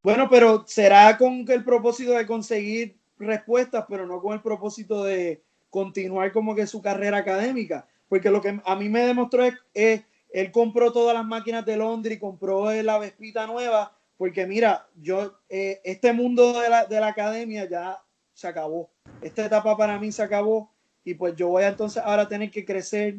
Bueno, 0.02 0.28
pero 0.28 0.64
será 0.66 1.16
con 1.16 1.44
el 1.48 1.64
propósito 1.64 2.12
de 2.12 2.26
conseguir 2.26 2.98
respuestas, 3.18 3.84
pero 3.88 4.06
no 4.06 4.20
con 4.20 4.34
el 4.34 4.42
propósito 4.42 5.04
de 5.04 5.42
continuar 5.70 6.32
como 6.32 6.54
que 6.54 6.66
su 6.66 6.82
carrera 6.82 7.18
académica. 7.18 7.86
Porque 8.08 8.30
lo 8.30 8.40
que 8.40 8.60
a 8.64 8.76
mí 8.76 8.88
me 8.88 9.06
demostró 9.06 9.44
es, 9.44 9.54
que 9.72 10.04
él 10.32 10.50
compró 10.50 10.92
todas 10.92 11.14
las 11.14 11.24
máquinas 11.24 11.64
de 11.64 11.76
Londres 11.76 12.16
y 12.16 12.20
compró 12.20 12.70
la 12.72 12.98
Vespita 12.98 13.46
nueva, 13.46 13.96
porque 14.16 14.46
mira, 14.46 14.88
yo, 14.96 15.38
eh, 15.48 15.80
este 15.84 16.12
mundo 16.12 16.60
de 16.60 16.68
la, 16.68 16.84
de 16.86 17.00
la 17.00 17.08
academia 17.08 17.68
ya 17.68 18.02
se 18.34 18.48
acabó. 18.48 18.90
Esta 19.20 19.46
etapa 19.46 19.76
para 19.76 19.98
mí 19.98 20.10
se 20.10 20.22
acabó 20.22 20.71
y 21.04 21.14
pues 21.14 21.34
yo 21.36 21.48
voy 21.48 21.64
a 21.64 21.68
entonces 21.68 22.02
ahora 22.04 22.28
tener 22.28 22.50
que 22.50 22.64
crecer, 22.64 23.16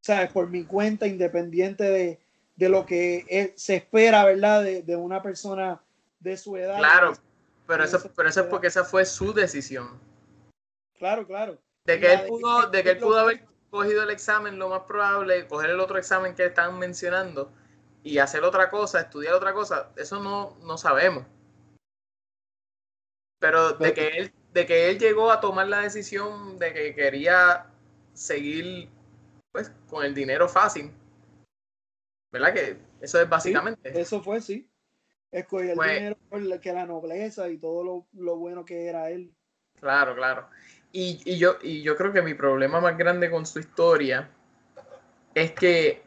¿sabes? 0.00 0.30
Por 0.32 0.48
mi 0.48 0.64
cuenta, 0.64 1.06
independiente 1.06 1.84
de, 1.84 2.18
de 2.56 2.68
lo 2.68 2.84
que 2.86 3.52
se 3.56 3.76
espera, 3.76 4.24
¿verdad? 4.24 4.62
De, 4.62 4.82
de, 4.82 4.96
una 4.96 5.22
persona 5.22 5.80
de 6.20 6.36
su 6.36 6.56
edad. 6.56 6.78
Claro, 6.78 7.12
pero 7.66 7.84
eso, 7.84 8.10
pero 8.14 8.28
eso 8.28 8.40
es 8.40 8.46
porque 8.46 8.68
esa 8.68 8.84
fue 8.84 9.04
su 9.04 9.32
decisión. 9.32 10.00
Claro, 10.98 11.26
claro. 11.26 11.58
De 11.84 12.00
que 12.00 12.12
él 12.12 12.26
pudo, 12.26 12.68
de 12.68 12.82
que 12.82 12.90
él 12.90 12.98
pudo 12.98 13.18
haber 13.18 13.44
cogido 13.70 14.02
el 14.02 14.10
examen, 14.10 14.58
lo 14.58 14.68
más 14.68 14.82
probable, 14.82 15.46
coger 15.46 15.70
el 15.70 15.80
otro 15.80 15.98
examen 15.98 16.34
que 16.34 16.46
están 16.46 16.78
mencionando 16.78 17.52
y 18.02 18.18
hacer 18.18 18.42
otra 18.44 18.70
cosa, 18.70 19.00
estudiar 19.00 19.34
otra 19.34 19.52
cosa, 19.52 19.90
eso 19.96 20.22
no, 20.22 20.56
no 20.62 20.78
sabemos. 20.78 21.24
Pero 23.38 23.72
de 23.74 23.92
que 23.92 24.08
él, 24.08 24.32
de 24.56 24.64
que 24.64 24.88
él 24.88 24.98
llegó 24.98 25.30
a 25.30 25.38
tomar 25.38 25.68
la 25.68 25.82
decisión 25.82 26.58
de 26.58 26.72
que 26.72 26.94
quería 26.94 27.66
seguir 28.14 28.88
pues 29.52 29.70
con 29.86 30.02
el 30.02 30.14
dinero 30.14 30.48
fácil. 30.48 30.90
¿Verdad? 32.32 32.54
Que 32.54 32.78
eso 33.02 33.20
es 33.20 33.28
básicamente. 33.28 34.00
eso 34.00 34.22
fue, 34.22 34.40
sí. 34.40 34.66
Escogió 35.30 35.72
el 35.72 35.78
dinero 35.78 36.16
por 36.30 36.60
que 36.60 36.72
la 36.72 36.86
nobleza 36.86 37.50
y 37.50 37.58
todo 37.58 37.84
lo, 37.84 38.06
lo, 38.14 38.36
bueno 38.36 38.64
que 38.64 38.86
era 38.86 39.10
él. 39.10 39.30
Claro, 39.78 40.14
claro. 40.14 40.48
Y, 40.90 41.20
y, 41.26 41.36
yo, 41.36 41.58
y 41.60 41.82
yo 41.82 41.94
creo 41.94 42.14
que 42.14 42.22
mi 42.22 42.32
problema 42.32 42.80
más 42.80 42.96
grande 42.96 43.30
con 43.30 43.44
su 43.44 43.58
historia 43.58 44.30
es 45.34 45.52
que 45.52 46.02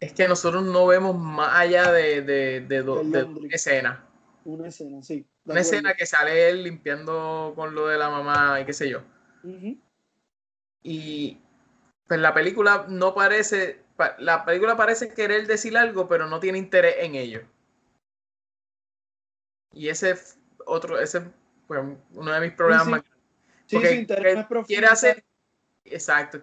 es 0.00 0.14
que 0.14 0.26
nosotros 0.26 0.64
no 0.64 0.86
vemos 0.86 1.14
más 1.14 1.60
allá 1.60 1.92
de, 1.92 2.22
de, 2.22 2.60
de, 2.62 2.82
de 2.82 3.48
escena. 3.50 4.09
Una 4.44 4.68
escena, 4.68 5.02
sí. 5.02 5.26
Una 5.44 5.60
escena 5.60 5.94
que 5.94 6.06
sale 6.06 6.48
él 6.48 6.64
limpiando 6.64 7.52
con 7.54 7.74
lo 7.74 7.86
de 7.86 7.98
la 7.98 8.08
mamá 8.10 8.60
y 8.60 8.64
qué 8.64 8.72
sé 8.72 8.88
yo. 8.88 9.02
Y 10.82 11.38
pues 12.06 12.20
la 12.20 12.34
película 12.34 12.86
no 12.88 13.14
parece, 13.14 13.82
la 14.18 14.44
película 14.44 14.76
parece 14.76 15.12
querer 15.12 15.46
decir 15.46 15.76
algo, 15.76 16.08
pero 16.08 16.26
no 16.26 16.40
tiene 16.40 16.58
interés 16.58 16.96
en 17.00 17.14
ello. 17.14 17.42
Y 19.72 19.88
ese 19.88 20.16
otro, 20.66 20.98
ese 20.98 21.22
fue 21.66 21.78
uno 22.12 22.32
de 22.32 22.40
mis 22.40 22.52
problemas 22.52 22.86
más 22.86 23.02
sí, 23.66 23.76
interés 23.94 24.46
quiere 24.66 24.86
hacer, 24.86 25.24
exacto, 25.84 26.40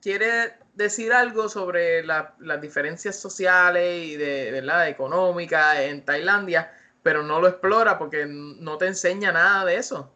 quiere 0.00 0.54
decir 0.74 1.12
algo 1.12 1.48
sobre 1.48 2.04
las 2.04 2.60
diferencias 2.60 3.18
sociales 3.18 4.04
y 4.06 4.16
de 4.16 4.50
verdad 4.50 4.88
económicas 4.88 5.80
en 5.80 6.04
Tailandia, 6.04 6.70
pero 7.02 7.22
no 7.22 7.40
lo 7.40 7.48
explora 7.48 7.98
porque 7.98 8.26
no 8.26 8.78
te 8.78 8.86
enseña 8.86 9.32
nada 9.32 9.64
de 9.64 9.76
eso. 9.76 10.14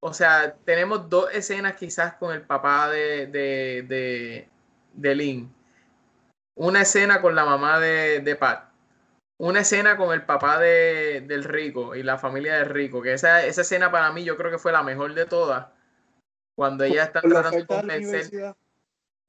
O 0.00 0.12
sea, 0.12 0.56
tenemos 0.64 1.08
dos 1.08 1.32
escenas 1.32 1.74
quizás 1.74 2.14
con 2.14 2.34
el 2.34 2.42
papá 2.42 2.90
de, 2.90 3.28
de, 3.28 3.84
de, 3.88 4.48
de 4.94 5.14
Lynn. 5.14 5.54
Una 6.56 6.82
escena 6.82 7.22
con 7.22 7.34
la 7.34 7.44
mamá 7.44 7.78
de, 7.78 8.20
de 8.20 8.36
Pat. 8.36 8.68
Una 9.38 9.60
escena 9.60 9.96
con 9.96 10.12
el 10.12 10.24
papá 10.24 10.58
de, 10.58 11.24
del 11.26 11.44
rico 11.44 11.94
y 11.94 12.02
la 12.02 12.18
familia 12.18 12.56
del 12.56 12.70
rico. 12.70 13.00
Que 13.00 13.12
esa, 13.12 13.44
esa 13.44 13.60
escena 13.62 13.92
para 13.92 14.12
mí 14.12 14.24
yo 14.24 14.36
creo 14.36 14.50
que 14.50 14.58
fue 14.58 14.72
la 14.72 14.82
mejor 14.82 15.14
de 15.14 15.24
todas. 15.24 15.68
Cuando 16.56 16.84
ella 16.84 17.04
está 17.04 17.20
tratando 17.20 17.58
de 17.58 17.66
convencer 17.66 18.54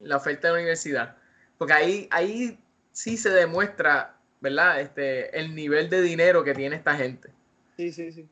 la 0.00 0.16
oferta 0.16 0.48
de 0.48 0.54
la 0.54 0.58
universidad. 0.58 1.16
Porque 1.56 1.72
ahí, 1.72 2.08
ahí 2.10 2.60
sí 2.90 3.16
se 3.16 3.30
demuestra 3.30 4.13
¿verdad? 4.44 4.78
Este, 4.82 5.36
el 5.38 5.54
nivel 5.54 5.88
de 5.88 6.02
dinero 6.02 6.44
que 6.44 6.52
tiene 6.52 6.76
esta 6.76 6.94
gente. 6.94 7.30
Sí, 7.78 7.90
sí, 7.90 8.12
sí. 8.12 8.28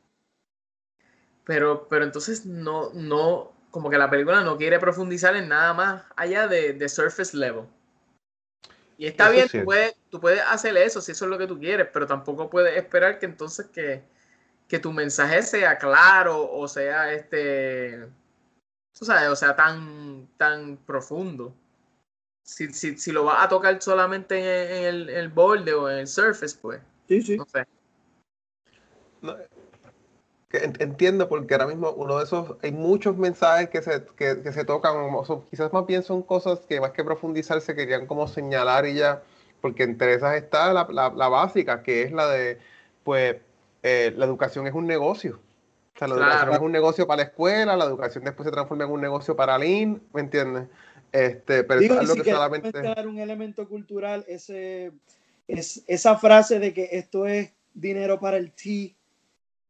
Pero, 1.43 1.87
pero 1.89 2.05
entonces 2.05 2.45
no, 2.45 2.91
no, 2.93 3.51
como 3.71 3.89
que 3.89 3.97
la 3.97 4.11
película 4.11 4.43
no 4.43 4.55
quiere 4.55 4.79
profundizar 4.79 5.35
en 5.35 5.49
nada 5.49 5.73
más 5.73 6.03
allá 6.15 6.47
de, 6.47 6.73
de 6.73 6.87
surface 6.87 7.35
level. 7.35 7.65
Y 8.95 9.07
está 9.07 9.31
bien, 9.31 9.49
tú 9.49 9.63
puedes, 9.65 9.95
tú 10.11 10.21
puedes 10.21 10.41
hacer 10.41 10.77
eso 10.77 11.01
si 11.01 11.13
eso 11.13 11.25
es 11.25 11.31
lo 11.31 11.39
que 11.39 11.47
tú 11.47 11.59
quieres, 11.59 11.87
pero 11.91 12.05
tampoco 12.05 12.47
puedes 12.47 12.77
esperar 12.77 13.17
que 13.17 13.25
entonces 13.25 13.65
que, 13.73 14.03
que 14.67 14.77
tu 14.77 14.93
mensaje 14.93 15.41
sea 15.41 15.79
claro 15.79 16.47
o 16.49 16.67
sea 16.67 17.11
este, 17.11 18.07
tú 18.97 19.03
sabes, 19.03 19.29
o 19.29 19.35
sea 19.35 19.55
tan, 19.55 20.27
tan 20.37 20.77
profundo 20.77 21.55
si, 22.43 22.73
si, 22.73 22.97
si 22.97 23.11
lo 23.11 23.23
vas 23.23 23.43
a 23.43 23.49
tocar 23.49 23.81
solamente 23.81 24.37
en, 24.77 24.83
el, 24.85 25.09
el, 25.09 25.29
borde 25.29 25.73
o 25.73 25.89
en 25.89 25.99
el 25.99 26.07
surface, 26.07 26.57
pues. 26.61 26.81
Sí, 27.07 27.21
sí. 27.21 27.37
No 27.37 27.45
sé. 27.45 27.65
entiendo 30.51 31.29
porque 31.29 31.53
ahora 31.53 31.67
mismo 31.67 31.91
uno 31.91 32.17
de 32.17 32.25
esos, 32.25 32.57
hay 32.61 32.71
muchos 32.71 33.17
mensajes 33.17 33.69
que 33.69 33.81
se, 33.81 34.05
que, 34.17 34.41
que 34.41 34.51
se 34.51 34.65
tocan, 34.65 34.93
quizás 35.49 35.71
más 35.71 35.85
bien 35.85 36.03
son 36.03 36.21
cosas 36.21 36.59
que 36.67 36.81
más 36.81 36.91
que 36.91 37.03
profundizar 37.03 37.59
se 37.61 37.75
querían 37.75 38.05
como 38.05 38.27
señalar 38.27 38.85
y 38.85 38.95
ya, 38.95 39.23
porque 39.61 39.83
entre 39.83 40.13
esas 40.13 40.35
está 40.35 40.73
la, 40.73 40.87
la, 40.91 41.09
la 41.09 41.29
básica, 41.29 41.81
que 41.81 42.03
es 42.03 42.11
la 42.11 42.27
de, 42.27 42.59
pues, 43.03 43.37
eh, 43.81 44.13
la 44.17 44.25
educación 44.25 44.67
es 44.67 44.73
un 44.73 44.85
negocio. 44.85 45.39
O 45.95 45.99
sea, 45.99 46.07
la 46.07 46.15
educación 46.15 46.53
es 46.53 46.59
un 46.59 46.71
negocio 46.71 47.07
para 47.07 47.17
la 47.17 47.29
escuela, 47.29 47.77
la 47.77 47.85
educación 47.85 48.23
después 48.23 48.45
se 48.45 48.51
transforma 48.51 48.83
en 48.85 48.91
un 48.91 49.01
negocio 49.01 49.35
para 49.35 49.57
Lin, 49.57 50.01
¿me 50.11 50.21
entiendes? 50.21 50.67
Este, 51.13 51.63
pero 51.63 51.79
Digo, 51.79 52.01
es 52.01 52.07
lo 52.07 52.15
si 52.15 52.21
que 52.21 52.31
solamente... 52.31 52.71
un 53.07 53.19
elemento 53.19 53.69
cultural, 53.69 54.25
ese, 54.27 54.91
es, 55.47 55.83
esa 55.85 56.17
frase 56.17 56.57
de 56.57 56.73
que 56.73 56.89
esto 56.91 57.27
es 57.27 57.51
dinero 57.75 58.19
para 58.19 58.37
el 58.37 58.51
té, 58.51 58.95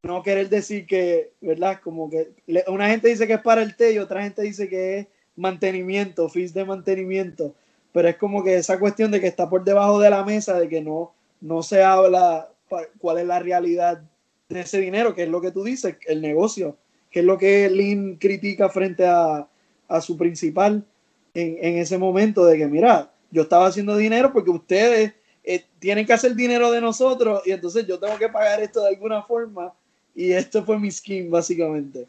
no 0.02 0.22
querer 0.22 0.48
decir 0.48 0.86
que, 0.86 1.32
¿verdad? 1.42 1.80
Como 1.84 2.08
que 2.08 2.30
una 2.66 2.88
gente 2.88 3.08
dice 3.08 3.26
que 3.26 3.34
es 3.34 3.42
para 3.42 3.62
el 3.62 3.76
té 3.76 3.92
y 3.92 3.98
otra 3.98 4.22
gente 4.22 4.40
dice 4.40 4.70
que 4.70 4.98
es 4.98 5.06
mantenimiento, 5.36 6.30
fees 6.30 6.54
de 6.54 6.64
mantenimiento, 6.64 7.54
pero 7.92 8.08
es 8.08 8.16
como 8.16 8.42
que 8.42 8.56
esa 8.56 8.78
cuestión 8.80 9.10
de 9.10 9.20
que 9.20 9.26
está 9.26 9.50
por 9.50 9.64
debajo 9.64 10.00
de 10.00 10.08
la 10.08 10.24
mesa, 10.24 10.58
de 10.58 10.70
que 10.70 10.80
no, 10.80 11.12
no 11.42 11.62
se 11.62 11.82
habla 11.82 12.50
cuál 12.98 13.18
es 13.18 13.26
la 13.26 13.38
realidad 13.38 14.02
de 14.48 14.60
ese 14.60 14.80
dinero, 14.80 15.14
que 15.14 15.24
es 15.24 15.28
lo 15.28 15.42
que 15.42 15.50
tú 15.50 15.62
dices, 15.62 15.96
el 16.06 16.22
negocio, 16.22 16.78
que 17.10 17.20
es 17.20 17.26
lo 17.26 17.36
que 17.36 17.68
Lynn 17.68 18.16
critica 18.16 18.70
frente 18.70 19.06
a, 19.06 19.46
a 19.88 20.00
su 20.00 20.16
principal 20.16 20.86
en, 21.34 21.78
ese 21.78 21.98
momento 21.98 22.44
de 22.46 22.56
que, 22.56 22.66
mira, 22.66 23.10
yo 23.30 23.42
estaba 23.42 23.66
haciendo 23.66 23.96
dinero 23.96 24.32
porque 24.32 24.50
ustedes 24.50 25.12
eh, 25.42 25.64
tienen 25.78 26.06
que 26.06 26.12
hacer 26.12 26.34
dinero 26.34 26.70
de 26.70 26.80
nosotros 26.80 27.42
y 27.44 27.50
entonces 27.50 27.86
yo 27.86 27.98
tengo 27.98 28.16
que 28.16 28.28
pagar 28.28 28.60
esto 28.60 28.82
de 28.82 28.90
alguna 28.90 29.22
forma 29.22 29.74
y 30.14 30.32
esto 30.32 30.64
fue 30.64 30.78
mi 30.78 30.90
skin 30.90 31.30
básicamente. 31.30 32.06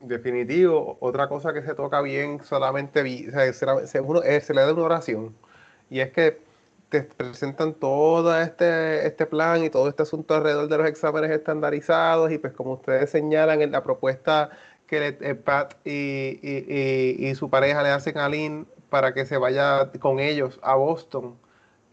Definitivo, 0.00 0.96
otra 1.00 1.28
cosa 1.28 1.52
que 1.52 1.62
se 1.62 1.74
toca 1.74 2.00
bien 2.00 2.40
solamente 2.44 3.02
se, 3.52 3.86
se, 3.86 4.00
uno, 4.00 4.22
eh, 4.22 4.40
se, 4.40 4.54
le 4.54 4.60
da 4.60 4.72
una 4.72 4.82
oración 4.82 5.34
y 5.90 6.00
es 6.00 6.12
que 6.12 6.38
te 6.88 7.02
presentan 7.02 7.74
todo 7.74 8.38
este, 8.40 9.06
este 9.06 9.26
plan 9.26 9.64
y 9.64 9.70
todo 9.70 9.88
este 9.88 10.02
asunto 10.02 10.34
alrededor 10.34 10.68
de 10.68 10.78
los 10.78 10.86
exámenes 10.86 11.30
estandarizados 11.30 12.30
y 12.30 12.38
pues 12.38 12.52
como 12.52 12.74
ustedes 12.74 13.10
señalan 13.10 13.62
en 13.62 13.72
la 13.72 13.82
propuesta 13.82 14.50
que 14.86 15.16
eh, 15.20 15.34
Pat 15.34 15.74
y, 15.84 17.34
su 17.34 17.50
pareja 17.50 17.82
le 17.82 17.90
hacen 17.90 18.18
a 18.18 18.28
Lynn 18.28 18.66
para 18.88 19.14
que 19.14 19.26
se 19.26 19.36
vaya 19.36 19.90
con 20.00 20.20
ellos 20.20 20.58
a 20.62 20.74
Boston. 20.76 21.36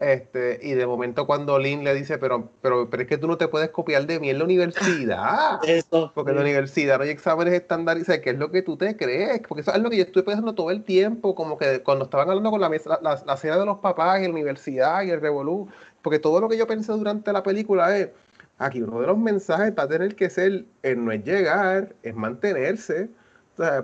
Este, 0.00 0.58
y 0.60 0.72
de 0.72 0.86
momento 0.86 1.26
cuando 1.26 1.58
Lynn 1.58 1.84
le 1.84 1.94
dice, 1.94 2.18
pero, 2.18 2.50
pero, 2.60 2.90
pero 2.90 3.04
es 3.04 3.08
que 3.08 3.16
tú 3.16 3.26
no 3.26 3.38
te 3.38 3.48
puedes 3.48 3.70
copiar 3.70 4.06
de 4.06 4.20
mí 4.20 4.28
en 4.28 4.38
la 4.38 4.44
universidad. 4.44 5.60
porque 6.14 6.30
en 6.30 6.36
la 6.36 6.42
universidad 6.42 6.98
no 6.98 7.04
hay 7.04 7.10
exámenes 7.10 7.54
estandarizados. 7.54 8.20
¿Qué 8.20 8.30
es 8.30 8.38
lo 8.38 8.50
que 8.50 8.62
tú 8.62 8.76
te 8.76 8.96
crees? 8.96 9.40
Porque 9.48 9.62
eso 9.62 9.72
es 9.72 9.78
lo 9.80 9.90
que 9.90 9.96
yo 9.96 10.02
estuve 10.02 10.24
pensando 10.24 10.54
todo 10.54 10.70
el 10.70 10.82
tiempo, 10.82 11.34
como 11.34 11.56
que 11.56 11.82
cuando 11.82 12.04
estaban 12.04 12.28
hablando 12.28 12.50
con 12.50 12.60
la, 12.60 12.68
la, 12.68 13.22
la 13.24 13.36
cena 13.36 13.56
de 13.56 13.66
los 13.66 13.78
papás 13.78 14.18
en 14.18 14.24
la 14.24 14.30
universidad 14.30 15.02
y 15.02 15.10
el 15.10 15.20
revolú. 15.20 15.68
Porque 16.02 16.18
todo 16.18 16.40
lo 16.40 16.48
que 16.48 16.58
yo 16.58 16.66
pensé 16.66 16.92
durante 16.92 17.32
la 17.32 17.42
película 17.42 17.96
es, 17.96 18.10
Aquí 18.58 18.82
uno 18.82 19.00
de 19.00 19.06
los 19.08 19.18
mensajes 19.18 19.72
va 19.76 19.84
a 19.84 19.88
tener 19.88 20.14
que 20.14 20.30
ser, 20.30 20.64
no 20.96 21.12
es 21.12 21.24
llegar, 21.24 21.94
es 22.02 22.14
mantenerse, 22.14 23.10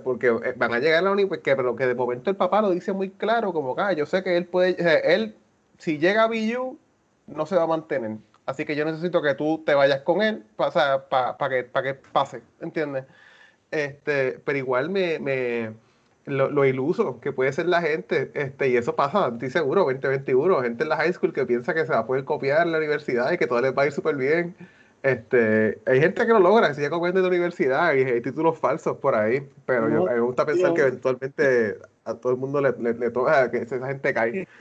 porque 0.05 0.29
eh, 0.29 0.55
van 0.57 0.75
a 0.75 0.79
llegar 0.79 1.01
a 1.01 1.03
la 1.03 1.13
universidad, 1.13 1.57
pero 1.57 1.77
que 1.77 1.87
de 1.87 1.95
momento 1.95 2.31
el 2.31 2.37
papá 2.37 2.63
lo 2.63 2.71
dice 2.71 2.93
muy 2.93 3.11
claro, 3.11 3.53
como 3.53 3.75
que 3.75 3.83
ah, 3.83 3.93
yo 3.93 4.07
sé 4.07 4.23
que 4.23 4.37
él 4.37 4.47
puede, 4.47 4.77
él 5.15 5.35
si 5.79 5.99
llega 5.99 6.29
Biyu, 6.29 6.79
no 7.27 7.47
se 7.47 7.57
va 7.57 7.65
a 7.65 7.67
mantener. 7.67 8.19
Así 8.47 8.65
que 8.65 8.77
yo 8.77 8.85
necesito 8.85 9.23
que 9.23 9.35
tú 9.35 9.63
te 9.65 9.75
vayas 9.75 10.03
con 10.03 10.23
él 10.23 10.45
para 10.57 11.49
que, 11.49 11.71
que 11.83 11.95
pase, 12.13 12.43
¿entiendes? 12.61 13.05
Este, 13.71 14.41
pero 14.45 14.59
igual 14.59 14.91
me, 14.91 15.19
me 15.21 15.75
lo, 16.31 16.65
iluso 16.65 17.21
que 17.21 17.33
puede 17.33 17.53
ser 17.53 17.67
la 17.67 17.83
gente, 17.83 18.31
este, 18.35 18.69
y 18.69 18.77
eso 18.77 18.97
pasa, 18.97 19.29
estoy 19.33 19.51
seguro, 19.51 19.83
2021, 19.85 20.63
gente 20.63 20.83
en 20.83 20.89
la 20.89 20.97
high 20.97 21.13
school 21.13 21.33
que 21.33 21.47
piensa 21.47 21.75
que 21.75 21.87
se 21.87 21.93
va 21.93 22.01
a 22.01 22.07
poder 22.07 22.25
copiar 22.25 22.67
en 22.67 22.73
la 22.73 22.79
universidad 22.79 23.33
y 23.33 23.39
que 23.39 23.47
todo 23.47 23.61
les 23.61 23.77
va 23.77 23.83
a 23.83 23.87
ir 23.87 23.93
súper 23.93 24.17
bien. 24.17 24.55
Este, 25.03 25.79
hay 25.87 26.01
gente 26.01 26.27
que 26.27 26.33
lo 26.33 26.41
logra, 26.41 26.69
que 26.69 26.75
sigue 26.75 26.91
copiando 26.91 27.21
de 27.21 27.23
la 27.23 27.29
universidad 27.29 27.95
y 27.95 28.03
hay 28.05 28.21
títulos 28.21 28.59
falsos 28.59 28.99
por 28.99 29.15
ahí, 29.15 29.47
pero 29.65 29.89
yo, 29.89 30.05
me 30.05 30.21
gusta 30.21 30.45
pensar 30.45 30.75
que 30.75 30.83
eventualmente 30.83 31.79
a 32.05 32.15
todo 32.15 32.33
el 32.33 32.39
mundo 32.39 32.61
le, 32.61 32.73
le, 32.95 33.11
toca 33.11 33.51
que 33.51 33.59
esa 33.59 33.87
gente 33.87 34.15
cae. 34.15 34.47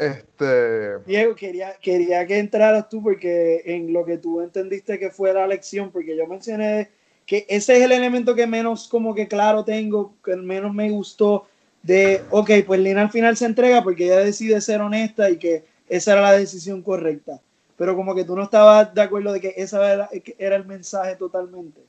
Este... 0.00 0.96
Diego, 1.00 1.34
quería, 1.34 1.74
quería 1.82 2.24
que 2.26 2.38
entraras 2.38 2.88
tú 2.88 3.02
porque 3.02 3.60
en 3.66 3.92
lo 3.92 4.06
que 4.06 4.16
tú 4.16 4.40
entendiste 4.40 4.98
que 4.98 5.10
fue 5.10 5.34
la 5.34 5.46
lección, 5.46 5.90
porque 5.90 6.16
yo 6.16 6.26
mencioné 6.26 6.88
que 7.30 7.46
ese 7.48 7.76
es 7.76 7.84
el 7.84 7.92
elemento 7.92 8.34
que 8.34 8.48
menos 8.48 8.88
como 8.88 9.14
que 9.14 9.28
claro 9.28 9.64
tengo, 9.64 10.16
que 10.24 10.34
menos 10.34 10.74
me 10.74 10.90
gustó 10.90 11.46
de, 11.80 12.24
ok, 12.28 12.50
pues 12.66 12.80
Lina 12.80 13.02
al 13.02 13.10
final 13.10 13.36
se 13.36 13.46
entrega 13.46 13.84
porque 13.84 14.06
ella 14.06 14.18
decide 14.18 14.60
ser 14.60 14.80
honesta 14.80 15.30
y 15.30 15.36
que 15.36 15.64
esa 15.88 16.14
era 16.14 16.22
la 16.22 16.32
decisión 16.32 16.82
correcta. 16.82 17.40
Pero 17.76 17.94
como 17.94 18.16
que 18.16 18.24
tú 18.24 18.34
no 18.34 18.42
estabas 18.42 18.92
de 18.92 19.02
acuerdo 19.02 19.32
de 19.32 19.40
que 19.40 19.54
esa 19.56 19.92
era, 19.92 20.10
era 20.38 20.56
el 20.56 20.66
mensaje 20.66 21.14
totalmente. 21.14 21.80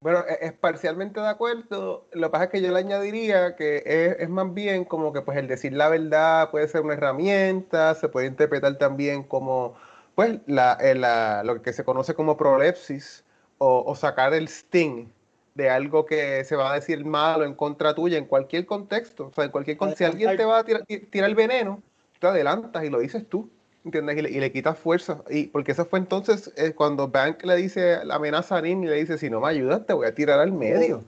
Bueno, 0.00 0.20
e, 0.20 0.46
es 0.46 0.52
parcialmente 0.52 1.18
de 1.18 1.26
acuerdo. 1.26 2.06
Lo 2.12 2.28
que 2.28 2.30
pasa 2.30 2.44
es 2.44 2.50
que 2.50 2.62
yo 2.62 2.70
le 2.70 2.78
añadiría 2.78 3.56
que 3.56 4.16
es, 4.16 4.28
más 4.28 4.54
bien 4.54 4.84
como 4.84 5.12
que 5.12 5.22
pues 5.22 5.38
el 5.38 5.48
decir 5.48 5.72
la 5.72 5.88
verdad 5.88 6.52
puede 6.52 6.68
ser 6.68 6.82
una 6.82 6.94
herramienta, 6.94 7.96
se 7.96 8.08
puede 8.08 8.28
interpretar 8.28 8.78
también 8.78 9.24
como 9.24 9.74
pues 10.14 10.38
la, 10.46 10.78
eh, 10.80 10.94
la, 10.94 11.42
lo 11.42 11.60
que 11.62 11.72
se 11.72 11.82
conoce 11.82 12.14
como 12.14 12.36
prolepsis 12.36 13.25
o, 13.58 13.94
sacar 13.94 14.34
el 14.34 14.48
sting 14.48 15.06
de 15.54 15.70
algo 15.70 16.04
que 16.04 16.44
se 16.44 16.56
va 16.56 16.72
a 16.72 16.74
decir 16.74 17.04
malo 17.04 17.44
en 17.44 17.54
contra 17.54 17.94
tuya 17.94 18.18
en 18.18 18.26
cualquier 18.26 18.66
contexto. 18.66 19.28
O 19.28 19.32
sea, 19.32 19.44
en 19.44 19.50
cualquier 19.50 19.78
si 19.96 20.04
alguien 20.04 20.36
te 20.36 20.44
va 20.44 20.58
a 20.58 20.64
tirar, 20.64 20.84
tirar 20.84 21.30
el 21.30 21.34
veneno, 21.34 21.82
te 22.20 22.26
adelantas 22.26 22.84
y 22.84 22.90
lo 22.90 22.98
dices 22.98 23.26
tú. 23.28 23.48
¿entiendes? 23.86 24.18
Y 24.18 24.22
le, 24.22 24.30
y 24.30 24.40
le 24.40 24.52
quitas 24.52 24.78
fuerza. 24.78 25.22
Y 25.30 25.46
porque 25.46 25.72
eso 25.72 25.86
fue 25.86 26.00
entonces 26.00 26.52
eh, 26.56 26.72
cuando 26.74 27.08
Bank 27.08 27.42
le 27.44 27.56
dice, 27.56 28.04
la 28.04 28.16
amenaza 28.16 28.58
a 28.58 28.62
Nin 28.62 28.84
y 28.84 28.88
le 28.88 28.96
dice, 28.96 29.16
si 29.16 29.30
no 29.30 29.40
me 29.40 29.48
ayudas, 29.48 29.86
te 29.86 29.92
voy 29.92 30.06
a 30.06 30.14
tirar 30.14 30.40
al 30.40 30.52
medio. 30.52 31.04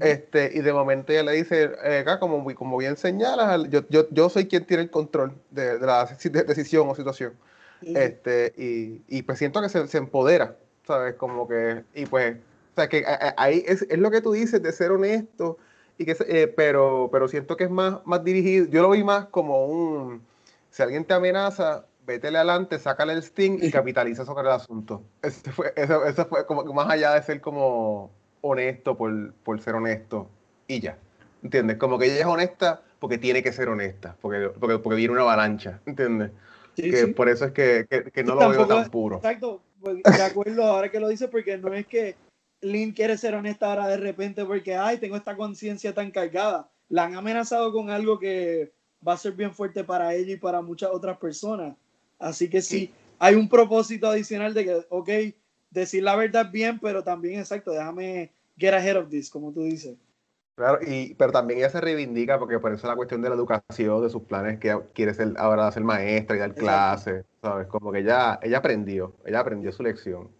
Este, 0.00 0.50
y 0.52 0.62
de 0.62 0.72
momento 0.72 1.12
ella 1.12 1.22
le 1.22 1.32
dice, 1.32 1.70
eh, 1.84 1.98
acá, 1.98 2.18
como, 2.18 2.52
como 2.56 2.76
bien 2.76 2.96
señalas, 2.96 3.68
yo, 3.70 3.82
yo, 3.88 4.08
yo 4.10 4.28
soy 4.28 4.46
quien 4.48 4.64
tiene 4.64 4.84
el 4.84 4.90
control 4.90 5.32
de, 5.50 5.78
la 5.78 6.06
decisión 6.06 6.88
o 6.88 6.94
situación. 6.94 7.34
Este, 7.82 8.52
y, 8.56 9.02
y, 9.06 9.22
pues 9.22 9.38
siento 9.38 9.60
que 9.60 9.68
se, 9.68 9.86
se, 9.86 9.98
empodera, 9.98 10.56
¿sabes? 10.86 11.14
Como 11.14 11.48
que, 11.48 11.84
y 11.94 12.06
pues, 12.06 12.36
o 12.36 12.74
sea, 12.76 12.88
que 12.88 13.04
ahí 13.36 13.64
es, 13.66 13.82
es 13.82 13.98
lo 13.98 14.10
que 14.10 14.20
tú 14.20 14.32
dices 14.32 14.62
de 14.62 14.72
ser 14.72 14.92
honesto, 14.92 15.58
y 15.98 16.04
que, 16.04 16.16
eh, 16.28 16.48
pero, 16.48 17.08
pero 17.10 17.28
siento 17.28 17.56
que 17.56 17.64
es 17.64 17.70
más, 17.70 17.98
más 18.04 18.22
dirigido, 18.22 18.66
yo 18.66 18.82
lo 18.82 18.90
vi 18.90 19.02
más 19.02 19.26
como 19.26 19.66
un, 19.66 20.22
si 20.70 20.82
alguien 20.82 21.04
te 21.04 21.14
amenaza, 21.14 21.86
vétele 22.06 22.38
adelante, 22.38 22.78
sácale 22.78 23.14
el 23.14 23.22
sting 23.22 23.58
y 23.60 23.70
capitaliza 23.70 24.24
sobre 24.24 24.46
el 24.46 24.54
asunto. 24.54 25.02
Eso 25.22 25.50
fue, 25.52 25.72
eso, 25.74 26.26
fue 26.26 26.46
como 26.46 26.64
más 26.72 26.88
allá 26.90 27.14
de 27.14 27.22
ser 27.22 27.40
como 27.40 28.10
honesto 28.42 28.96
por, 28.96 29.32
por, 29.34 29.60
ser 29.60 29.74
honesto 29.74 30.28
y 30.68 30.80
ya. 30.80 30.98
¿Entiendes? 31.42 31.78
Como 31.78 31.98
que 31.98 32.06
ella 32.06 32.20
es 32.20 32.26
honesta 32.26 32.82
porque 33.00 33.18
tiene 33.18 33.42
que 33.42 33.52
ser 33.52 33.68
honesta, 33.68 34.16
porque, 34.20 34.50
porque, 34.60 34.78
porque 34.78 34.96
viene 34.96 35.14
una 35.14 35.22
avalancha, 35.22 35.80
¿entiendes? 35.86 36.30
que 36.76 37.08
por 37.08 37.28
eso 37.28 37.46
es 37.46 37.52
que, 37.52 37.86
que, 38.12 38.24
no 38.24 38.34
lo 38.34 38.48
veo 38.50 38.66
tan 38.66 38.90
puro. 38.90 39.16
Exacto, 39.16 39.62
pues, 39.86 40.02
de 40.02 40.22
acuerdo 40.22 40.64
ahora 40.64 40.90
que 40.90 40.98
lo 40.98 41.08
dice, 41.08 41.28
porque 41.28 41.56
no 41.58 41.72
es 41.72 41.86
que 41.86 42.16
Lynn 42.60 42.92
quiere 42.92 43.16
ser 43.16 43.34
honesta 43.34 43.70
ahora 43.70 43.86
de 43.86 43.96
repente 43.96 44.44
porque, 44.44 44.74
ay, 44.74 44.98
tengo 44.98 45.16
esta 45.16 45.36
conciencia 45.36 45.94
tan 45.94 46.10
cargada. 46.10 46.68
La 46.88 47.04
han 47.04 47.14
amenazado 47.14 47.72
con 47.72 47.90
algo 47.90 48.18
que 48.18 48.72
va 49.06 49.12
a 49.12 49.16
ser 49.16 49.32
bien 49.32 49.54
fuerte 49.54 49.84
para 49.84 50.12
ella 50.14 50.32
y 50.32 50.38
para 50.38 50.60
muchas 50.60 50.90
otras 50.92 51.18
personas. 51.18 51.76
Así 52.18 52.48
que 52.48 52.62
sí, 52.62 52.92
hay 53.20 53.36
un 53.36 53.48
propósito 53.48 54.08
adicional 54.08 54.54
de 54.54 54.64
que, 54.64 54.86
ok, 54.88 55.08
decir 55.70 56.02
la 56.02 56.16
verdad 56.16 56.50
bien, 56.50 56.80
pero 56.80 57.04
también, 57.04 57.38
exacto, 57.38 57.70
déjame 57.70 58.32
get 58.58 58.74
ahead 58.74 58.96
of 58.96 59.08
this, 59.08 59.30
como 59.30 59.52
tú 59.52 59.62
dices. 59.62 59.96
Claro, 60.56 60.78
y, 60.86 61.14
pero 61.16 61.32
también 61.32 61.58
ella 61.58 61.68
se 61.68 61.82
reivindica 61.82 62.38
porque 62.38 62.58
por 62.58 62.72
eso 62.72 62.86
la 62.86 62.96
cuestión 62.96 63.20
de 63.20 63.28
la 63.28 63.34
educación, 63.34 64.02
de 64.02 64.08
sus 64.08 64.22
planes, 64.22 64.58
que 64.58 64.74
quiere 64.94 65.12
ser 65.12 65.34
ahora 65.36 65.70
ser 65.70 65.84
maestra 65.84 66.34
y 66.34 66.38
dar 66.38 66.54
clases, 66.54 67.26
¿sabes? 67.42 67.66
Como 67.66 67.92
que 67.92 67.98
ella, 67.98 68.38
ella 68.42 68.58
aprendió, 68.58 69.14
ella 69.26 69.40
aprendió 69.40 69.70
su 69.70 69.82
lección. 69.82 70.30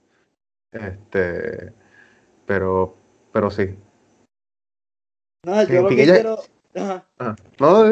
Este, 0.73 1.71
pero, 2.47 2.97
pero 3.31 3.51
sí. 3.51 3.77
Nada, 5.45 5.65
yo 5.65 5.83
lo 5.83 5.89
que 5.91 5.97
quiero... 5.97 6.39
No, 7.59 7.85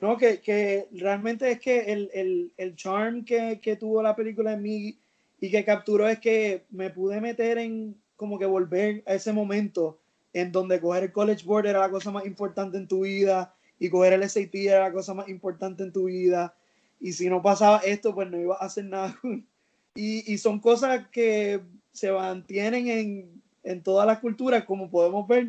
no, 0.00 0.16
que, 0.16 0.40
que 0.40 0.88
realmente 0.92 1.50
es 1.50 1.58
que 1.58 1.92
el, 1.92 2.08
el, 2.14 2.52
el 2.56 2.76
charm 2.76 3.24
que, 3.24 3.58
que, 3.60 3.74
tuvo 3.74 4.00
la 4.00 4.14
película 4.14 4.52
en 4.52 4.62
mí 4.62 4.98
y 5.40 5.50
que 5.50 5.64
capturó 5.64 6.08
es 6.08 6.20
que 6.20 6.66
me 6.70 6.90
pude 6.90 7.20
meter 7.20 7.58
en 7.58 8.00
como 8.14 8.38
que 8.38 8.46
volver 8.46 9.02
a 9.06 9.14
ese 9.14 9.32
momento 9.32 9.98
en 10.38 10.52
donde 10.52 10.80
coger 10.80 11.04
el 11.04 11.12
College 11.12 11.44
Board 11.44 11.66
era 11.66 11.80
la 11.80 11.90
cosa 11.90 12.10
más 12.10 12.26
importante 12.26 12.76
en 12.76 12.88
tu 12.88 13.00
vida 13.00 13.54
y 13.78 13.88
coger 13.88 14.12
el 14.14 14.28
SAT 14.28 14.54
era 14.54 14.80
la 14.80 14.92
cosa 14.92 15.14
más 15.14 15.28
importante 15.28 15.82
en 15.82 15.92
tu 15.92 16.04
vida. 16.04 16.54
Y 17.00 17.12
si 17.12 17.28
no 17.28 17.42
pasaba 17.42 17.78
esto 17.78 18.14
pues 18.14 18.30
no 18.30 18.38
iba 18.38 18.56
a 18.56 18.66
hacer 18.66 18.84
nada. 18.84 19.18
Y, 19.94 20.32
y 20.32 20.38
son 20.38 20.60
cosas 20.60 21.08
que 21.08 21.60
se 21.90 22.12
mantienen 22.12 22.86
en, 22.86 23.42
en 23.64 23.82
todas 23.82 24.06
las 24.06 24.20
culturas 24.20 24.64
como 24.64 24.88
podemos 24.88 25.26
ver. 25.26 25.48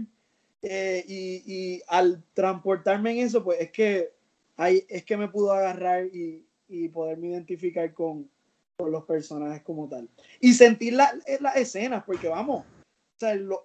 Eh, 0.64 1.06
y, 1.08 1.44
y 1.46 1.82
al 1.88 2.24
transportarme 2.34 3.12
en 3.12 3.28
eso 3.28 3.44
pues 3.44 3.62
es 3.62 3.70
que 3.70 4.10
ahí 4.58 4.84
es 4.90 5.06
que 5.06 5.18
me 5.18 5.28
pudo 5.28 5.52
agarrar 5.52 6.08
y, 6.08 6.44
y 6.68 6.90
poderme 6.90 7.28
identificar 7.28 7.94
con, 7.94 8.28
con, 8.78 8.92
los 8.92 9.04
personajes 9.04 9.62
como 9.62 9.88
tal. 9.88 10.10
Y 10.40 10.54
sentir 10.54 10.94
las 10.94 11.14
la 11.40 11.52
escenas, 11.52 12.04
porque 12.04 12.28
vamos, 12.28 12.66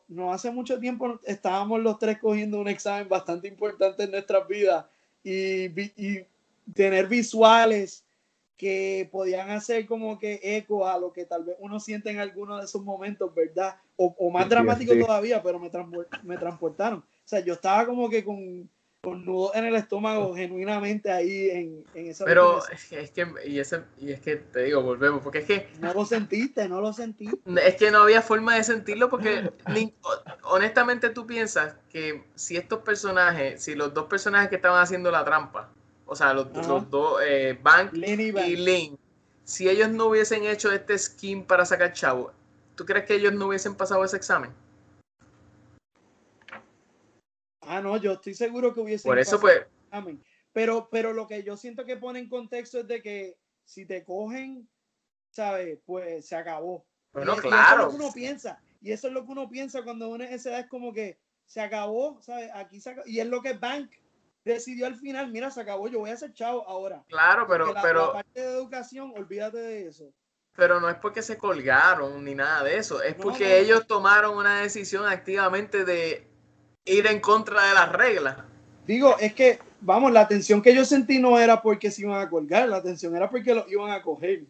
no 0.09 0.33
hace 0.33 0.51
mucho 0.51 0.79
tiempo 0.79 1.21
estábamos 1.25 1.81
los 1.81 1.99
tres 1.99 2.19
cogiendo 2.19 2.61
un 2.61 2.69
examen 2.69 3.09
bastante 3.09 3.49
importante 3.49 4.05
en 4.05 4.11
nuestras 4.11 4.47
vidas 4.49 4.87
y, 5.23 5.81
y 5.81 6.27
tener 6.75 7.07
visuales 7.07 8.05
que 8.57 9.09
podían 9.11 9.51
hacer 9.51 9.87
como 9.87 10.19
que 10.19 10.41
eco 10.43 10.87
a 10.87 10.99
lo 10.99 11.13
que 11.13 11.25
tal 11.25 11.45
vez 11.45 11.57
uno 11.59 11.81
siente 11.81 12.11
en 12.11 12.21
alguno 12.21 12.59
de 12.59 12.65
esos 12.65 12.83
momentos, 12.83 13.35
¿verdad? 13.35 13.77
O, 13.97 14.15
o 14.19 14.31
más 14.31 14.49
dramático 14.49 14.97
todavía, 14.97 15.43
pero 15.43 15.59
me, 15.59 15.71
me 16.23 16.37
transportaron. 16.37 17.01
O 17.01 17.27
sea, 17.29 17.41
yo 17.41 17.55
estaba 17.55 17.85
como 17.87 18.09
que 18.09 18.25
con 18.25 18.69
con 19.05 19.25
nudos 19.25 19.55
en 19.55 19.65
el 19.67 19.75
estómago 19.77 20.35
genuinamente 20.35 21.11
ahí 21.11 21.51
en, 21.51 21.85
en 21.95 22.07
esa 22.09 22.25
pero 22.25 22.67
es 22.69 22.87
que, 22.87 23.01
es 23.01 23.11
que 23.11 23.27
y, 23.47 23.59
ese, 23.59 23.83
y 24.01 24.13
es 24.13 24.21
que 24.21 24.37
te 24.37 24.65
digo 24.65 24.83
volvemos 24.83 25.23
porque 25.23 25.39
es 25.39 25.45
que 25.45 25.69
no 25.81 25.93
lo 25.93 26.05
sentiste 26.05 26.69
no 26.69 26.81
lo 26.81 26.93
sentiste 26.93 27.39
es 27.65 27.77
que 27.77 27.91
no 27.91 27.99
había 27.99 28.23
forma 28.23 28.57
de 28.57 28.65
sentirlo 28.65 29.09
porque 29.09 29.53
honestamente 30.43 31.11
tú 31.11 31.27
piensas 31.27 31.77
que 31.91 32.25
si 32.35 32.57
estos 32.57 32.81
personajes 32.81 33.63
si 33.63 33.75
los 33.75 33.93
dos 33.93 34.07
personajes 34.07 34.49
que 34.49 34.57
estaban 34.57 34.83
haciendo 34.83 35.11
la 35.11 35.25
trampa 35.25 35.71
o 36.07 36.17
sea 36.17 36.33
los, 36.35 36.53
los 36.67 36.91
dos 36.91 37.21
eh, 37.25 37.59
Bank 37.63 37.93
y, 37.95 38.57
Link 38.57 38.99
si 39.45 39.69
ellos 39.69 39.91
no 39.91 40.07
hubiesen 40.07 40.45
hecho 40.45 40.73
este 40.73 40.99
skin 40.99 41.45
para 41.45 41.65
sacar 41.65 41.93
chavo 41.93 42.33
¿tú 42.75 42.85
crees 42.85 43.05
que 43.05 43.15
ellos 43.15 43.33
no 43.33 43.49
hubiesen 43.49 43.75
pasado 43.75 44.05
ese 44.05 44.17
examen? 44.17 44.51
Ah, 47.67 47.81
no, 47.81 47.97
yo 47.97 48.12
estoy 48.12 48.35
seguro 48.35 48.75
que 48.75 48.81
hubiese. 48.81 49.09
Por 49.09 49.19
eso, 49.19 49.41
pues. 49.41 49.67
Pero, 50.53 50.89
pero 50.91 51.12
lo 51.12 51.27
que 51.27 51.43
yo 51.43 51.57
siento 51.57 51.85
que 51.85 51.97
pone 51.97 52.21
en 52.21 52.29
contexto 52.29 52.81
es 52.81 52.87
de 52.87 53.03
que 53.03 53.37
si 53.65 53.87
te 53.87 54.05
cogen, 54.05 54.69
¿sabes? 55.31 55.79
Pues 55.85 56.27
se 56.27 56.37
acabó. 56.37 56.87
Bueno, 57.12 57.37
claro. 57.37 57.53
Y 57.53 57.57
eso 57.57 57.73
es 57.73 57.79
lo 57.79 57.91
que 57.91 57.97
uno 57.97 58.12
piensa. 58.12 58.62
Y 58.81 58.93
eso 58.93 59.09
es 59.09 59.12
lo 59.15 59.25
que 59.25 59.33
uno 59.33 59.49
piensa 59.49 59.83
cuando 59.83 60.09
uno 60.09 60.25
es 60.25 60.33
esa 60.33 60.51
edad, 60.51 60.61
es 60.61 60.69
como 60.69 60.93
que 60.93 61.19
se 61.47 61.61
acabó, 61.61 62.21
¿sabes? 62.23 62.51
Aquí 62.55 62.81
se 62.81 62.91
acabó. 62.91 63.07
Y 63.09 63.21
es 63.21 63.27
lo 63.27 63.43
que 63.43 63.55
Bank 63.55 63.91
decidió 64.45 64.87
al 64.87 64.97
final, 64.97 65.31
mira, 65.31 65.51
se 65.51 65.61
acabó, 65.61 65.89
yo 65.89 66.01
voy 66.01 66.11
a 66.11 66.17
ser 66.17 66.33
chavo 66.35 66.69
ahora. 66.69 67.03
Claro, 67.09 67.47
pero... 67.49 67.73
La, 67.73 67.83
pero... 67.83 68.12
parte 68.12 68.41
de 68.41 68.47
educación, 68.47 69.12
olvídate 69.17 69.59
de 69.59 69.89
eso. 69.89 70.12
Pero 70.57 70.81
no 70.81 70.89
es 70.89 70.97
porque 70.97 71.23
se 71.23 71.37
colgaron 71.37 72.23
ni 72.23 72.35
nada 72.35 72.62
de 72.62 72.77
eso, 72.77 73.03
es 73.03 73.15
porque 73.15 73.59
ellos 73.59 73.89
tomaron 73.89 74.37
una 74.37 74.61
decisión 74.61 75.05
activamente 75.07 75.85
de 75.85 76.31
ir 76.85 77.07
en 77.07 77.20
contra 77.20 77.68
de 77.68 77.74
las 77.74 77.93
reglas. 77.93 78.37
Digo, 78.87 79.16
es 79.18 79.35
que, 79.35 79.59
vamos, 79.80 80.12
la 80.12 80.20
atención 80.20 80.61
que 80.62 80.74
yo 80.74 80.85
sentí 80.85 81.18
no 81.18 81.39
era 81.39 81.62
porque 81.62 81.91
se 81.91 82.03
iban 82.03 82.20
a 82.20 82.28
colgar, 82.28 82.68
la 82.68 82.76
atención 82.76 83.16
era 83.16 83.30
porque 83.30 83.55
lo 83.55 83.66
iban 83.68 83.91
a 83.91 84.03
coger. 84.03 84.45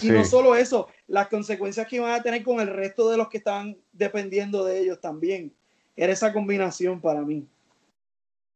Y 0.00 0.08
no 0.08 0.24
solo 0.24 0.54
eso, 0.54 0.88
las 1.06 1.28
consecuencias 1.28 1.86
que 1.86 1.96
iban 1.96 2.12
a 2.12 2.22
tener 2.22 2.42
con 2.42 2.60
el 2.60 2.68
resto 2.68 3.10
de 3.10 3.16
los 3.16 3.28
que 3.28 3.38
estaban 3.38 3.76
dependiendo 3.92 4.64
de 4.64 4.80
ellos 4.80 5.00
también. 5.00 5.52
Era 5.96 6.12
esa 6.12 6.32
combinación 6.32 7.00
para 7.00 7.20
mí. 7.22 7.46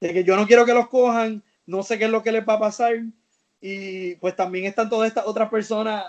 De 0.00 0.12
que 0.12 0.24
yo 0.24 0.36
no 0.36 0.46
quiero 0.46 0.64
que 0.64 0.72
los 0.74 0.88
cojan, 0.88 1.42
no 1.66 1.82
sé 1.82 1.98
qué 1.98 2.04
es 2.04 2.10
lo 2.10 2.22
que 2.22 2.32
les 2.32 2.46
va 2.46 2.54
a 2.54 2.60
pasar, 2.60 2.94
y 3.60 4.14
pues 4.16 4.36
también 4.36 4.66
están 4.66 4.88
todas 4.88 5.08
estas 5.08 5.26
otras 5.26 5.50
personas 5.50 6.04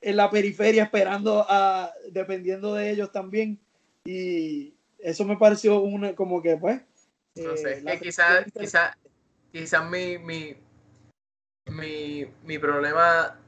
en 0.00 0.16
la 0.16 0.30
periferia 0.30 0.84
esperando 0.84 1.44
a, 1.48 1.90
dependiendo 2.10 2.74
de 2.74 2.90
ellos 2.90 3.10
también. 3.12 3.58
Y 4.04 4.74
eso 5.02 5.24
me 5.24 5.36
pareció 5.36 5.80
una, 5.80 6.14
como 6.14 6.40
que 6.40 6.56
pues... 6.56 6.80
No 7.34 7.56
sé, 7.56 7.78
eh, 7.78 7.84
que 7.84 7.98
quizás 7.98 8.44
quizá, 8.52 8.96
quizá 9.50 9.82
mi, 9.82 10.18
mi, 10.18 10.54
mi, 11.66 12.26
mi 12.44 12.58
problema 12.58 13.38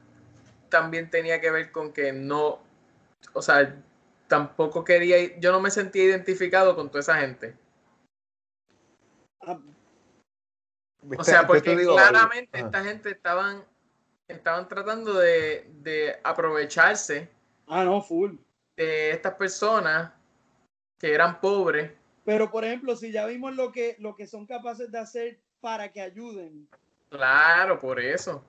también 0.69 1.09
tenía 1.09 1.39
que 1.39 1.51
ver 1.51 1.71
con 1.71 1.93
que 1.93 2.11
no, 2.11 2.59
o 3.33 3.41
sea, 3.41 3.75
tampoco 4.27 4.83
quería, 4.83 5.39
yo 5.39 5.51
no 5.51 5.59
me 5.59 5.71
sentía 5.71 6.03
identificado 6.03 6.75
con 6.75 6.89
toda 6.89 7.01
esa 7.01 7.19
gente. 7.19 7.55
Ah. 9.41 9.59
o 11.17 11.23
sea, 11.23 11.45
porque 11.45 11.75
claramente 11.75 12.59
esta 12.59 12.83
gente 12.83 13.11
estaban, 13.11 13.63
estaban 14.27 14.67
tratando 14.67 15.13
de, 15.13 15.69
de, 15.83 16.19
aprovecharse. 16.23 17.29
Ah, 17.67 17.83
no, 17.83 18.01
full. 18.01 18.35
De 18.75 19.11
estas 19.11 19.35
personas 19.35 20.11
que 20.99 21.13
eran 21.13 21.39
pobres. 21.39 21.91
Pero, 22.23 22.49
por 22.49 22.65
ejemplo, 22.65 22.95
si 22.95 23.11
ya 23.11 23.25
vimos 23.25 23.55
lo 23.55 23.71
que, 23.71 23.95
lo 23.99 24.15
que 24.15 24.27
son 24.27 24.45
capaces 24.45 24.91
de 24.91 24.97
hacer 24.97 25.39
para 25.61 25.91
que 25.91 26.01
ayuden. 26.01 26.67
Claro, 27.09 27.79
por 27.79 27.99
eso. 27.99 28.43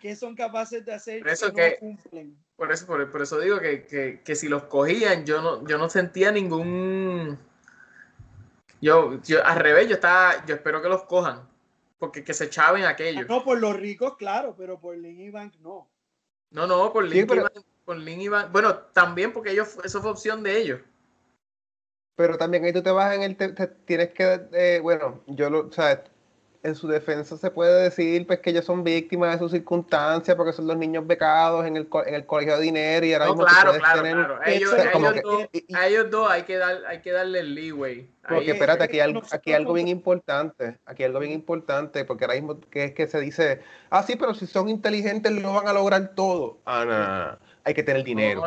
¿Qué 0.00 0.16
son 0.16 0.34
capaces 0.34 0.84
de 0.84 0.94
hacer 0.94 1.20
por 1.20 1.30
eso 1.30 1.52
que, 1.52 1.78
Por 2.56 2.72
eso, 2.72 2.86
por, 2.86 3.22
eso 3.22 3.40
digo 3.40 3.58
que, 3.58 4.34
si 4.34 4.48
los 4.48 4.64
cogían, 4.64 5.26
yo 5.26 5.42
no, 5.42 5.66
yo 5.66 5.76
no 5.76 5.88
sentía 5.90 6.30
ningún. 6.30 7.38
Yo, 8.80 9.20
yo 9.22 9.44
al 9.44 9.58
revés, 9.58 9.88
yo 9.88 9.94
estaba, 9.94 10.46
yo 10.46 10.54
espero 10.54 10.80
que 10.80 10.88
los 10.88 11.02
cojan. 11.04 11.48
Porque 11.98 12.22
que 12.22 12.32
se 12.32 12.48
chaven 12.48 12.84
aquellos. 12.84 13.28
No, 13.28 13.44
por 13.44 13.58
los 13.58 13.74
ricos, 13.74 14.16
claro, 14.16 14.54
pero 14.56 14.78
por 14.78 14.96
Lin 14.96 15.20
y 15.20 15.30
Bank 15.30 15.54
no. 15.60 15.90
No, 16.50 16.66
no, 16.66 16.92
por 16.92 17.04
Lin, 17.04 17.26
y 18.20 18.28
Bank. 18.28 18.52
Bueno, 18.52 18.76
también 18.92 19.32
porque 19.32 19.50
ellos, 19.50 19.76
eso 19.82 20.00
fue 20.00 20.12
opción 20.12 20.42
de 20.44 20.58
ellos. 20.58 20.80
Pero 22.18 22.36
también 22.36 22.64
ahí 22.64 22.72
tú 22.72 22.82
te 22.82 22.90
vas 22.90 23.14
en 23.14 23.22
el. 23.22 23.36
tienes 23.84 24.08
que. 24.08 24.40
Eh, 24.52 24.80
bueno, 24.82 25.20
yo 25.28 25.48
lo. 25.48 25.68
O 25.68 25.72
sea, 25.72 26.02
en 26.64 26.74
su 26.74 26.88
defensa 26.88 27.36
se 27.36 27.48
puede 27.52 27.84
decir 27.84 28.26
pues 28.26 28.40
que 28.40 28.50
ellos 28.50 28.64
son 28.64 28.82
víctimas 28.82 29.34
de 29.34 29.38
sus 29.38 29.52
circunstancias 29.52 30.36
porque 30.36 30.52
son 30.52 30.66
los 30.66 30.76
niños 30.76 31.06
becados 31.06 31.64
en 31.64 31.76
el, 31.76 31.88
en 32.06 32.14
el 32.14 32.26
colegio 32.26 32.56
de 32.56 32.62
dinero 32.64 33.06
y 33.06 33.12
ahora 33.12 33.26
no, 33.26 33.36
claro, 33.36 33.72
claro, 33.78 34.02
claro. 34.02 34.38
A 34.42 34.50
ellos, 34.50 34.72
dos, 35.22 35.48
a 35.72 35.86
ellos 35.86 36.10
dos 36.10 36.28
hay 36.28 36.42
que, 36.42 36.56
dar, 36.56 36.84
hay 36.88 37.00
que 37.02 37.12
darle 37.12 37.38
el 37.38 37.54
leeway. 37.54 38.10
Porque 38.28 38.50
espérate, 38.50 38.82
aquí 38.82 38.98
hay, 38.98 39.14
aquí 39.30 39.52
algo 39.52 39.74
bien 39.74 39.86
importante, 39.86 40.76
aquí 40.86 41.04
hay 41.04 41.06
algo 41.06 41.20
bien 41.20 41.32
importante, 41.32 42.04
porque 42.04 42.24
ahora 42.24 42.34
mismo 42.34 42.58
que 42.68 42.84
es 42.84 42.94
que 42.94 43.06
se 43.06 43.20
dice, 43.20 43.62
ah, 43.90 44.02
sí, 44.02 44.16
pero 44.16 44.34
si 44.34 44.48
son 44.48 44.68
inteligentes 44.68 45.30
lo 45.32 45.54
van 45.54 45.68
a 45.68 45.72
lograr 45.72 46.14
todo. 46.16 46.58
Ah, 46.66 47.38
no, 47.38 47.47
hay 47.68 47.74
que 47.74 47.82
tener 47.82 48.02
dinero. 48.02 48.42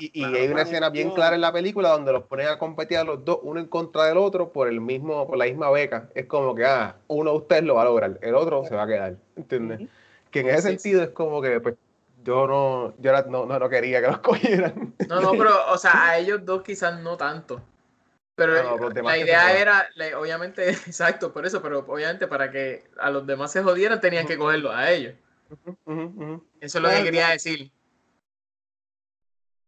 y, 0.00 0.24
hay 0.24 0.48
una 0.48 0.62
escena 0.62 0.90
bien 0.90 1.12
clara 1.12 1.36
en 1.36 1.40
la 1.40 1.52
película 1.52 1.90
donde 1.90 2.12
los 2.12 2.24
ponen 2.24 2.48
a 2.48 2.58
competir 2.58 2.98
a 2.98 3.04
los 3.04 3.24
dos, 3.24 3.38
uno 3.42 3.60
en 3.60 3.66
contra 3.66 4.06
del 4.06 4.18
otro, 4.18 4.52
por 4.52 4.66
el 4.66 4.80
mismo, 4.80 5.26
por 5.28 5.38
la 5.38 5.44
misma 5.44 5.70
beca. 5.70 6.08
Es 6.14 6.26
como 6.26 6.54
que, 6.54 6.64
ah, 6.64 6.96
uno 7.06 7.30
de 7.30 7.36
ustedes 7.36 7.62
lo 7.62 7.76
va 7.76 7.82
a 7.82 7.84
lograr, 7.84 8.18
el 8.20 8.34
otro 8.34 8.64
se 8.64 8.74
va 8.74 8.82
a 8.82 8.86
quedar. 8.88 9.16
¿Entiendes? 9.36 9.88
Que 10.32 10.40
en 10.40 10.48
ese 10.48 10.62
sentido 10.62 11.04
es 11.04 11.10
como 11.10 11.40
que, 11.40 11.60
pues, 11.60 11.76
yo 12.24 12.48
no, 12.48 12.94
yo 12.98 13.12
no, 13.28 13.46
no, 13.46 13.68
quería 13.68 14.00
que 14.00 14.08
los 14.08 14.18
cogieran. 14.22 14.94
No, 15.08 15.20
no, 15.20 15.30
pero, 15.32 15.70
o 15.70 15.78
sea, 15.78 16.08
a 16.08 16.18
ellos 16.18 16.44
dos 16.44 16.62
quizás 16.62 17.00
no 17.00 17.16
tanto. 17.16 17.62
Pero 18.34 18.90
la 19.02 19.18
idea 19.18 19.56
era, 19.56 19.88
obviamente, 20.18 20.68
exacto, 20.86 21.32
por 21.32 21.46
eso, 21.46 21.62
pero 21.62 21.84
obviamente 21.86 22.26
para 22.26 22.50
que 22.50 22.84
a 22.98 23.08
los 23.10 23.24
demás 23.24 23.52
se 23.52 23.62
jodieran 23.62 24.00
tenían 24.00 24.26
que 24.26 24.36
cogerlo 24.36 24.72
a 24.72 24.90
ellos. 24.90 25.14
Eso 26.60 26.78
es 26.78 26.82
lo 26.82 26.88
que 26.90 27.04
quería 27.04 27.28
decir. 27.28 27.70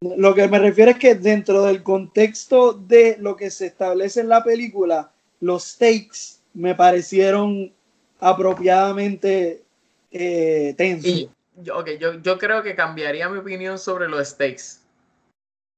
Lo 0.00 0.34
que 0.34 0.46
me 0.46 0.58
refiero 0.58 0.92
es 0.92 0.98
que 0.98 1.16
dentro 1.16 1.64
del 1.64 1.82
contexto 1.82 2.72
de 2.72 3.16
lo 3.18 3.36
que 3.36 3.50
se 3.50 3.66
establece 3.66 4.20
en 4.20 4.28
la 4.28 4.44
película, 4.44 5.12
los 5.40 5.64
stakes 5.64 6.40
me 6.54 6.74
parecieron 6.74 7.72
apropiadamente 8.20 9.64
eh, 10.10 10.74
tensos. 10.76 11.28
yo, 11.56 11.82
yo, 11.84 12.38
creo 12.38 12.62
que 12.62 12.76
cambiaría 12.76 13.28
mi 13.28 13.38
opinión 13.38 13.78
sobre 13.78 14.08
los 14.08 14.28
stakes. 14.28 14.80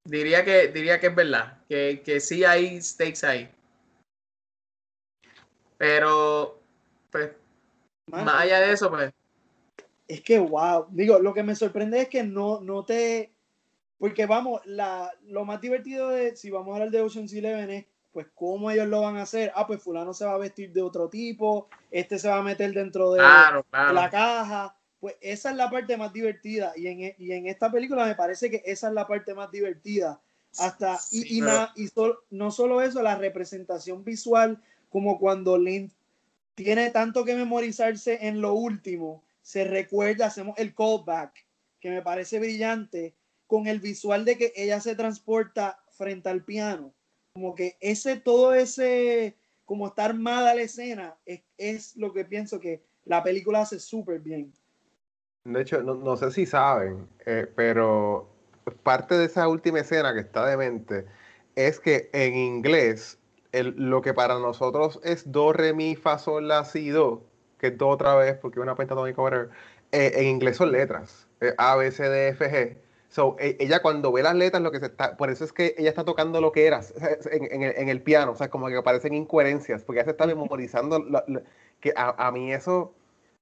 Diría 0.04 0.44
que, 0.44 0.68
diría 0.68 1.00
que 1.00 1.08
es 1.08 1.14
verdad, 1.14 1.58
que, 1.68 2.02
que 2.04 2.20
sí 2.20 2.44
hay 2.44 2.80
stakes 2.82 3.26
ahí. 3.26 3.50
Pero, 5.78 6.58
pues, 7.10 7.30
más 8.10 8.42
allá 8.42 8.60
de 8.60 8.72
eso, 8.72 8.90
pues. 8.90 9.12
Es 10.06 10.20
que, 10.20 10.38
wow. 10.38 10.86
Digo, 10.90 11.18
lo 11.20 11.32
que 11.32 11.42
me 11.42 11.54
sorprende 11.54 12.02
es 12.02 12.08
que 12.08 12.22
no, 12.22 12.60
no 12.60 12.84
te 12.84 13.30
porque 14.00 14.24
vamos, 14.24 14.62
la, 14.64 15.12
lo 15.26 15.44
más 15.44 15.60
divertido 15.60 16.08
de, 16.08 16.34
si 16.34 16.48
vamos 16.48 16.72
a 16.72 16.76
hablar 16.76 16.90
de 16.90 17.02
Ocean's 17.02 17.34
Eleven 17.34 17.70
es, 17.70 17.84
pues, 18.12 18.26
cómo 18.34 18.70
ellos 18.70 18.88
lo 18.88 19.02
van 19.02 19.18
a 19.18 19.22
hacer. 19.22 19.52
Ah, 19.54 19.66
pues 19.66 19.82
fulano 19.82 20.14
se 20.14 20.24
va 20.24 20.32
a 20.32 20.38
vestir 20.38 20.72
de 20.72 20.80
otro 20.80 21.10
tipo, 21.10 21.68
este 21.90 22.18
se 22.18 22.30
va 22.30 22.38
a 22.38 22.42
meter 22.42 22.72
dentro 22.72 23.12
de, 23.12 23.20
la 23.20 24.08
caja. 24.10 24.74
Pues 25.00 25.16
esa 25.20 25.50
es 25.50 25.56
la 25.56 25.68
parte 25.68 25.98
más 25.98 26.14
divertida. 26.14 26.72
Y 26.76 26.86
en, 26.86 27.14
y 27.18 27.32
en 27.32 27.46
esta 27.46 27.70
película 27.70 28.06
me 28.06 28.14
parece 28.14 28.50
que 28.50 28.62
esa 28.64 28.88
es 28.88 28.94
la 28.94 29.06
parte 29.06 29.34
más 29.34 29.50
divertida. 29.50 30.18
Hasta, 30.58 30.98
y, 31.10 31.38
y, 31.38 31.44
y 31.76 31.90
no 32.30 32.50
solo 32.50 32.80
eso, 32.80 33.02
la 33.02 33.16
representación 33.16 34.02
visual, 34.02 34.62
como 34.88 35.18
cuando 35.18 35.58
Lynn 35.58 35.92
tiene 36.54 36.88
tanto 36.88 37.26
que 37.26 37.34
memorizarse 37.34 38.26
en 38.26 38.40
lo 38.40 38.54
último, 38.54 39.22
se 39.42 39.64
recuerda, 39.64 40.26
hacemos 40.26 40.58
el 40.58 40.74
callback, 40.74 41.46
que 41.80 41.90
me 41.90 42.00
parece 42.00 42.38
brillante 42.38 43.14
con 43.50 43.66
el 43.66 43.80
visual 43.80 44.24
de 44.24 44.38
que 44.38 44.52
ella 44.54 44.78
se 44.78 44.94
transporta 44.94 45.80
frente 45.90 46.28
al 46.28 46.44
piano. 46.44 46.94
Como 47.34 47.56
que 47.56 47.76
ese, 47.80 48.14
todo 48.14 48.54
ese, 48.54 49.36
como 49.64 49.88
está 49.88 50.04
armada 50.04 50.54
la 50.54 50.62
escena, 50.62 51.18
es, 51.56 51.96
lo 51.96 52.12
que 52.12 52.24
pienso 52.24 52.60
que 52.60 52.84
la 53.04 53.24
película 53.24 53.62
hace 53.62 53.80
súper 53.80 54.20
bien. 54.20 54.52
De 55.44 55.62
hecho, 55.62 55.82
no, 55.82 56.16
sé 56.16 56.30
si 56.30 56.46
saben, 56.46 57.08
eh, 57.26 57.50
pero 57.56 58.30
parte 58.84 59.16
de 59.18 59.24
esa 59.24 59.48
última 59.48 59.80
escena 59.80 60.14
que 60.14 60.20
está 60.20 60.46
de 60.46 60.56
mente 60.56 61.06
es 61.56 61.80
que 61.80 62.08
en 62.12 62.36
inglés, 62.36 63.18
lo 63.52 64.00
que 64.00 64.14
para 64.14 64.38
nosotros 64.38 65.00
es 65.02 65.32
do, 65.32 65.52
re, 65.52 65.72
mi, 65.72 65.96
fa, 65.96 66.18
sol, 66.18 66.46
la, 66.46 66.64
si, 66.64 66.90
do, 66.90 67.26
que 67.58 67.68
es 67.68 67.78
do 67.78 67.88
otra 67.88 68.14
vez 68.14 68.36
porque 68.36 68.60
es 68.60 68.62
una 68.62 68.76
pentatónica, 68.76 69.20
whatever, 69.20 69.50
eh, 69.90 70.12
en 70.14 70.28
inglés 70.28 70.56
son 70.56 70.70
letras, 70.70 71.26
eh, 71.40 71.52
A, 71.58 71.74
B, 71.74 71.90
C, 71.90 72.08
D, 72.08 72.28
F, 72.28 72.48
G 72.48 72.89
So, 73.10 73.36
e, 73.40 73.56
ella 73.58 73.82
cuando 73.82 74.12
ve 74.12 74.22
las 74.22 74.36
letras, 74.36 74.62
lo 74.62 74.70
que 74.70 74.78
se 74.78 74.86
está, 74.86 75.16
por 75.16 75.30
eso 75.30 75.44
es 75.44 75.52
que 75.52 75.74
ella 75.76 75.88
está 75.90 76.04
tocando 76.04 76.40
lo 76.40 76.52
que 76.52 76.66
era 76.66 76.80
en, 77.32 77.88
el, 77.88 78.02
piano, 78.02 78.32
o 78.32 78.36
sea, 78.36 78.50
como 78.50 78.68
que 78.68 78.76
aparecen 78.76 79.14
incoherencias, 79.14 79.82
porque 79.82 79.98
ella 79.98 80.04
se 80.04 80.10
está 80.12 80.28
memorizando, 80.28 81.04
que 81.80 81.92
a, 81.96 82.30
mí 82.30 82.52
eso, 82.52 82.94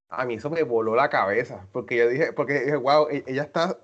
a 0.09 0.25
mí 0.25 0.35
eso 0.35 0.49
me 0.49 0.63
voló 0.63 0.97
la 0.97 1.11
cabeza, 1.11 1.67
porque 1.73 1.99
yo 1.99 2.09
dije, 2.09 2.33
porque 2.33 2.61
dije, 2.61 2.77
wow, 2.77 3.09
e, 3.11 3.25
ella 3.27 3.43
está 3.43 3.79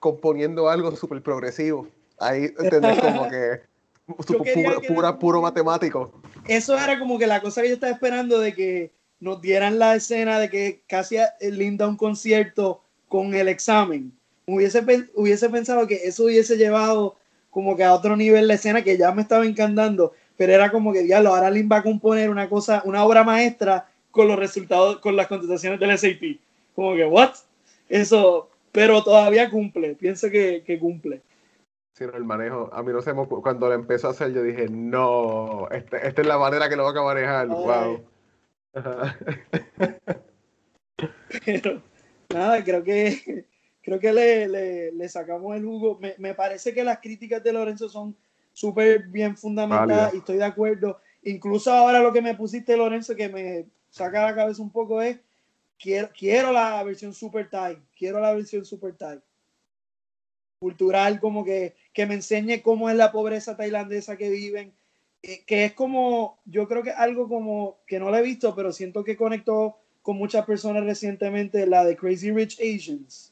componiendo 0.00 0.68
algo 0.68 0.94
súper 0.96 1.22
progresivo, 1.22 1.88
ahí, 2.18 2.52
¿entendés? 2.58 2.98
Como 3.00 3.30
que, 3.30 3.62
pura, 4.88 5.18
puro 5.18 5.40
matemático. 5.40 6.12
Eso 6.46 6.76
era 6.76 6.98
como 6.98 7.18
que 7.18 7.26
la 7.26 7.40
cosa 7.40 7.62
que 7.62 7.68
yo 7.68 7.74
estaba 7.74 7.92
esperando 7.92 8.40
de 8.40 8.52
que 8.52 8.92
nos 9.20 9.40
dieran 9.40 9.78
la 9.78 9.94
escena 9.94 10.40
de 10.40 10.50
que 10.50 10.82
casi 10.88 11.16
linda 11.40 11.86
un 11.88 11.96
concierto 11.96 12.82
con 13.08 13.32
el 13.32 13.48
examen 13.48 14.12
hubiese, 14.46 14.84
hubiese 15.14 15.48
pensado 15.48 15.86
que 15.86 15.94
eso 16.04 16.24
hubiese 16.24 16.56
llevado 16.56 17.16
como 17.50 17.76
que 17.76 17.84
a 17.84 17.94
otro 17.94 18.16
nivel 18.16 18.48
la 18.48 18.54
escena 18.54 18.82
que 18.82 18.96
ya 18.96 19.12
me 19.12 19.22
estaba 19.22 19.44
encantando, 19.44 20.14
pero 20.36 20.54
era 20.54 20.70
como 20.70 20.92
que, 20.92 21.02
diablo, 21.02 21.34
ahora 21.34 21.50
Lin 21.50 21.68
va 21.70 21.76
a 21.76 21.82
componer 21.82 22.30
una 22.30 22.48
cosa, 22.48 22.82
una 22.86 23.04
obra 23.04 23.24
maestra 23.24 23.88
con 24.10 24.26
los 24.26 24.38
resultados, 24.38 24.98
con 25.00 25.16
las 25.16 25.26
contestaciones 25.26 25.78
del 25.78 25.98
SAT. 25.98 26.40
Como 26.74 26.94
que, 26.94 27.04
¿what? 27.04 27.34
Eso, 27.88 28.48
pero 28.72 29.04
todavía 29.04 29.50
cumple, 29.50 29.94
pienso 29.94 30.30
que, 30.30 30.62
que 30.66 30.78
cumple. 30.78 31.20
Sí, 31.92 32.04
no, 32.06 32.16
el 32.16 32.24
manejo, 32.24 32.70
a 32.72 32.82
mí 32.82 32.90
no 32.90 33.02
sé, 33.02 33.12
cuando 33.12 33.68
lo 33.68 33.74
empezó 33.74 34.08
a 34.08 34.12
hacer, 34.12 34.32
yo 34.32 34.42
dije, 34.42 34.66
no, 34.70 35.68
esta, 35.70 35.98
esta 35.98 36.22
es 36.22 36.26
la 36.26 36.38
manera 36.38 36.70
que 36.70 36.76
lo 36.76 36.84
va 36.84 36.98
a 36.98 37.04
manejar, 37.04 37.48
wow. 37.48 38.02
pero, 41.44 41.82
nada, 42.30 42.64
creo 42.64 42.82
que 42.82 43.44
creo 43.82 43.98
que 43.98 44.12
le, 44.12 44.92
le, 44.92 45.08
sacamos 45.08 45.56
el 45.56 45.64
jugo. 45.64 45.98
Me, 46.00 46.14
me, 46.18 46.34
parece 46.34 46.72
que 46.72 46.84
las 46.84 46.98
críticas 46.98 47.42
de 47.42 47.52
Lorenzo 47.52 47.88
son 47.88 48.16
súper 48.52 49.08
bien 49.08 49.36
fundamentadas 49.36 50.14
y 50.14 50.18
estoy 50.18 50.36
de 50.36 50.44
acuerdo. 50.44 50.98
Incluso 51.24 51.72
ahora 51.72 52.00
lo 52.00 52.12
que 52.12 52.22
me 52.22 52.34
pusiste, 52.34 52.76
Lorenzo, 52.76 53.14
que 53.14 53.28
me 53.28 53.66
saca 53.90 54.22
la 54.22 54.34
cabeza 54.34 54.62
un 54.62 54.70
poco 54.70 55.00
es, 55.00 55.18
quiero, 55.78 56.10
quiero 56.16 56.52
la 56.52 56.82
versión 56.82 57.12
super 57.14 57.48
tight, 57.48 57.78
quiero 57.96 58.20
la 58.20 58.32
versión 58.32 58.64
super 58.64 58.94
tight. 58.94 59.20
Cultural, 60.60 61.20
como 61.20 61.44
que, 61.44 61.74
que 61.92 62.06
me 62.06 62.14
enseñe 62.14 62.62
cómo 62.62 62.88
es 62.88 62.96
la 62.96 63.10
pobreza 63.10 63.56
tailandesa 63.56 64.16
que 64.16 64.30
viven, 64.30 64.72
eh, 65.22 65.42
que 65.44 65.64
es 65.64 65.72
como, 65.72 66.38
yo 66.44 66.68
creo 66.68 66.82
que 66.82 66.92
algo 66.92 67.28
como, 67.28 67.78
que 67.86 67.98
no 67.98 68.10
lo 68.10 68.16
he 68.16 68.22
visto, 68.22 68.54
pero 68.54 68.72
siento 68.72 69.02
que 69.02 69.16
conectó 69.16 69.78
con 70.02 70.16
muchas 70.16 70.44
personas 70.44 70.84
recientemente, 70.84 71.66
la 71.66 71.84
de 71.84 71.96
Crazy 71.96 72.30
Rich 72.30 72.60
Asians, 72.60 73.31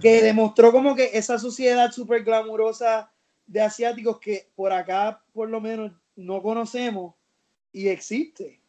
que 0.00 0.22
demostró 0.22 0.72
como 0.72 0.94
que 0.94 1.10
esa 1.14 1.38
sociedad 1.38 1.90
súper 1.90 2.24
glamurosa 2.24 3.10
de 3.46 3.60
asiáticos 3.60 4.18
que 4.18 4.48
por 4.54 4.72
acá 4.72 5.22
por 5.32 5.48
lo 5.48 5.60
menos 5.60 5.92
no 6.16 6.42
conocemos 6.42 7.14
y 7.72 7.88
existe. 7.88 8.60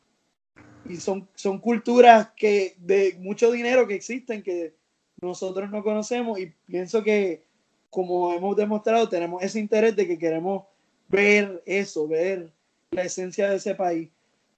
Y 0.85 0.97
son, 0.97 1.27
son 1.35 1.59
culturas 1.59 2.31
que 2.35 2.75
de 2.77 3.15
mucho 3.19 3.51
dinero 3.51 3.87
que 3.87 3.95
existen 3.95 4.43
que 4.43 4.75
nosotros 5.21 5.69
no 5.69 5.83
conocemos 5.83 6.39
y 6.39 6.53
pienso 6.65 7.03
que 7.03 7.45
como 7.89 8.33
hemos 8.33 8.55
demostrado 8.57 9.07
tenemos 9.07 9.41
ese 9.43 9.59
interés 9.59 9.95
de 9.95 10.07
que 10.07 10.17
queremos 10.17 10.63
ver 11.07 11.61
eso, 11.65 12.07
ver 12.07 12.51
la 12.91 13.03
esencia 13.03 13.49
de 13.49 13.57
ese 13.57 13.75
país. 13.75 14.09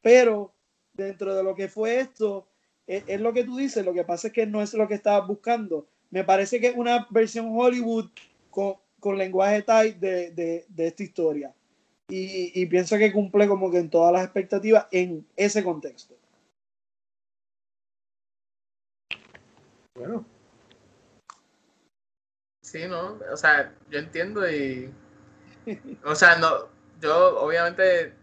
Pero 0.02 0.54
dentro 0.94 1.36
de 1.36 1.44
lo 1.44 1.56
que 1.56 1.68
fue 1.68 2.00
esto, 2.00 2.48
es, 2.88 3.20
lo 3.20 3.34
que 3.34 3.44
tú 3.44 3.58
dices, 3.58 3.84
lo 3.84 3.94
que 3.94 4.04
pasa 4.04 4.28
es 4.28 4.34
que 4.34 4.46
no 4.46 4.62
es 4.62 4.74
lo 4.74 4.88
que 4.88 4.94
estabas 4.94 5.28
buscando. 5.28 5.88
Me 6.12 6.24
parece 6.24 6.60
que 6.60 6.68
es 6.68 6.76
una 6.76 7.08
versión 7.10 7.48
Hollywood 7.52 8.10
con, 8.50 8.76
con 9.00 9.18
lenguaje 9.18 9.62
Thai 9.62 9.92
de, 9.94 10.32
de, 10.32 10.66
de 10.68 10.88
esta 10.88 11.04
historia. 11.04 11.54
Y, 12.08 12.52
y, 12.54 12.66
pienso 12.68 12.98
que 12.98 13.12
cumple 13.12 13.48
como 13.48 13.72
que 13.72 13.80
en 13.80 13.90
todas 13.90 14.14
las 14.14 14.24
expectativas 14.24 14.88
en 14.92 15.28
ese 15.36 15.64
contexto. 15.64 16.16
Bueno. 19.96 20.26
Sí, 22.62 22.88
¿no? 22.88 23.20
O 23.32 23.38
sea, 23.38 23.74
yo 23.90 24.00
entiendo 24.00 24.48
y... 24.50 24.94
O 26.04 26.14
sea, 26.14 26.38
no, 26.38 26.68
yo 27.02 27.40
obviamente 27.42 28.14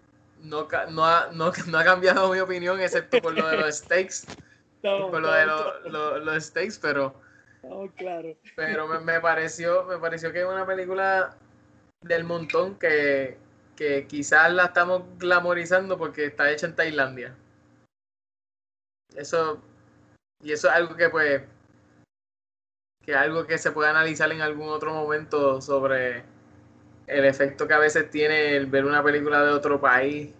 no, 0.42 0.68
no, 0.90 1.04
ha, 1.04 1.30
no, 1.32 1.52
no 1.66 1.78
ha 1.78 1.84
cambiado 1.84 2.32
mi 2.32 2.38
opinión, 2.38 2.80
excepto 2.80 3.20
por 3.20 3.34
lo 3.34 3.48
de 3.48 3.56
los 3.56 3.78
stakes. 3.78 4.26
por 4.82 5.20
lo 5.20 5.32
de 5.32 5.46
los, 5.46 6.24
los 6.24 6.44
stakes, 6.44 6.78
pero... 6.80 7.14
claro. 7.96 8.36
Pero 8.56 8.88
me, 8.88 9.00
me, 9.00 9.20
pareció, 9.20 9.84
me 9.84 9.98
pareció 9.98 10.32
que 10.32 10.40
es 10.40 10.46
una 10.46 10.66
película 10.66 11.36
del 12.00 12.24
montón 12.24 12.78
que, 12.78 13.38
que 13.76 14.06
quizás 14.06 14.52
la 14.52 14.66
estamos 14.66 15.02
glamorizando 15.18 15.96
porque 15.96 16.26
está 16.26 16.50
hecha 16.50 16.66
en 16.66 16.76
Tailandia. 16.76 17.36
Eso, 19.16 19.62
y 20.42 20.52
eso 20.52 20.68
es 20.68 20.74
algo 20.74 20.96
que 20.96 21.08
pues, 21.08 21.42
que 23.04 23.14
algo 23.14 23.46
que 23.46 23.58
se 23.58 23.72
puede 23.72 23.90
analizar 23.90 24.30
en 24.32 24.40
algún 24.40 24.68
otro 24.68 24.92
momento 24.94 25.60
sobre 25.60 26.24
el 27.06 27.24
efecto 27.24 27.66
que 27.66 27.74
a 27.74 27.78
veces 27.78 28.10
tiene 28.10 28.56
el 28.56 28.66
ver 28.66 28.84
una 28.84 29.02
película 29.02 29.42
de 29.44 29.50
otro 29.50 29.80
país 29.80 30.32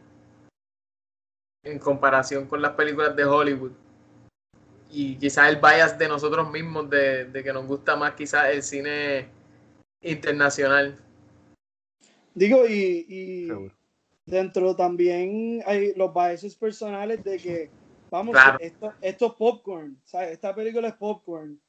en 1.64 1.78
comparación 1.78 2.46
con 2.46 2.62
las 2.62 2.72
películas 2.72 3.14
de 3.14 3.24
Hollywood. 3.24 3.72
Y 4.93 5.16
quizás 5.16 5.49
el 5.49 5.57
bias 5.57 5.99
de 5.99 6.07
nosotros 6.07 6.51
mismos 6.53 6.88
de, 6.90 7.24
de 7.24 7.43
que 7.43 7.53
nos 7.53 7.66
gusta 7.66 7.97
más 7.97 8.12
quizás 8.12 8.51
el 8.51 8.62
cine 8.62 9.26
internacional. 10.03 10.99
Digo, 12.34 12.66
y, 12.66 13.51
dentro 14.24 14.74
también 14.76 15.62
hay 15.66 15.95
los 15.95 16.12
biases 16.14 16.55
personales 16.55 17.22
de 17.24 17.38
que, 17.38 17.70
vamos, 18.11 18.36
esto, 18.61 18.93
esto, 19.01 19.26
es 19.26 19.32
popcorn, 19.32 20.01
¿sabes? 20.05 20.32
Esta 20.32 20.55
película 20.55 20.88
es 20.88 20.95
popcorn. 20.95 21.61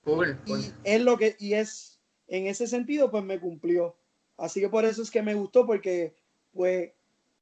y 0.45 0.71
es 0.83 1.01
lo 1.01 1.17
que, 1.17 1.35
y 1.39 1.53
es, 1.53 1.99
en 2.27 2.47
ese 2.47 2.67
sentido, 2.67 3.11
pues 3.11 3.23
me 3.23 3.39
cumplió. 3.39 3.95
Así 4.37 4.61
que 4.61 4.69
por 4.69 4.85
eso 4.85 5.01
es 5.01 5.11
que 5.11 5.21
me 5.21 5.33
gustó, 5.33 5.65
porque, 5.65 6.13
pues, 6.53 6.91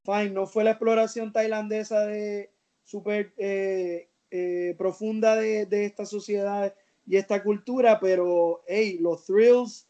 fine, 0.03 0.31
no 0.31 0.47
fue 0.47 0.63
la 0.63 0.71
exploración 0.71 1.31
tailandesa 1.31 2.05
de 2.05 2.51
súper 2.83 3.33
eh, 3.37 4.09
eh, 4.31 4.75
profunda 4.77 5.35
de, 5.35 5.65
de 5.65 5.85
esta 5.85 6.05
sociedad 6.05 6.73
y 7.05 7.17
esta 7.17 7.43
cultura, 7.43 7.99
pero, 7.99 8.63
hey, 8.67 8.97
los 8.99 9.25
thrills 9.25 9.87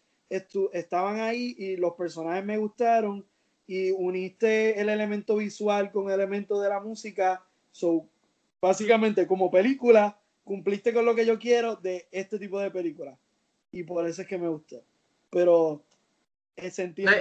estaban 0.73 1.19
ahí 1.19 1.55
y 1.57 1.75
los 1.75 1.93
personajes 1.93 2.43
me 2.43 2.57
gustaron 2.57 3.25
y 3.67 3.91
uniste 3.91 4.79
el 4.79 4.89
elemento 4.89 5.35
visual 5.35 5.91
con 5.91 6.07
el 6.07 6.13
elemento 6.13 6.59
de 6.59 6.69
la 6.69 6.79
música. 6.79 7.45
So, 7.71 8.07
básicamente, 8.61 9.27
como 9.27 9.51
película, 9.51 10.19
cumpliste 10.43 10.93
con 10.93 11.05
lo 11.05 11.15
que 11.15 11.25
yo 11.25 11.37
quiero 11.37 11.75
de 11.75 12.07
este 12.11 12.39
tipo 12.39 12.59
de 12.59 12.71
película. 12.71 13.17
Y 13.71 13.83
por 13.83 14.07
eso 14.07 14.21
es 14.21 14.27
que 14.27 14.37
me 14.37 14.49
gustó. 14.49 14.83
Pero 15.29 15.83
es 16.55 16.75
sentido. 16.75 17.11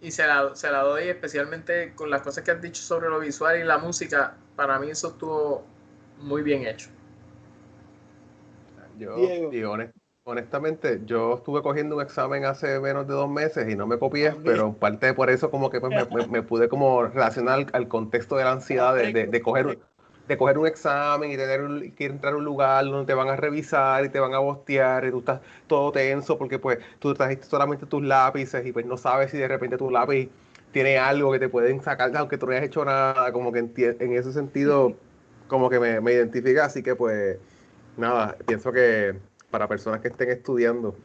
y 0.00 0.10
se 0.10 0.26
la, 0.26 0.54
se 0.54 0.70
la 0.70 0.82
doy 0.82 1.08
especialmente 1.08 1.94
con 1.94 2.10
las 2.10 2.22
cosas 2.22 2.44
que 2.44 2.50
has 2.50 2.60
dicho 2.62 2.82
sobre 2.82 3.08
lo 3.08 3.20
visual 3.20 3.58
y 3.58 3.64
la 3.64 3.78
música. 3.78 4.36
Para 4.56 4.78
mí 4.78 4.90
eso 4.90 5.08
estuvo 5.08 5.64
muy 6.20 6.42
bien 6.42 6.66
hecho. 6.66 6.90
Yo, 8.98 9.50
Diego. 9.50 9.76
honestamente, 10.24 11.00
yo 11.04 11.34
estuve 11.34 11.62
cogiendo 11.62 11.96
un 11.96 12.02
examen 12.02 12.44
hace 12.44 12.80
menos 12.80 13.06
de 13.06 13.14
dos 13.14 13.30
meses 13.30 13.68
y 13.68 13.76
no 13.76 13.86
me 13.86 13.98
copié, 13.98 14.32
pero 14.44 14.72
parte 14.72 15.14
por 15.14 15.30
eso 15.30 15.50
como 15.50 15.70
que 15.70 15.80
pues, 15.80 16.28
me, 16.28 16.42
pude 16.42 16.68
como 16.68 17.04
relacionar 17.04 17.66
al, 17.72 17.88
contexto 17.88 18.36
de 18.36 18.44
la 18.44 18.52
ansiedad 18.52 18.96
de, 18.96 19.26
de, 19.28 19.40
coger, 19.40 19.78
de 20.28 20.36
coger 20.36 20.58
un 20.58 20.66
examen 20.66 21.32
y 21.32 21.36
tener 21.36 21.92
que 21.94 22.04
entrar 22.04 22.34
a 22.34 22.36
un 22.36 22.44
lugar 22.44 22.84
donde 22.84 23.06
te 23.06 23.14
van 23.14 23.28
a 23.28 23.36
revisar 23.36 24.04
y 24.04 24.10
te 24.10 24.20
van 24.20 24.34
a 24.34 24.38
bostear 24.38 25.06
y 25.06 25.10
tú 25.10 25.20
estás 25.20 25.40
todo 25.66 25.90
tenso 25.90 26.36
porque 26.36 26.58
pues 26.58 26.78
tú 26.98 27.14
trajiste 27.14 27.46
solamente 27.46 27.86
tus 27.86 28.02
lápices 28.02 28.64
y 28.66 28.72
pues 28.72 28.84
no 28.84 28.96
sabes 28.96 29.30
si 29.30 29.38
de 29.38 29.48
repente 29.48 29.78
tu 29.78 29.90
lápiz 29.90 30.28
tiene 30.70 30.98
algo 30.98 31.32
que 31.32 31.38
te 31.38 31.48
pueden 31.48 31.82
sacar 31.82 32.14
aunque 32.16 32.36
tú 32.36 32.46
no 32.46 32.52
hayas 32.52 32.64
hecho 32.64 32.84
nada, 32.84 33.32
como 33.32 33.52
que 33.52 33.60
en, 33.60 34.12
ese 34.12 34.32
sentido 34.32 34.94
como 35.48 35.68
que 35.68 35.80
me, 35.80 36.00
me 36.00 36.12
identifica, 36.12 36.66
así 36.66 36.82
que 36.82 36.94
pues 36.94 37.38
nada, 37.96 38.36
pienso 38.46 38.72
que 38.72 39.16
para 39.50 39.66
personas 39.66 40.00
que 40.00 40.08
estén 40.08 40.30
estudiando, 40.30 40.96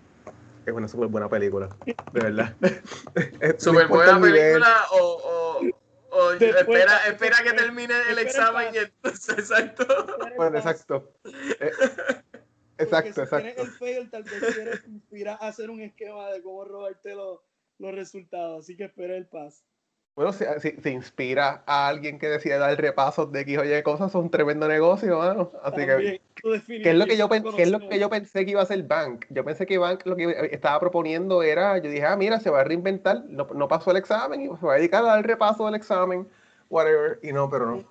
es 0.66 0.74
una 0.74 0.88
súper 0.88 1.08
buena 1.08 1.30
película, 1.30 1.70
de 1.86 2.20
verdad. 2.20 2.56
Súper 3.58 3.88
buena 3.88 4.20
película 4.20 4.86
o, 4.92 5.62
o, 6.10 6.32
espera, 6.34 6.98
espera 7.08 7.38
que 7.44 7.54
termine 7.54 7.94
el 8.10 8.20
examen 8.20 8.74
y 8.74 8.78
entonces, 8.78 9.30
exacto. 9.40 9.86
Bueno, 10.38 10.58
exacto. 10.58 11.12
Eh, 11.60 11.72
exacto, 12.78 13.24
exacto. 13.24 13.50
Si 13.56 13.62
el 13.62 13.72
fail, 13.72 14.10
tal 14.10 14.24
vez 14.24 14.56
quieres 14.56 14.88
inspirar 14.88 15.38
a 15.42 15.48
hacer 15.48 15.70
un 15.70 15.82
esquema 15.82 16.30
de 16.32 16.42
cómo 16.42 16.64
robarte 16.64 17.16
los, 17.16 17.40
los 17.80 17.94
resultados, 17.94 18.64
así 18.64 18.78
que 18.78 18.86
espera 18.86 19.18
el 19.18 19.28
paso. 19.28 19.64
Bueno, 20.16 20.32
si, 20.32 20.46
si, 20.60 20.90
inspira 20.90 21.64
a 21.66 21.88
alguien 21.88 22.20
que 22.20 22.28
decide 22.28 22.60
dar 22.60 22.80
repasos 22.80 23.32
de 23.32 23.42
X 23.42 23.58
o 23.58 23.66
Y 23.66 23.82
cosas, 23.82 24.12
es 24.12 24.16
un 24.16 24.30
tremendo 24.30 24.68
negocio, 24.68 25.18
mano. 25.18 25.52
Así 25.64 25.78
que, 25.78 26.22
¿qué 26.36 26.90
es, 26.92 26.96
lo 26.96 27.08
que 27.08 27.18
yo 27.18 27.28
es 27.58 27.72
lo 27.72 27.80
que 27.80 28.00
yo 28.00 28.12
pensé 28.12 28.46
que 28.46 28.52
iba 28.52 28.62
a 28.62 28.68
ser 28.68 28.84
Bank? 28.84 29.26
Yo 29.32 29.44
pensé 29.44 29.66
que 29.66 29.80
Bank 29.80 30.02
lo 30.06 30.16
que 30.16 30.50
estaba 30.52 30.80
proponiendo 30.80 31.42
era, 31.42 31.80
yo 31.80 31.90
dije, 31.90 32.06
ah, 32.06 32.16
mira, 32.16 32.40
se 32.40 32.52
va 32.52 32.62
a 32.62 32.64
reinventar, 32.64 33.26
no, 33.28 33.48
no 33.56 33.68
pasó 33.68 33.90
el 33.90 33.98
examen 33.98 34.42
y 34.42 34.46
se 34.56 34.66
va 34.66 34.74
a 34.74 34.78
dedicar 34.78 35.04
a 35.04 35.08
dar 35.08 35.26
repaso 35.26 35.66
del 35.66 35.74
examen, 35.74 36.28
whatever, 36.70 37.20
y 37.24 37.34
no, 37.34 37.50
pero 37.50 37.66
no. 37.66 37.84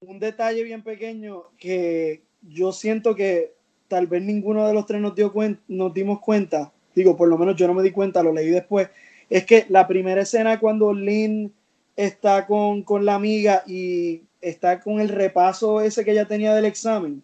Un 0.00 0.18
detalle 0.18 0.62
bien 0.64 0.82
pequeño 0.82 1.44
que 1.56 2.24
yo 2.42 2.72
siento 2.72 3.14
que 3.14 3.54
tal 3.88 4.06
vez 4.06 4.22
ninguno 4.22 4.66
de 4.66 4.74
los 4.74 4.84
tres 4.84 5.00
nos, 5.00 5.14
dio 5.14 5.32
nos 5.66 5.94
dimos 5.94 6.20
cuenta, 6.20 6.74
digo, 6.94 7.16
por 7.16 7.28
lo 7.28 7.38
menos 7.38 7.56
yo 7.56 7.66
no 7.66 7.72
me 7.72 7.82
di 7.82 7.90
cuenta, 7.90 8.22
lo 8.22 8.34
leí 8.34 8.50
después, 8.50 8.90
es 9.30 9.44
que 9.44 9.66
la 9.68 9.86
primera 9.86 10.22
escena 10.22 10.58
cuando 10.58 10.92
Lynn 10.92 11.52
está 11.96 12.46
con, 12.46 12.84
la 13.04 13.14
amiga 13.14 13.62
y 13.66 14.22
está 14.40 14.80
con 14.80 15.00
el 15.00 15.08
repaso 15.08 15.80
ese 15.80 16.04
que 16.04 16.12
ella 16.12 16.28
tenía 16.28 16.54
del 16.54 16.64
examen, 16.64 17.22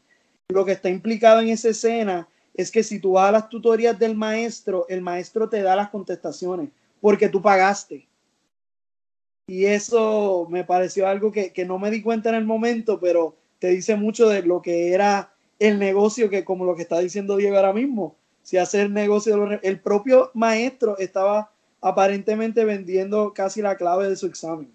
lo 0.48 0.64
que 0.64 0.72
está 0.72 0.90
implicado 0.90 1.40
en 1.40 1.48
esa 1.48 1.70
escena 1.70 2.28
es 2.54 2.70
que 2.70 2.82
si 2.82 2.98
tú 3.00 3.12
vas 3.12 3.28
a 3.28 3.32
las 3.32 3.48
tutorías 3.48 3.98
del 3.98 4.14
maestro, 4.14 4.86
el 4.88 5.00
maestro 5.00 5.48
te 5.48 5.62
da 5.62 5.76
las 5.76 5.90
contestaciones 5.90 6.70
porque 7.00 7.28
tú 7.28 7.40
pagaste. 7.40 8.06
Y 9.46 9.66
eso 9.66 10.46
me 10.50 10.64
pareció 10.64 11.06
algo 11.06 11.30
que, 11.30 11.52
que 11.52 11.64
no 11.64 11.78
me 11.78 11.90
di 11.90 12.02
cuenta 12.02 12.30
en 12.30 12.36
el 12.36 12.44
momento, 12.44 12.98
pero 12.98 13.36
te 13.58 13.68
dice 13.68 13.96
mucho 13.96 14.28
de 14.28 14.42
lo 14.42 14.62
que 14.62 14.92
era 14.92 15.34
el 15.58 15.78
negocio, 15.78 16.30
que 16.30 16.44
como 16.44 16.64
lo 16.64 16.74
que 16.74 16.82
está 16.82 16.98
diciendo 16.98 17.36
Diego 17.36 17.56
ahora 17.56 17.72
mismo, 17.72 18.16
si 18.42 18.58
hacer 18.58 18.90
negocio, 18.90 19.58
el 19.62 19.80
propio 19.80 20.30
maestro 20.34 20.98
estaba 20.98 21.50
aparentemente 21.84 22.64
vendiendo 22.64 23.34
casi 23.34 23.60
la 23.60 23.76
clave 23.76 24.08
de 24.08 24.16
su 24.16 24.26
examen. 24.26 24.72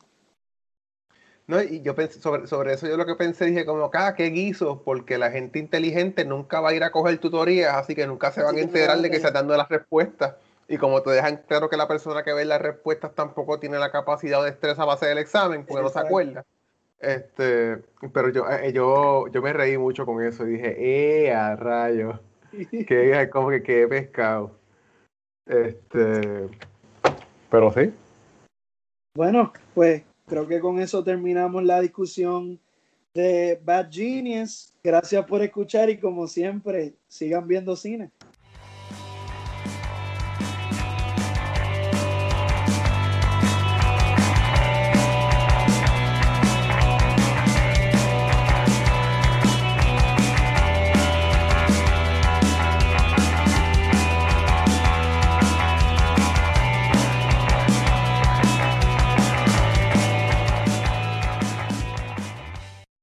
No, 1.47 1.59
y 1.59 1.81
yo 1.81 1.95
pensé, 1.95 2.21
sobre, 2.21 2.45
sobre 2.45 2.73
eso 2.73 2.87
yo 2.87 2.95
lo 2.97 3.07
que 3.07 3.15
pensé, 3.15 3.45
dije 3.45 3.65
como, 3.65 3.89
ah, 3.91 4.13
qué 4.15 4.25
guiso, 4.25 4.83
porque 4.83 5.17
la 5.17 5.31
gente 5.31 5.57
inteligente 5.57 6.23
nunca 6.23 6.59
va 6.59 6.69
a 6.69 6.73
ir 6.75 6.83
a 6.83 6.91
coger 6.91 7.17
tutorías, 7.17 7.75
así 7.75 7.95
que 7.95 8.05
nunca 8.05 8.31
se 8.31 8.43
van 8.43 8.55
a 8.55 8.59
enterar 8.59 8.99
de 8.99 9.09
que 9.09 9.19
se 9.19 9.25
están 9.25 9.33
dando 9.33 9.57
las 9.57 9.67
respuestas. 9.67 10.35
Y 10.67 10.77
como 10.77 11.01
te 11.01 11.09
dejan 11.09 11.41
claro 11.47 11.67
que 11.67 11.77
la 11.77 11.87
persona 11.87 12.23
que 12.23 12.31
ve 12.31 12.45
las 12.45 12.61
respuestas 12.61 13.15
tampoco 13.15 13.59
tiene 13.59 13.79
la 13.79 13.91
capacidad 13.91 14.43
de 14.43 14.51
estrés 14.51 14.77
a 14.77 14.85
base 14.85 15.07
del 15.07 15.17
examen, 15.17 15.65
porque 15.65 15.81
no 15.81 15.89
se 15.89 15.99
acuerda. 15.99 16.45
Este, 16.99 17.77
pero 18.13 18.29
yo, 18.29 18.47
eh, 18.47 18.71
yo, 18.71 19.27
yo 19.29 19.41
me 19.41 19.51
reí 19.51 19.79
mucho 19.79 20.05
con 20.05 20.23
eso 20.23 20.45
y 20.45 20.51
dije, 20.51 20.75
¡eh, 20.77 21.33
a 21.33 21.55
rayo! 21.55 22.19
que 22.87 23.29
como 23.31 23.49
que 23.49 23.63
qué 23.63 23.87
pescado. 23.87 24.51
Este, 25.47 26.47
pero 27.49 27.71
sí. 27.71 27.91
Bueno, 29.15 29.51
pues 29.73 30.03
creo 30.27 30.47
que 30.47 30.59
con 30.59 30.79
eso 30.79 31.03
terminamos 31.03 31.63
la 31.63 31.81
discusión 31.81 32.59
de 33.13 33.59
Bad 33.63 33.89
Genius. 33.91 34.73
Gracias 34.83 35.25
por 35.25 35.41
escuchar 35.41 35.89
y 35.89 35.99
como 35.99 36.27
siempre, 36.27 36.93
sigan 37.07 37.47
viendo 37.47 37.75
cine. 37.75 38.11